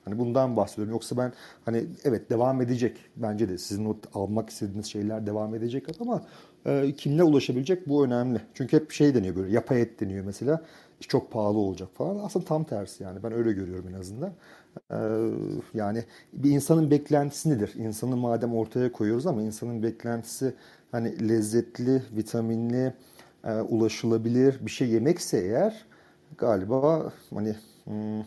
[0.05, 0.93] Hani bundan bahsediyorum.
[0.93, 1.33] Yoksa ben
[1.65, 6.21] hani evet devam edecek bence de sizin o almak istediğiniz şeyler devam edecek ama
[6.65, 8.41] e, kimle ulaşabilecek bu önemli.
[8.53, 10.61] Çünkü hep şey deniyor böyle yapay et deniyor mesela.
[11.07, 12.25] Çok pahalı olacak falan.
[12.25, 14.31] Aslında tam tersi yani ben öyle görüyorum en azından.
[14.91, 14.97] E,
[15.73, 16.03] yani
[16.33, 17.73] bir insanın beklentisi nedir?
[17.75, 20.53] İnsanı madem ortaya koyuyoruz ama insanın beklentisi
[20.91, 22.93] hani lezzetli, vitaminli,
[23.43, 25.85] e, ulaşılabilir bir şey yemekse eğer
[26.37, 27.55] galiba hani
[27.85, 28.23] hmm,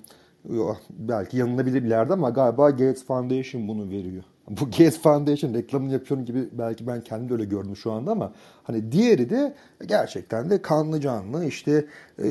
[0.90, 4.24] belki yanılabilirlerdi ama galiba Gates Foundation bunu veriyor.
[4.48, 8.32] Bu Gates Foundation reklamını yapıyorum gibi belki ben kendim de öyle gördüm şu anda ama
[8.62, 9.54] hani diğeri de
[9.86, 11.86] gerçekten de kanlı canlı işte
[12.18, 12.28] e,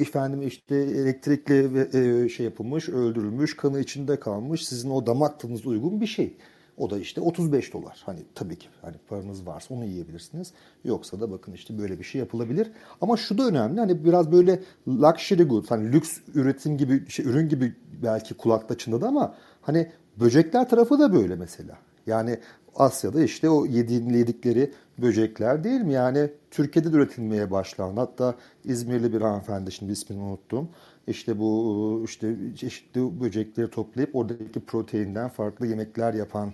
[0.00, 1.88] efendim işte elektrikli
[2.24, 6.36] e, şey yapılmış, öldürülmüş, kanı içinde kalmış, sizin o damak tadınıza uygun bir şey.
[6.82, 8.02] O da işte 35 dolar.
[8.06, 10.52] Hani tabii ki hani paranız varsa onu yiyebilirsiniz.
[10.84, 12.70] Yoksa da bakın işte böyle bir şey yapılabilir.
[13.00, 13.80] Ama şu da önemli.
[13.80, 19.06] Hani biraz böyle luxury good, hani lüks üretim gibi şey, ürün gibi belki kulakta çınladı
[19.06, 19.90] ama hani
[20.20, 21.78] böcekler tarafı da böyle mesela.
[22.06, 22.38] Yani
[22.76, 25.92] Asya'da işte o yediğin, yedikleri böcekler değil mi?
[25.92, 28.00] Yani Türkiye'de de üretilmeye başlandı.
[28.00, 28.34] Hatta
[28.64, 30.68] İzmirli bir hanımefendi şimdi ismini unuttum.
[31.06, 36.52] İşte bu işte çeşitli böcekleri toplayıp oradaki proteinden farklı yemekler yapan,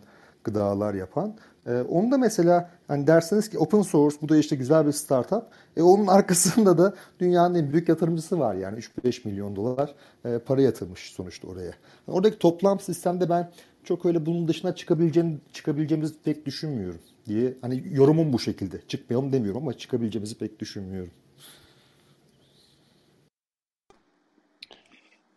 [0.49, 1.35] gıdalar yapan.
[1.67, 5.43] Ee, onu da mesela hani derseniz ki open source bu da işte güzel bir startup.
[5.77, 9.95] E, onun arkasında da dünyanın en büyük yatırımcısı var yani 3-5 milyon dolar
[10.25, 11.73] e, para yatırmış sonuçta oraya.
[12.07, 13.51] Oradaki toplam sistemde ben
[13.85, 17.55] çok öyle bunun dışına çıkabileceğini, çıkabileceğimizi pek düşünmüyorum diye.
[17.61, 18.81] Hani yorumum bu şekilde.
[18.89, 21.11] Çıkmayalım demiyorum ama çıkabileceğimizi pek düşünmüyorum.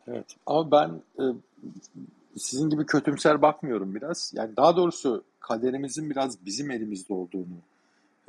[0.07, 0.89] Evet ama ben
[1.19, 1.23] e,
[2.37, 4.33] sizin gibi kötümser bakmıyorum biraz.
[4.35, 7.57] Yani daha doğrusu kaderimizin biraz bizim elimizde olduğunu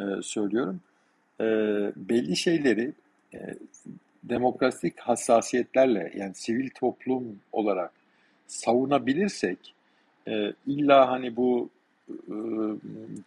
[0.00, 0.80] e, söylüyorum.
[1.40, 1.44] E,
[1.96, 2.92] belli şeyleri
[3.34, 3.56] e,
[4.24, 7.92] demokratik hassasiyetlerle yani sivil toplum olarak
[8.46, 9.74] savunabilirsek
[10.28, 11.70] e, illa hani bu
[12.10, 12.34] e,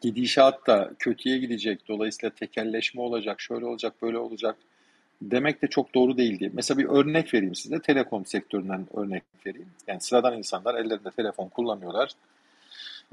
[0.01, 1.87] gidişat da kötüye gidecek.
[1.87, 4.55] Dolayısıyla tekelleşme olacak, şöyle olacak, böyle olacak
[5.21, 6.51] demek de çok doğru değildi.
[6.53, 7.79] Mesela bir örnek vereyim size.
[7.79, 9.69] Telekom sektöründen örnek vereyim.
[9.87, 12.11] Yani sıradan insanlar ellerinde telefon kullanıyorlar.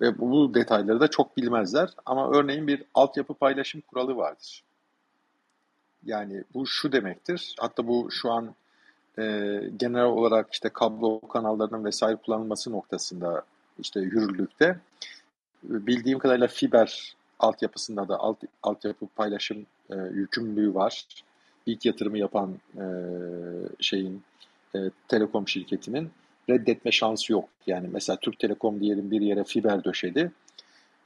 [0.00, 1.90] Ve bu detayları da çok bilmezler.
[2.06, 4.62] Ama örneğin bir altyapı paylaşım kuralı vardır.
[6.04, 7.54] Yani bu şu demektir.
[7.58, 8.54] Hatta bu şu an
[9.18, 9.22] e,
[9.76, 13.42] genel olarak işte kablo kanallarının vesaire kullanılması noktasında
[13.78, 14.78] işte yürürlükte.
[15.62, 21.06] Bildiğim kadarıyla fiber altyapısında da alt, altyapı paylaşım e, yükümlülüğü var.
[21.66, 22.84] İlk yatırımı yapan e,
[23.80, 24.22] şeyin
[24.74, 24.78] e,
[25.08, 26.10] telekom şirketinin
[26.50, 27.48] reddetme şansı yok.
[27.66, 30.32] Yani mesela Türk Telekom diyelim bir yere fiber döşedi.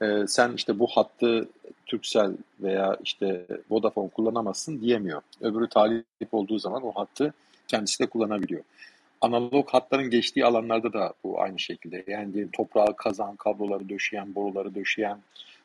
[0.03, 1.49] E, sen işte bu hattı
[1.87, 5.23] Turkcell veya işte Vodafone kullanamazsın diyemiyor.
[5.41, 7.35] Öbürü talip olduğu zaman o hattı
[7.69, 8.63] kendisi de kullanabiliyor.
[9.21, 12.05] Analog hatların geçtiği alanlarda da bu aynı şekilde.
[12.07, 15.19] Yani diyelim toprağı kazan, kabloları döşeyen, boruları döşeyen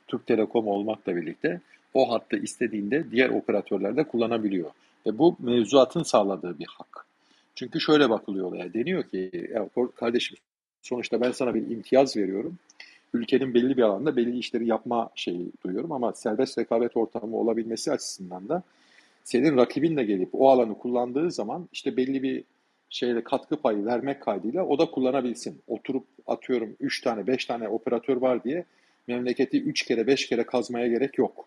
[0.08, 1.62] Türk Telekom olmakla birlikte
[1.94, 4.72] o hattı istediğinde diğer operatörler de kullanabiliyor.
[5.06, 7.06] Ve bu mevzuatın sağladığı bir hak.
[7.56, 8.74] Çünkü şöyle bakılıyor olaya.
[8.74, 9.50] Deniyor ki
[9.96, 10.38] kardeşim
[10.82, 12.58] sonuçta ben sana bir imtiyaz veriyorum.
[13.14, 18.50] Ülkenin belli bir alanda belli işleri yapma şeyi duyuyorum ama serbest rekabet ortamı olabilmesi açısından
[18.50, 18.64] da
[19.24, 22.44] senin rakibin de gelip o alanı kullandığı zaman işte belli bir
[22.90, 25.62] şeyle katkı payı vermek kaydıyla o da kullanabilsin.
[25.68, 28.66] Oturup atıyorum 3 tane 5 tane operatör var diye
[29.08, 31.46] memleketi 3 kere 5 kere kazmaya gerek yok.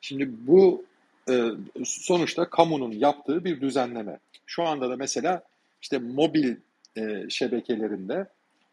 [0.00, 0.84] Şimdi bu
[1.30, 1.50] e,
[1.84, 4.18] sonuçta kamunun yaptığı bir düzenleme.
[4.46, 5.42] Şu anda da mesela
[5.82, 6.56] işte mobil
[6.96, 8.26] e, şebekelerinde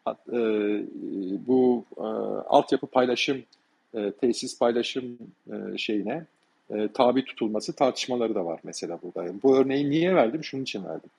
[0.08, 0.38] e,
[1.46, 2.02] bu e,
[2.48, 3.42] altyapı paylaşım,
[3.94, 5.18] e, tesis paylaşım
[5.52, 6.26] e, şeyine
[6.70, 9.24] e, tabi tutulması tartışmaları da var mesela burada.
[9.24, 10.44] Yani bu örneği niye verdim?
[10.44, 11.10] Şunun için verdim.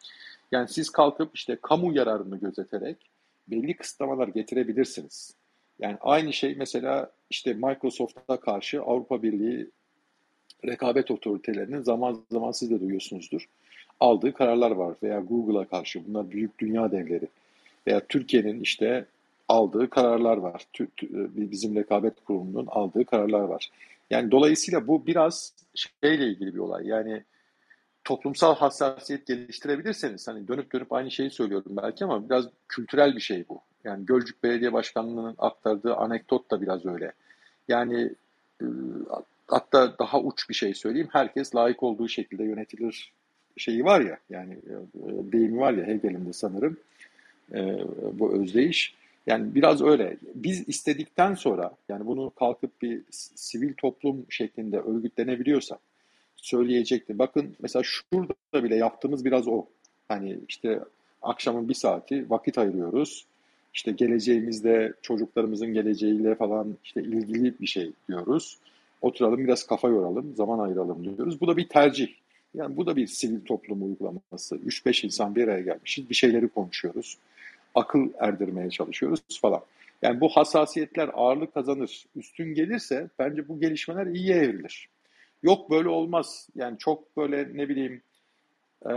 [0.51, 2.97] Yani siz kalkıp işte kamu yararını gözeterek
[3.47, 5.33] belli kısıtlamalar getirebilirsiniz.
[5.79, 9.67] Yani aynı şey mesela işte Microsoft'a karşı Avrupa Birliği
[10.65, 13.49] rekabet otoritelerinin zaman zaman siz de duyuyorsunuzdur.
[13.99, 17.27] Aldığı kararlar var veya Google'a karşı bunlar büyük dünya devleri
[17.87, 19.05] veya Türkiye'nin işte
[19.47, 20.67] aldığı kararlar var.
[21.35, 23.69] Bizim rekabet kurumunun aldığı kararlar var.
[24.09, 26.87] Yani dolayısıyla bu biraz şeyle ilgili bir olay.
[26.87, 27.23] Yani
[28.03, 33.45] toplumsal hassasiyet geliştirebilirseniz hani dönüp dönüp aynı şeyi söylüyorum belki ama biraz kültürel bir şey
[33.49, 33.61] bu.
[33.83, 37.11] Yani Gölcük Belediye Başkanlığı'nın aktardığı anekdot da biraz öyle.
[37.67, 38.13] Yani
[39.47, 41.09] hatta daha uç bir şey söyleyeyim.
[41.11, 43.13] Herkes layık olduğu şekilde yönetilir
[43.57, 44.73] şeyi var ya yani e,
[45.31, 46.77] deyimi var ya Hegel'in de sanırım
[47.53, 47.77] e,
[48.13, 48.93] bu özdeyiş.
[49.27, 50.17] Yani biraz öyle.
[50.35, 55.79] Biz istedikten sonra yani bunu kalkıp bir sivil toplum şeklinde örgütlenebiliyorsak
[56.35, 57.19] söyleyecektim.
[57.19, 59.65] Bakın mesela şurada bile yaptığımız biraz o.
[60.07, 60.79] Hani işte
[61.21, 63.25] akşamın bir saati vakit ayırıyoruz.
[63.73, 68.57] İşte geleceğimizde çocuklarımızın geleceğiyle falan işte ilgili bir şey diyoruz.
[69.01, 71.41] Oturalım biraz kafa yoralım, zaman ayıralım diyoruz.
[71.41, 72.07] Bu da bir tercih.
[72.53, 74.55] Yani bu da bir sivil toplum uygulaması.
[74.55, 77.17] 3-5 insan bir araya gelmişiz, bir şeyleri konuşuyoruz.
[77.75, 79.61] Akıl erdirmeye çalışıyoruz falan.
[80.01, 84.89] Yani bu hassasiyetler ağırlık kazanır, üstün gelirse bence bu gelişmeler iyiye evrilir.
[85.43, 86.47] Yok böyle olmaz.
[86.55, 88.01] Yani çok böyle ne bileyim
[88.85, 88.93] e,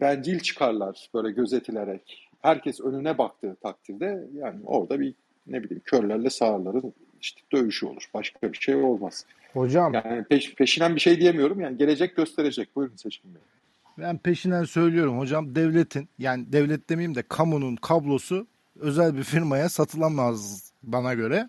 [0.00, 2.28] bencil çıkarlar böyle gözetilerek.
[2.42, 5.14] Herkes önüne baktığı takdirde yani orada bir
[5.46, 6.92] ne bileyim körlerle sağırların
[7.22, 8.02] işte dövüşü olur.
[8.14, 9.26] Başka bir şey olmaz.
[9.52, 9.94] Hocam.
[9.94, 11.60] Yani peş, peşinen bir şey diyemiyorum.
[11.60, 12.76] Yani gelecek gösterecek.
[12.76, 13.42] Buyurun Seçkin Bey.
[13.98, 18.46] Ben peşinden söylüyorum hocam devletin yani devlet demeyeyim de kamunun kablosu
[18.80, 21.48] özel bir firmaya satılamaz bana göre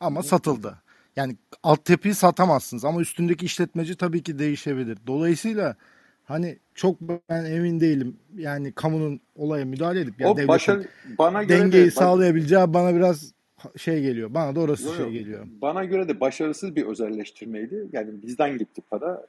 [0.00, 0.78] ama satıldı.
[1.16, 4.98] Yani altyapıyı satamazsınız ama üstündeki işletmeci tabii ki değişebilir.
[5.06, 5.76] Dolayısıyla
[6.24, 8.16] hani çok ben emin değilim.
[8.36, 10.88] Yani kamunun olaya müdahale edip yani o başarı,
[11.18, 13.32] bana göre dengeyi de, sağlayabileceği bana biraz
[13.76, 14.34] şey geliyor.
[14.34, 15.46] Bana da orası yok, şey geliyor.
[15.62, 17.86] Bana göre de başarısız bir özelleştirmeydi.
[17.92, 19.26] Yani bizden gitti para.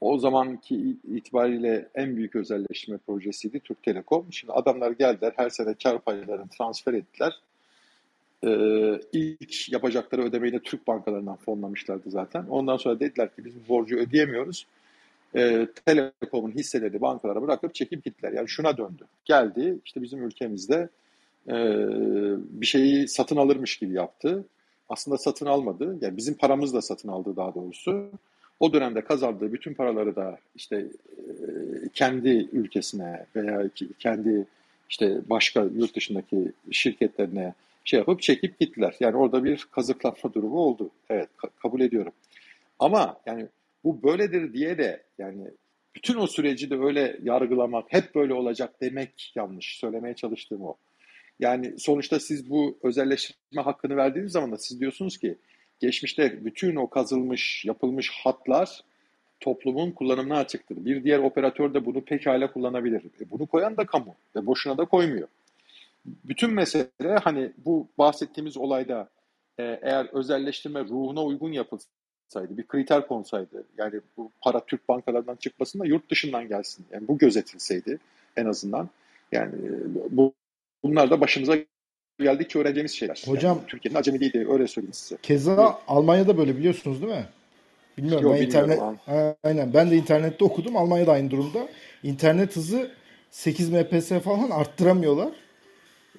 [0.00, 4.26] O zamanki itibariyle en büyük özelleştirme projesiydi Türk Telekom.
[4.30, 7.32] Şimdi adamlar geldiler her sene kar paylarını transfer ettiler.
[8.44, 12.44] Ee, ilk yapacakları ödemeyi de Türk bankalarından fonlamışlardı zaten.
[12.50, 14.66] Ondan sonra dediler ki biz bu borcu ödeyemiyoruz.
[15.36, 18.32] Ee, Telekom'un hisseleri bankalara bırakıp çekip gittiler.
[18.32, 19.04] Yani şuna döndü.
[19.24, 20.88] Geldi işte bizim ülkemizde
[21.48, 21.54] e,
[22.60, 24.44] bir şeyi satın alırmış gibi yaptı.
[24.88, 25.98] Aslında satın almadı.
[26.00, 28.10] Yani bizim paramızla satın aldı daha doğrusu.
[28.60, 30.86] O dönemde kazandığı bütün paraları da işte e,
[31.94, 34.46] kendi ülkesine veya kendi
[34.90, 37.54] işte başka yurt dışındaki şirketlerine
[37.84, 38.96] şey yapıp çekip gittiler.
[39.00, 40.90] Yani orada bir kazıklanma durumu oldu.
[41.10, 41.28] Evet
[41.62, 42.12] kabul ediyorum.
[42.78, 43.46] Ama yani
[43.84, 45.44] bu böyledir diye de yani
[45.94, 49.78] bütün o süreci de öyle yargılamak, hep böyle olacak demek yanlış.
[49.78, 50.74] Söylemeye çalıştığım o.
[51.40, 55.36] Yani sonuçta siz bu özelleştirme hakkını verdiğiniz zaman da siz diyorsunuz ki
[55.80, 58.80] geçmişte bütün o kazılmış, yapılmış hatlar
[59.40, 60.84] toplumun kullanımına açıktır.
[60.84, 63.02] Bir diğer operatör de bunu pekala kullanabilir.
[63.20, 65.28] E bunu koyan da kamu ve boşuna da koymuyor.
[66.04, 69.08] Bütün mesele hani bu bahsettiğimiz olayda
[69.58, 75.80] e, eğer özelleştirme ruhuna uygun yapılsaydı, bir kriter konsaydı, yani bu para Türk bankalarından çıkmasın
[75.80, 76.86] da yurt dışından gelsin.
[76.92, 77.98] Yani bu gözetilseydi
[78.36, 78.88] en azından.
[79.32, 79.70] Yani e,
[80.16, 80.32] bu
[80.84, 81.56] bunlar da başımıza
[82.20, 83.22] geldikçe öğreneceğimiz şeyler.
[83.26, 85.16] Hocam yani Türkiye'nin acemiliğiydi öyle söyleyeyim size.
[85.22, 87.26] Keza Almanya'da böyle biliyorsunuz değil mi?
[87.98, 88.98] Bilmiyorum Yok, ben internet abi.
[89.44, 90.76] aynen ben de internette okudum.
[90.76, 91.68] Almanya'da aynı durumda.
[92.02, 92.90] İnternet hızı
[93.30, 95.32] 8 Mbps falan arttıramıyorlar.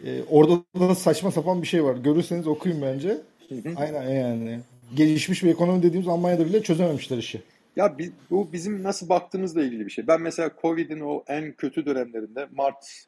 [0.05, 1.95] Ee, orada da saçma sapan bir şey var.
[1.95, 3.09] Görürseniz okuyun bence.
[3.49, 3.73] Hı hı.
[3.75, 4.59] Aynen yani.
[4.95, 7.41] Gelişmiş bir ekonomi dediğimiz Almanya'da bile çözememişler işi.
[7.75, 7.95] Ya
[8.29, 10.07] bu bizim nasıl baktığımızla ilgili bir şey.
[10.07, 13.05] Ben mesela Covid'in o en kötü dönemlerinde Mart,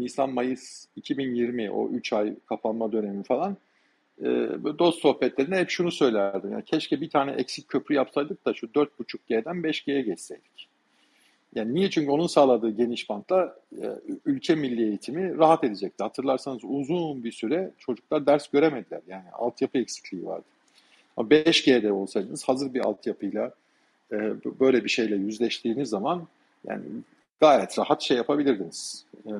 [0.00, 3.56] Nisan, Mayıs 2020 o 3 ay kapanma dönemi falan
[4.20, 4.24] e,
[4.78, 6.52] dost sohbetlerinde hep şunu söylerdim.
[6.52, 10.68] Yani keşke bir tane eksik köprü yapsaydık da şu 4.5G'den 5G'ye geçseydik.
[11.54, 11.90] Yani niye?
[11.90, 13.86] Çünkü onun sağladığı geniş bantla e,
[14.24, 16.02] ülke milli eğitimi rahat edecekti.
[16.02, 19.00] Hatırlarsanız uzun bir süre çocuklar ders göremediler.
[19.08, 20.44] Yani altyapı eksikliği vardı.
[21.16, 23.52] Ama 5G'de olsaydınız hazır bir altyapıyla
[24.12, 24.16] e,
[24.60, 26.26] böyle bir şeyle yüzleştiğiniz zaman
[26.68, 26.84] yani
[27.40, 29.04] gayet rahat şey yapabilirdiniz.
[29.26, 29.32] E,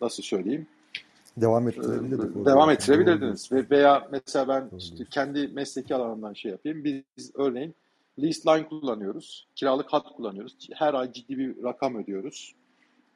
[0.00, 0.66] nasıl söyleyeyim?
[1.36, 2.36] Devam E, ettirebilirdik.
[2.36, 2.50] orada.
[2.50, 3.52] devam ettirebilirdiniz.
[3.52, 6.84] Ve veya mesela ben işte kendi mesleki alanından şey yapayım.
[6.84, 7.74] Biz örneğin
[8.22, 9.46] lease line kullanıyoruz.
[9.56, 10.54] Kiralık hat kullanıyoruz.
[10.74, 12.54] Her ay ciddi bir rakam ödüyoruz.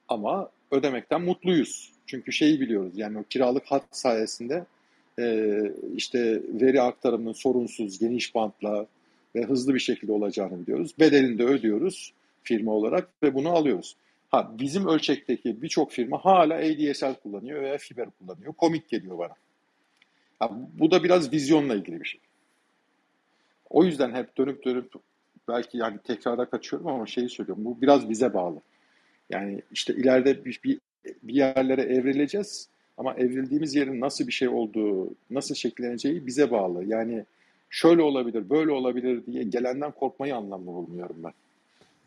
[0.09, 1.93] Ama ödemekten mutluyuz.
[2.07, 2.93] Çünkü şeyi biliyoruz.
[2.97, 4.65] Yani o kiralık hat sayesinde
[5.19, 5.55] e,
[5.97, 8.87] işte veri aktarımının sorunsuz, geniş bantla
[9.35, 10.95] ve hızlı bir şekilde olacağını biliyoruz.
[11.01, 12.13] Bedelini de ödüyoruz
[12.45, 13.97] firma olarak ve bunu alıyoruz.
[14.31, 18.53] Ha bizim ölçekteki birçok firma hala ADSL kullanıyor veya fiber kullanıyor.
[18.53, 19.35] Komik geliyor bana.
[20.39, 22.21] Ha, bu da biraz vizyonla ilgili bir şey.
[23.71, 24.93] O yüzden hep dönüp dönüp
[25.49, 27.65] belki yani tekrara kaçıyorum ama şeyi söylüyorum.
[27.65, 28.61] Bu biraz bize bağlı.
[29.31, 30.79] Yani işte ileride bir, bir,
[31.23, 36.85] bir yerlere evrileceğiz ama evrildiğimiz yerin nasıl bir şey olduğu, nasıl şekilleneceği bize bağlı.
[36.85, 37.25] Yani
[37.71, 41.33] şöyle olabilir, böyle olabilir diye gelenden korkmayı anlamlı bulmuyorum ben.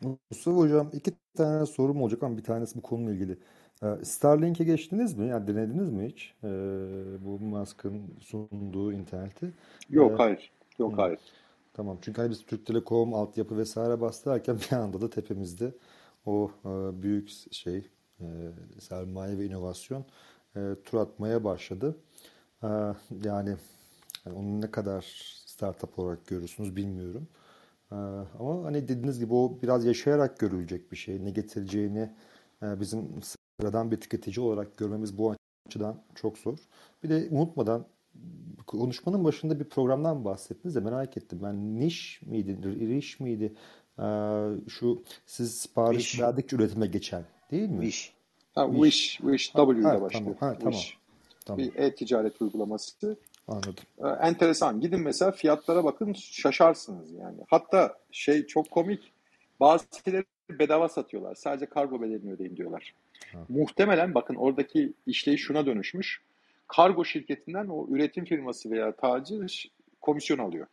[0.00, 3.38] Mustafa Hocam iki tane sorum olacak ama bir tanesi bu konuyla ilgili.
[3.82, 5.28] Ee, Starlink'e geçtiniz mi?
[5.28, 6.34] Yani denediniz mi hiç?
[6.44, 6.48] Ee,
[7.24, 9.54] bu Musk'ın sunduğu interneti.
[9.90, 10.98] Yok Ee, hayır, yok hı.
[10.98, 11.20] hayır.
[11.74, 15.74] Tamam çünkü hani biz Türk Telekom altyapı vesaire bastırırken bir anda da tepemizde
[16.26, 17.78] o e, büyük şey
[18.20, 18.26] e,
[18.80, 20.04] sermaye ve inovasyon
[20.56, 21.96] e, tur atmaya başladı.
[22.62, 23.56] E, yani,
[24.26, 25.02] yani onu ne kadar
[25.46, 27.28] startup olarak görürsünüz bilmiyorum.
[27.92, 27.94] E,
[28.38, 31.24] ama hani dediğiniz gibi o biraz yaşayarak görülecek bir şey.
[31.24, 32.10] Ne getireceğini
[32.62, 33.08] e, bizim
[33.60, 35.34] sıradan bir tüketici olarak görmemiz bu
[35.66, 36.58] açıdan çok zor.
[37.02, 37.86] Bir de unutmadan
[38.66, 41.38] konuşmanın başında bir programdan bahsettiniz de merak ettim.
[41.42, 43.54] Ben niş miydi, riş miydi?
[43.98, 44.02] Ee,
[44.68, 46.20] şu siz sipariş Wish.
[46.20, 47.80] verdikçe üretime geçen değil mi?
[47.80, 48.12] Wish.
[48.54, 48.82] Ha, Wish.
[48.82, 50.10] Wish, Wish W ile başlıyor.
[50.10, 50.98] tamam, ha, tamam, Wish.
[51.44, 51.58] tamam.
[51.58, 53.16] Bir e-ticaret uygulaması.
[53.48, 53.74] Anladım.
[53.98, 54.80] Ee, enteresan.
[54.80, 57.38] Gidin mesela fiyatlara bakın şaşarsınız yani.
[57.48, 59.12] Hatta şey çok komik.
[59.60, 61.34] Bazıları bedava satıyorlar.
[61.34, 62.94] Sadece kargo bedelini ödeyin diyorlar.
[63.32, 63.38] Ha.
[63.48, 66.22] Muhtemelen bakın oradaki işleyiş şuna dönüşmüş.
[66.66, 69.70] Kargo şirketinden o üretim firması veya tacir
[70.00, 70.66] komisyon alıyor.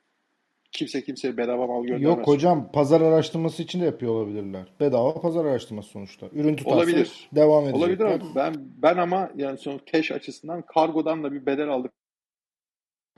[0.72, 2.18] Kimse kimseye bedava mal göndermez.
[2.18, 4.66] Yok hocam pazar araştırması için de yapıyor olabilirler.
[4.80, 6.28] Bedava pazar araştırması sonuçta.
[6.34, 7.30] Ürün tutarsın Olabilir.
[7.36, 8.20] devam Olabilir edecekler.
[8.22, 11.68] ama ben ben ama yani son cash açısından kargodan da bir bedel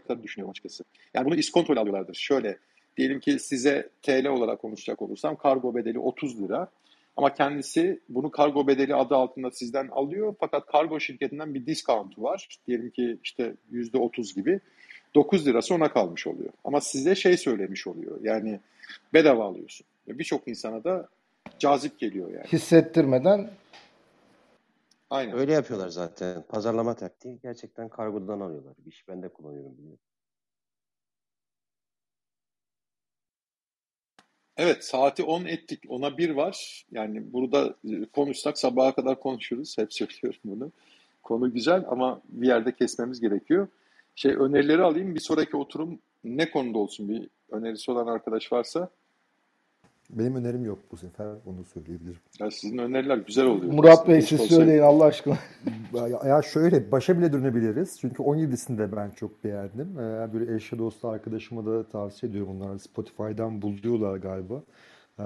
[0.07, 0.83] aldıklarını düşünüyorum açıkçası.
[1.13, 2.15] Yani bunu iskontrol alıyorlardır.
[2.15, 2.57] Şöyle
[2.97, 6.67] diyelim ki size TL olarak konuşacak olursam kargo bedeli 30 lira.
[7.17, 10.35] Ama kendisi bunu kargo bedeli adı altında sizden alıyor.
[10.39, 12.47] Fakat kargo şirketinden bir discount'u var.
[12.67, 14.59] Diyelim ki işte %30 gibi.
[15.15, 16.49] 9 lirası ona kalmış oluyor.
[16.63, 18.19] Ama size şey söylemiş oluyor.
[18.23, 18.59] Yani
[19.13, 19.87] bedava alıyorsun.
[20.07, 21.07] Birçok insana da
[21.59, 22.45] cazip geliyor yani.
[22.51, 23.49] Hissettirmeden
[25.09, 25.37] Aynen.
[25.37, 26.43] Öyle yapıyorlar zaten.
[26.49, 28.73] Pazarlama taktiği gerçekten kargodan alıyorlar.
[28.85, 29.99] Bir iş ben de kullanıyorum biliyorum.
[34.57, 35.83] Evet saati 10 ettik.
[35.89, 36.85] Ona bir var.
[36.91, 39.77] Yani burada e, konuşsak sabaha kadar konuşuruz.
[39.77, 40.71] Hep söylüyorum bunu.
[41.23, 43.67] Konu güzel ama bir yerde kesmemiz gerekiyor.
[44.15, 45.15] Şey önerileri alayım.
[45.15, 47.09] Bir sonraki oturum ne konuda olsun?
[47.09, 48.89] Bir önerisi olan arkadaş varsa.
[50.09, 52.17] Benim önerim yok bu sefer onu söyleyebilirim.
[52.39, 53.73] Ya sizin öneriler güzel oluyor.
[53.73, 55.37] Murat Aslında Bey siz söyleyin Allah aşkına.
[56.25, 57.99] Ya, şöyle başa bile dönebiliriz.
[57.99, 59.99] Çünkü 17'sini de ben çok beğendim.
[59.99, 62.61] Ee, böyle eşe dostu arkadaşıma da tavsiye ediyorum.
[62.61, 64.63] Onlar Spotify'dan buluyorlar galiba.
[65.19, 65.23] e,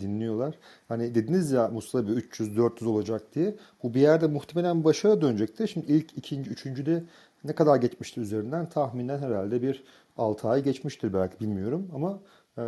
[0.00, 0.54] dinliyorlar.
[0.88, 3.54] Hani dediniz ya Mustafa Bey 300-400 olacak diye.
[3.82, 5.68] Bu bir yerde muhtemelen başa dönecekti.
[5.68, 7.02] Şimdi ilk, ikinci, üçüncüde
[7.44, 9.84] ne kadar geçmişti üzerinden tahminen herhalde bir
[10.16, 12.20] 6 ay geçmiştir belki bilmiyorum ama
[12.58, 12.62] e,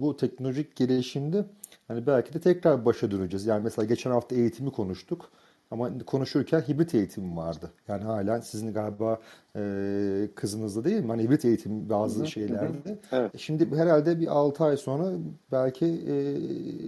[0.00, 1.44] bu teknolojik gelişimde
[1.88, 3.46] hani belki de tekrar başa döneceğiz.
[3.46, 5.30] Yani mesela geçen hafta eğitimi konuştuk.
[5.70, 7.70] Ama konuşurken hibrit eğitim vardı.
[7.88, 9.20] Yani hala sizin galiba
[9.56, 11.06] e, kızınızda değil mi?
[11.06, 12.90] Hani hibrit eğitim bazı Hı şeylerde.
[12.90, 12.98] hı.
[13.12, 13.38] Evet.
[13.38, 15.12] Şimdi herhalde bir 6 ay sonra
[15.52, 16.16] belki e,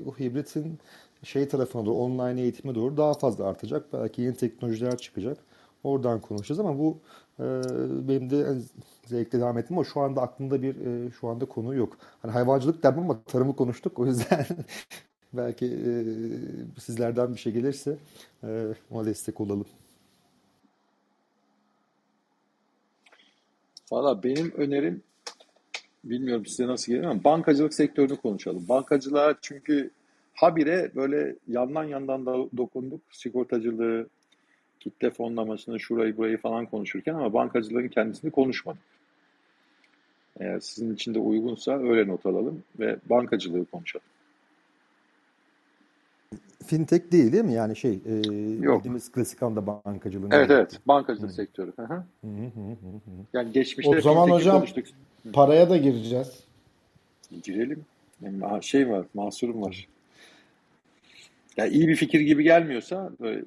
[0.05, 0.79] o hibritin
[1.23, 3.93] şey tarafına doğru, online eğitime doğru daha fazla artacak.
[3.93, 5.39] Belki yeni teknolojiler çıkacak.
[5.85, 6.99] Oradan konuşacağız ama bu
[8.09, 8.63] benim de en
[9.07, 11.97] zevkle devam ettim ama şu anda aklımda bir e, şu anda konu yok.
[12.23, 13.99] Hani hayvancılık derdim ama tarımı konuştuk.
[13.99, 14.47] O yüzden
[15.33, 15.91] belki e,
[16.81, 17.97] sizlerden bir şey gelirse
[18.45, 19.67] e, ona destek olalım.
[23.93, 25.03] Valla benim önerim
[26.05, 28.69] bilmiyorum size nasıl gelir ama bankacılık sektörünü konuşalım.
[28.69, 29.91] Bankacılığa çünkü
[30.35, 33.01] habire böyle yandan yandan da dokunduk.
[33.11, 34.09] Sigortacılığı,
[34.81, 38.81] kitle fonlamasını, şurayı burayı falan konuşurken ama bankacılığın kendisini konuşmadık.
[40.41, 44.07] Eğer sizin için de uygunsa öyle not alalım ve bankacılığı konuşalım.
[46.67, 47.53] Fintech değil değil mi?
[47.53, 48.13] Yani şey e,
[48.61, 48.79] Yok.
[48.79, 51.35] bildiğimiz klasik anda bankacılığın Evet evet bankacılık Hı.
[51.35, 51.73] sektörü.
[51.77, 52.05] Hı.
[53.33, 54.87] Yani geçmişte O zaman hocam konuştuk.
[55.33, 56.45] paraya da gireceğiz.
[57.43, 57.85] Girelim.
[58.23, 59.89] Yani ha- şey var, mahsurum var.
[61.57, 63.45] Ya iyi bir fikir gibi gelmiyorsa böyle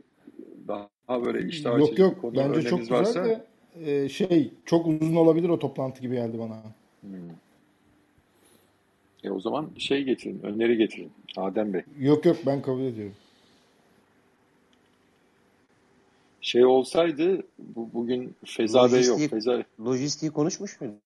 [0.68, 0.90] daha
[1.26, 3.46] böyle iştah Yok yok konu bence çok güzel varsa de
[3.86, 6.64] e, şey çok uzun olabilir o toplantı gibi geldi bana.
[7.02, 7.30] hmm.
[9.24, 11.12] E o zaman şey getirin, öneri getirin.
[11.38, 11.82] Adem Bey.
[12.00, 13.16] Yok yok ben kabul ediyorum.
[16.42, 19.10] Şey olsaydı bu, bugün Feza Bey yok.
[19.10, 21.02] Lojistik, Feza lojistiği konuşmuş muyduk?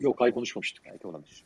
[0.00, 0.84] yok hayır konuşmamıştık.
[0.84, 1.44] Belki olabilir.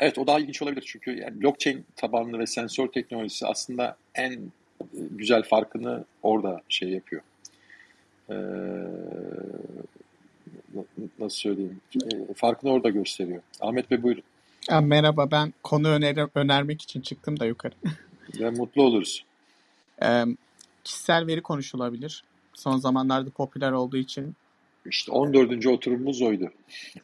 [0.00, 4.86] Evet o daha ilginç olabilir çünkü yani blockchain tabanlı ve sensör teknolojisi aslında en e,
[4.92, 7.22] güzel farkını orada şey yapıyor.
[8.30, 8.34] Ee,
[11.18, 11.80] nasıl söyleyeyim?
[11.94, 13.42] Ee, farkını orada gösteriyor.
[13.60, 14.22] Ahmet Bey buyurun.
[14.70, 17.74] Ya, merhaba ben konu öneri, önermek için çıktım da yukarı.
[18.40, 19.24] Ve mutlu oluruz.
[20.02, 20.24] Ee,
[20.84, 22.24] kişisel veri konuşulabilir.
[22.54, 24.36] Son zamanlarda popüler olduğu için
[24.90, 25.66] İşte 14.
[25.66, 26.50] oturumumuz oydu.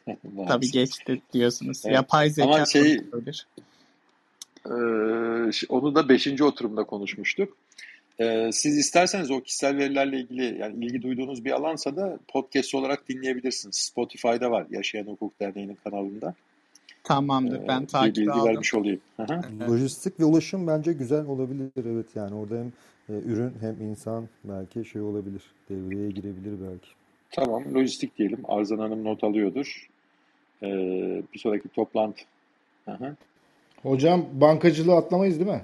[0.47, 1.81] tabii geçti diyorsunuz.
[1.85, 1.95] Evet.
[1.95, 3.47] Yapay Ama zeka şey konuşulabilir.
[4.65, 4.73] e,
[5.69, 6.41] onu da 5.
[6.41, 7.57] oturumda konuşmuştuk.
[8.19, 13.09] E, siz isterseniz o kişisel verilerle ilgili yani ilgi duyduğunuz bir alansa da podcast olarak
[13.09, 13.75] dinleyebilirsiniz.
[13.75, 16.33] Spotify'da var Yaşayan Hukuk Derneği'nin kanalında.
[17.03, 17.63] Tamamdır.
[17.63, 18.47] E, Ben takibe bilgi aldım.
[18.47, 18.99] vermiş olayım.
[19.19, 19.31] Evet.
[19.69, 21.69] Lojistik ve ulaşım bence güzel olabilir.
[21.77, 22.71] Evet yani orada hem
[23.09, 25.41] e, ürün hem insan belki şey olabilir.
[25.69, 26.87] Devreye girebilir belki.
[27.35, 28.39] Tamam, lojistik diyelim.
[28.47, 29.87] Arzan Hanım not alıyordur.
[30.63, 30.67] E,
[31.33, 32.21] bir sonraki toplantı.
[32.85, 33.15] Hı hı.
[33.81, 35.61] Hocam bankacılığı atlamayız değil mi?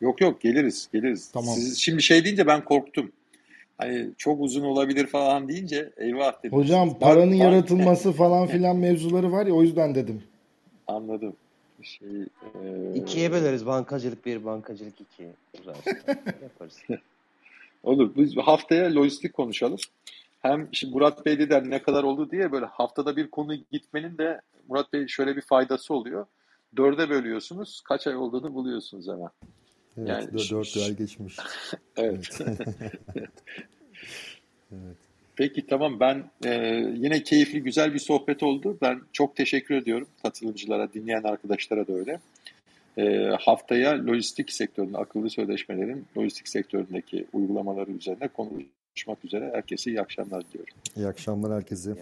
[0.00, 1.30] Yok yok geliriz geliriz.
[1.30, 1.54] Tamam.
[1.54, 3.12] Siz şimdi şey deyince ben korktum.
[3.78, 6.58] Hani çok uzun olabilir falan deyince eyvah dedim.
[6.58, 10.22] Hocam paranın bank yaratılması falan filan mevzuları var ya o yüzden dedim.
[10.86, 11.36] anladım.
[11.82, 12.08] Şey,
[12.54, 13.66] e, İkiye böleriz.
[13.66, 15.22] Bankacılık bir, bankacılık iki.
[16.42, 16.78] Yaparız.
[17.82, 18.10] olur.
[18.16, 19.78] Biz haftaya lojistik konuşalım.
[20.40, 24.18] Hem şimdi Murat Bey de der ne kadar oldu diye böyle haftada bir konu gitmenin
[24.18, 26.26] de Murat Bey şöyle bir faydası oluyor.
[26.76, 27.80] Dörde bölüyorsunuz.
[27.84, 29.28] Kaç ay olduğunu buluyorsunuz hemen.
[29.98, 31.36] Evet, Yani dört ş- ay geçmiş.
[31.96, 32.38] evet.
[33.16, 33.30] Evet.
[34.72, 34.96] Evet.
[35.36, 36.54] Peki tamam ben e,
[36.96, 38.78] yine keyifli güzel bir sohbet oldu.
[38.82, 42.20] Ben çok teşekkür ediyorum katılımcılara, dinleyen arkadaşlara da öyle.
[42.98, 48.28] E, haftaya lojistik sektöründe akıllı sözleşmelerin lojistik sektöründeki uygulamaları üzerine
[48.90, 50.74] konuşmak üzere herkese iyi akşamlar diliyorum.
[50.96, 51.94] İyi akşamlar herkese.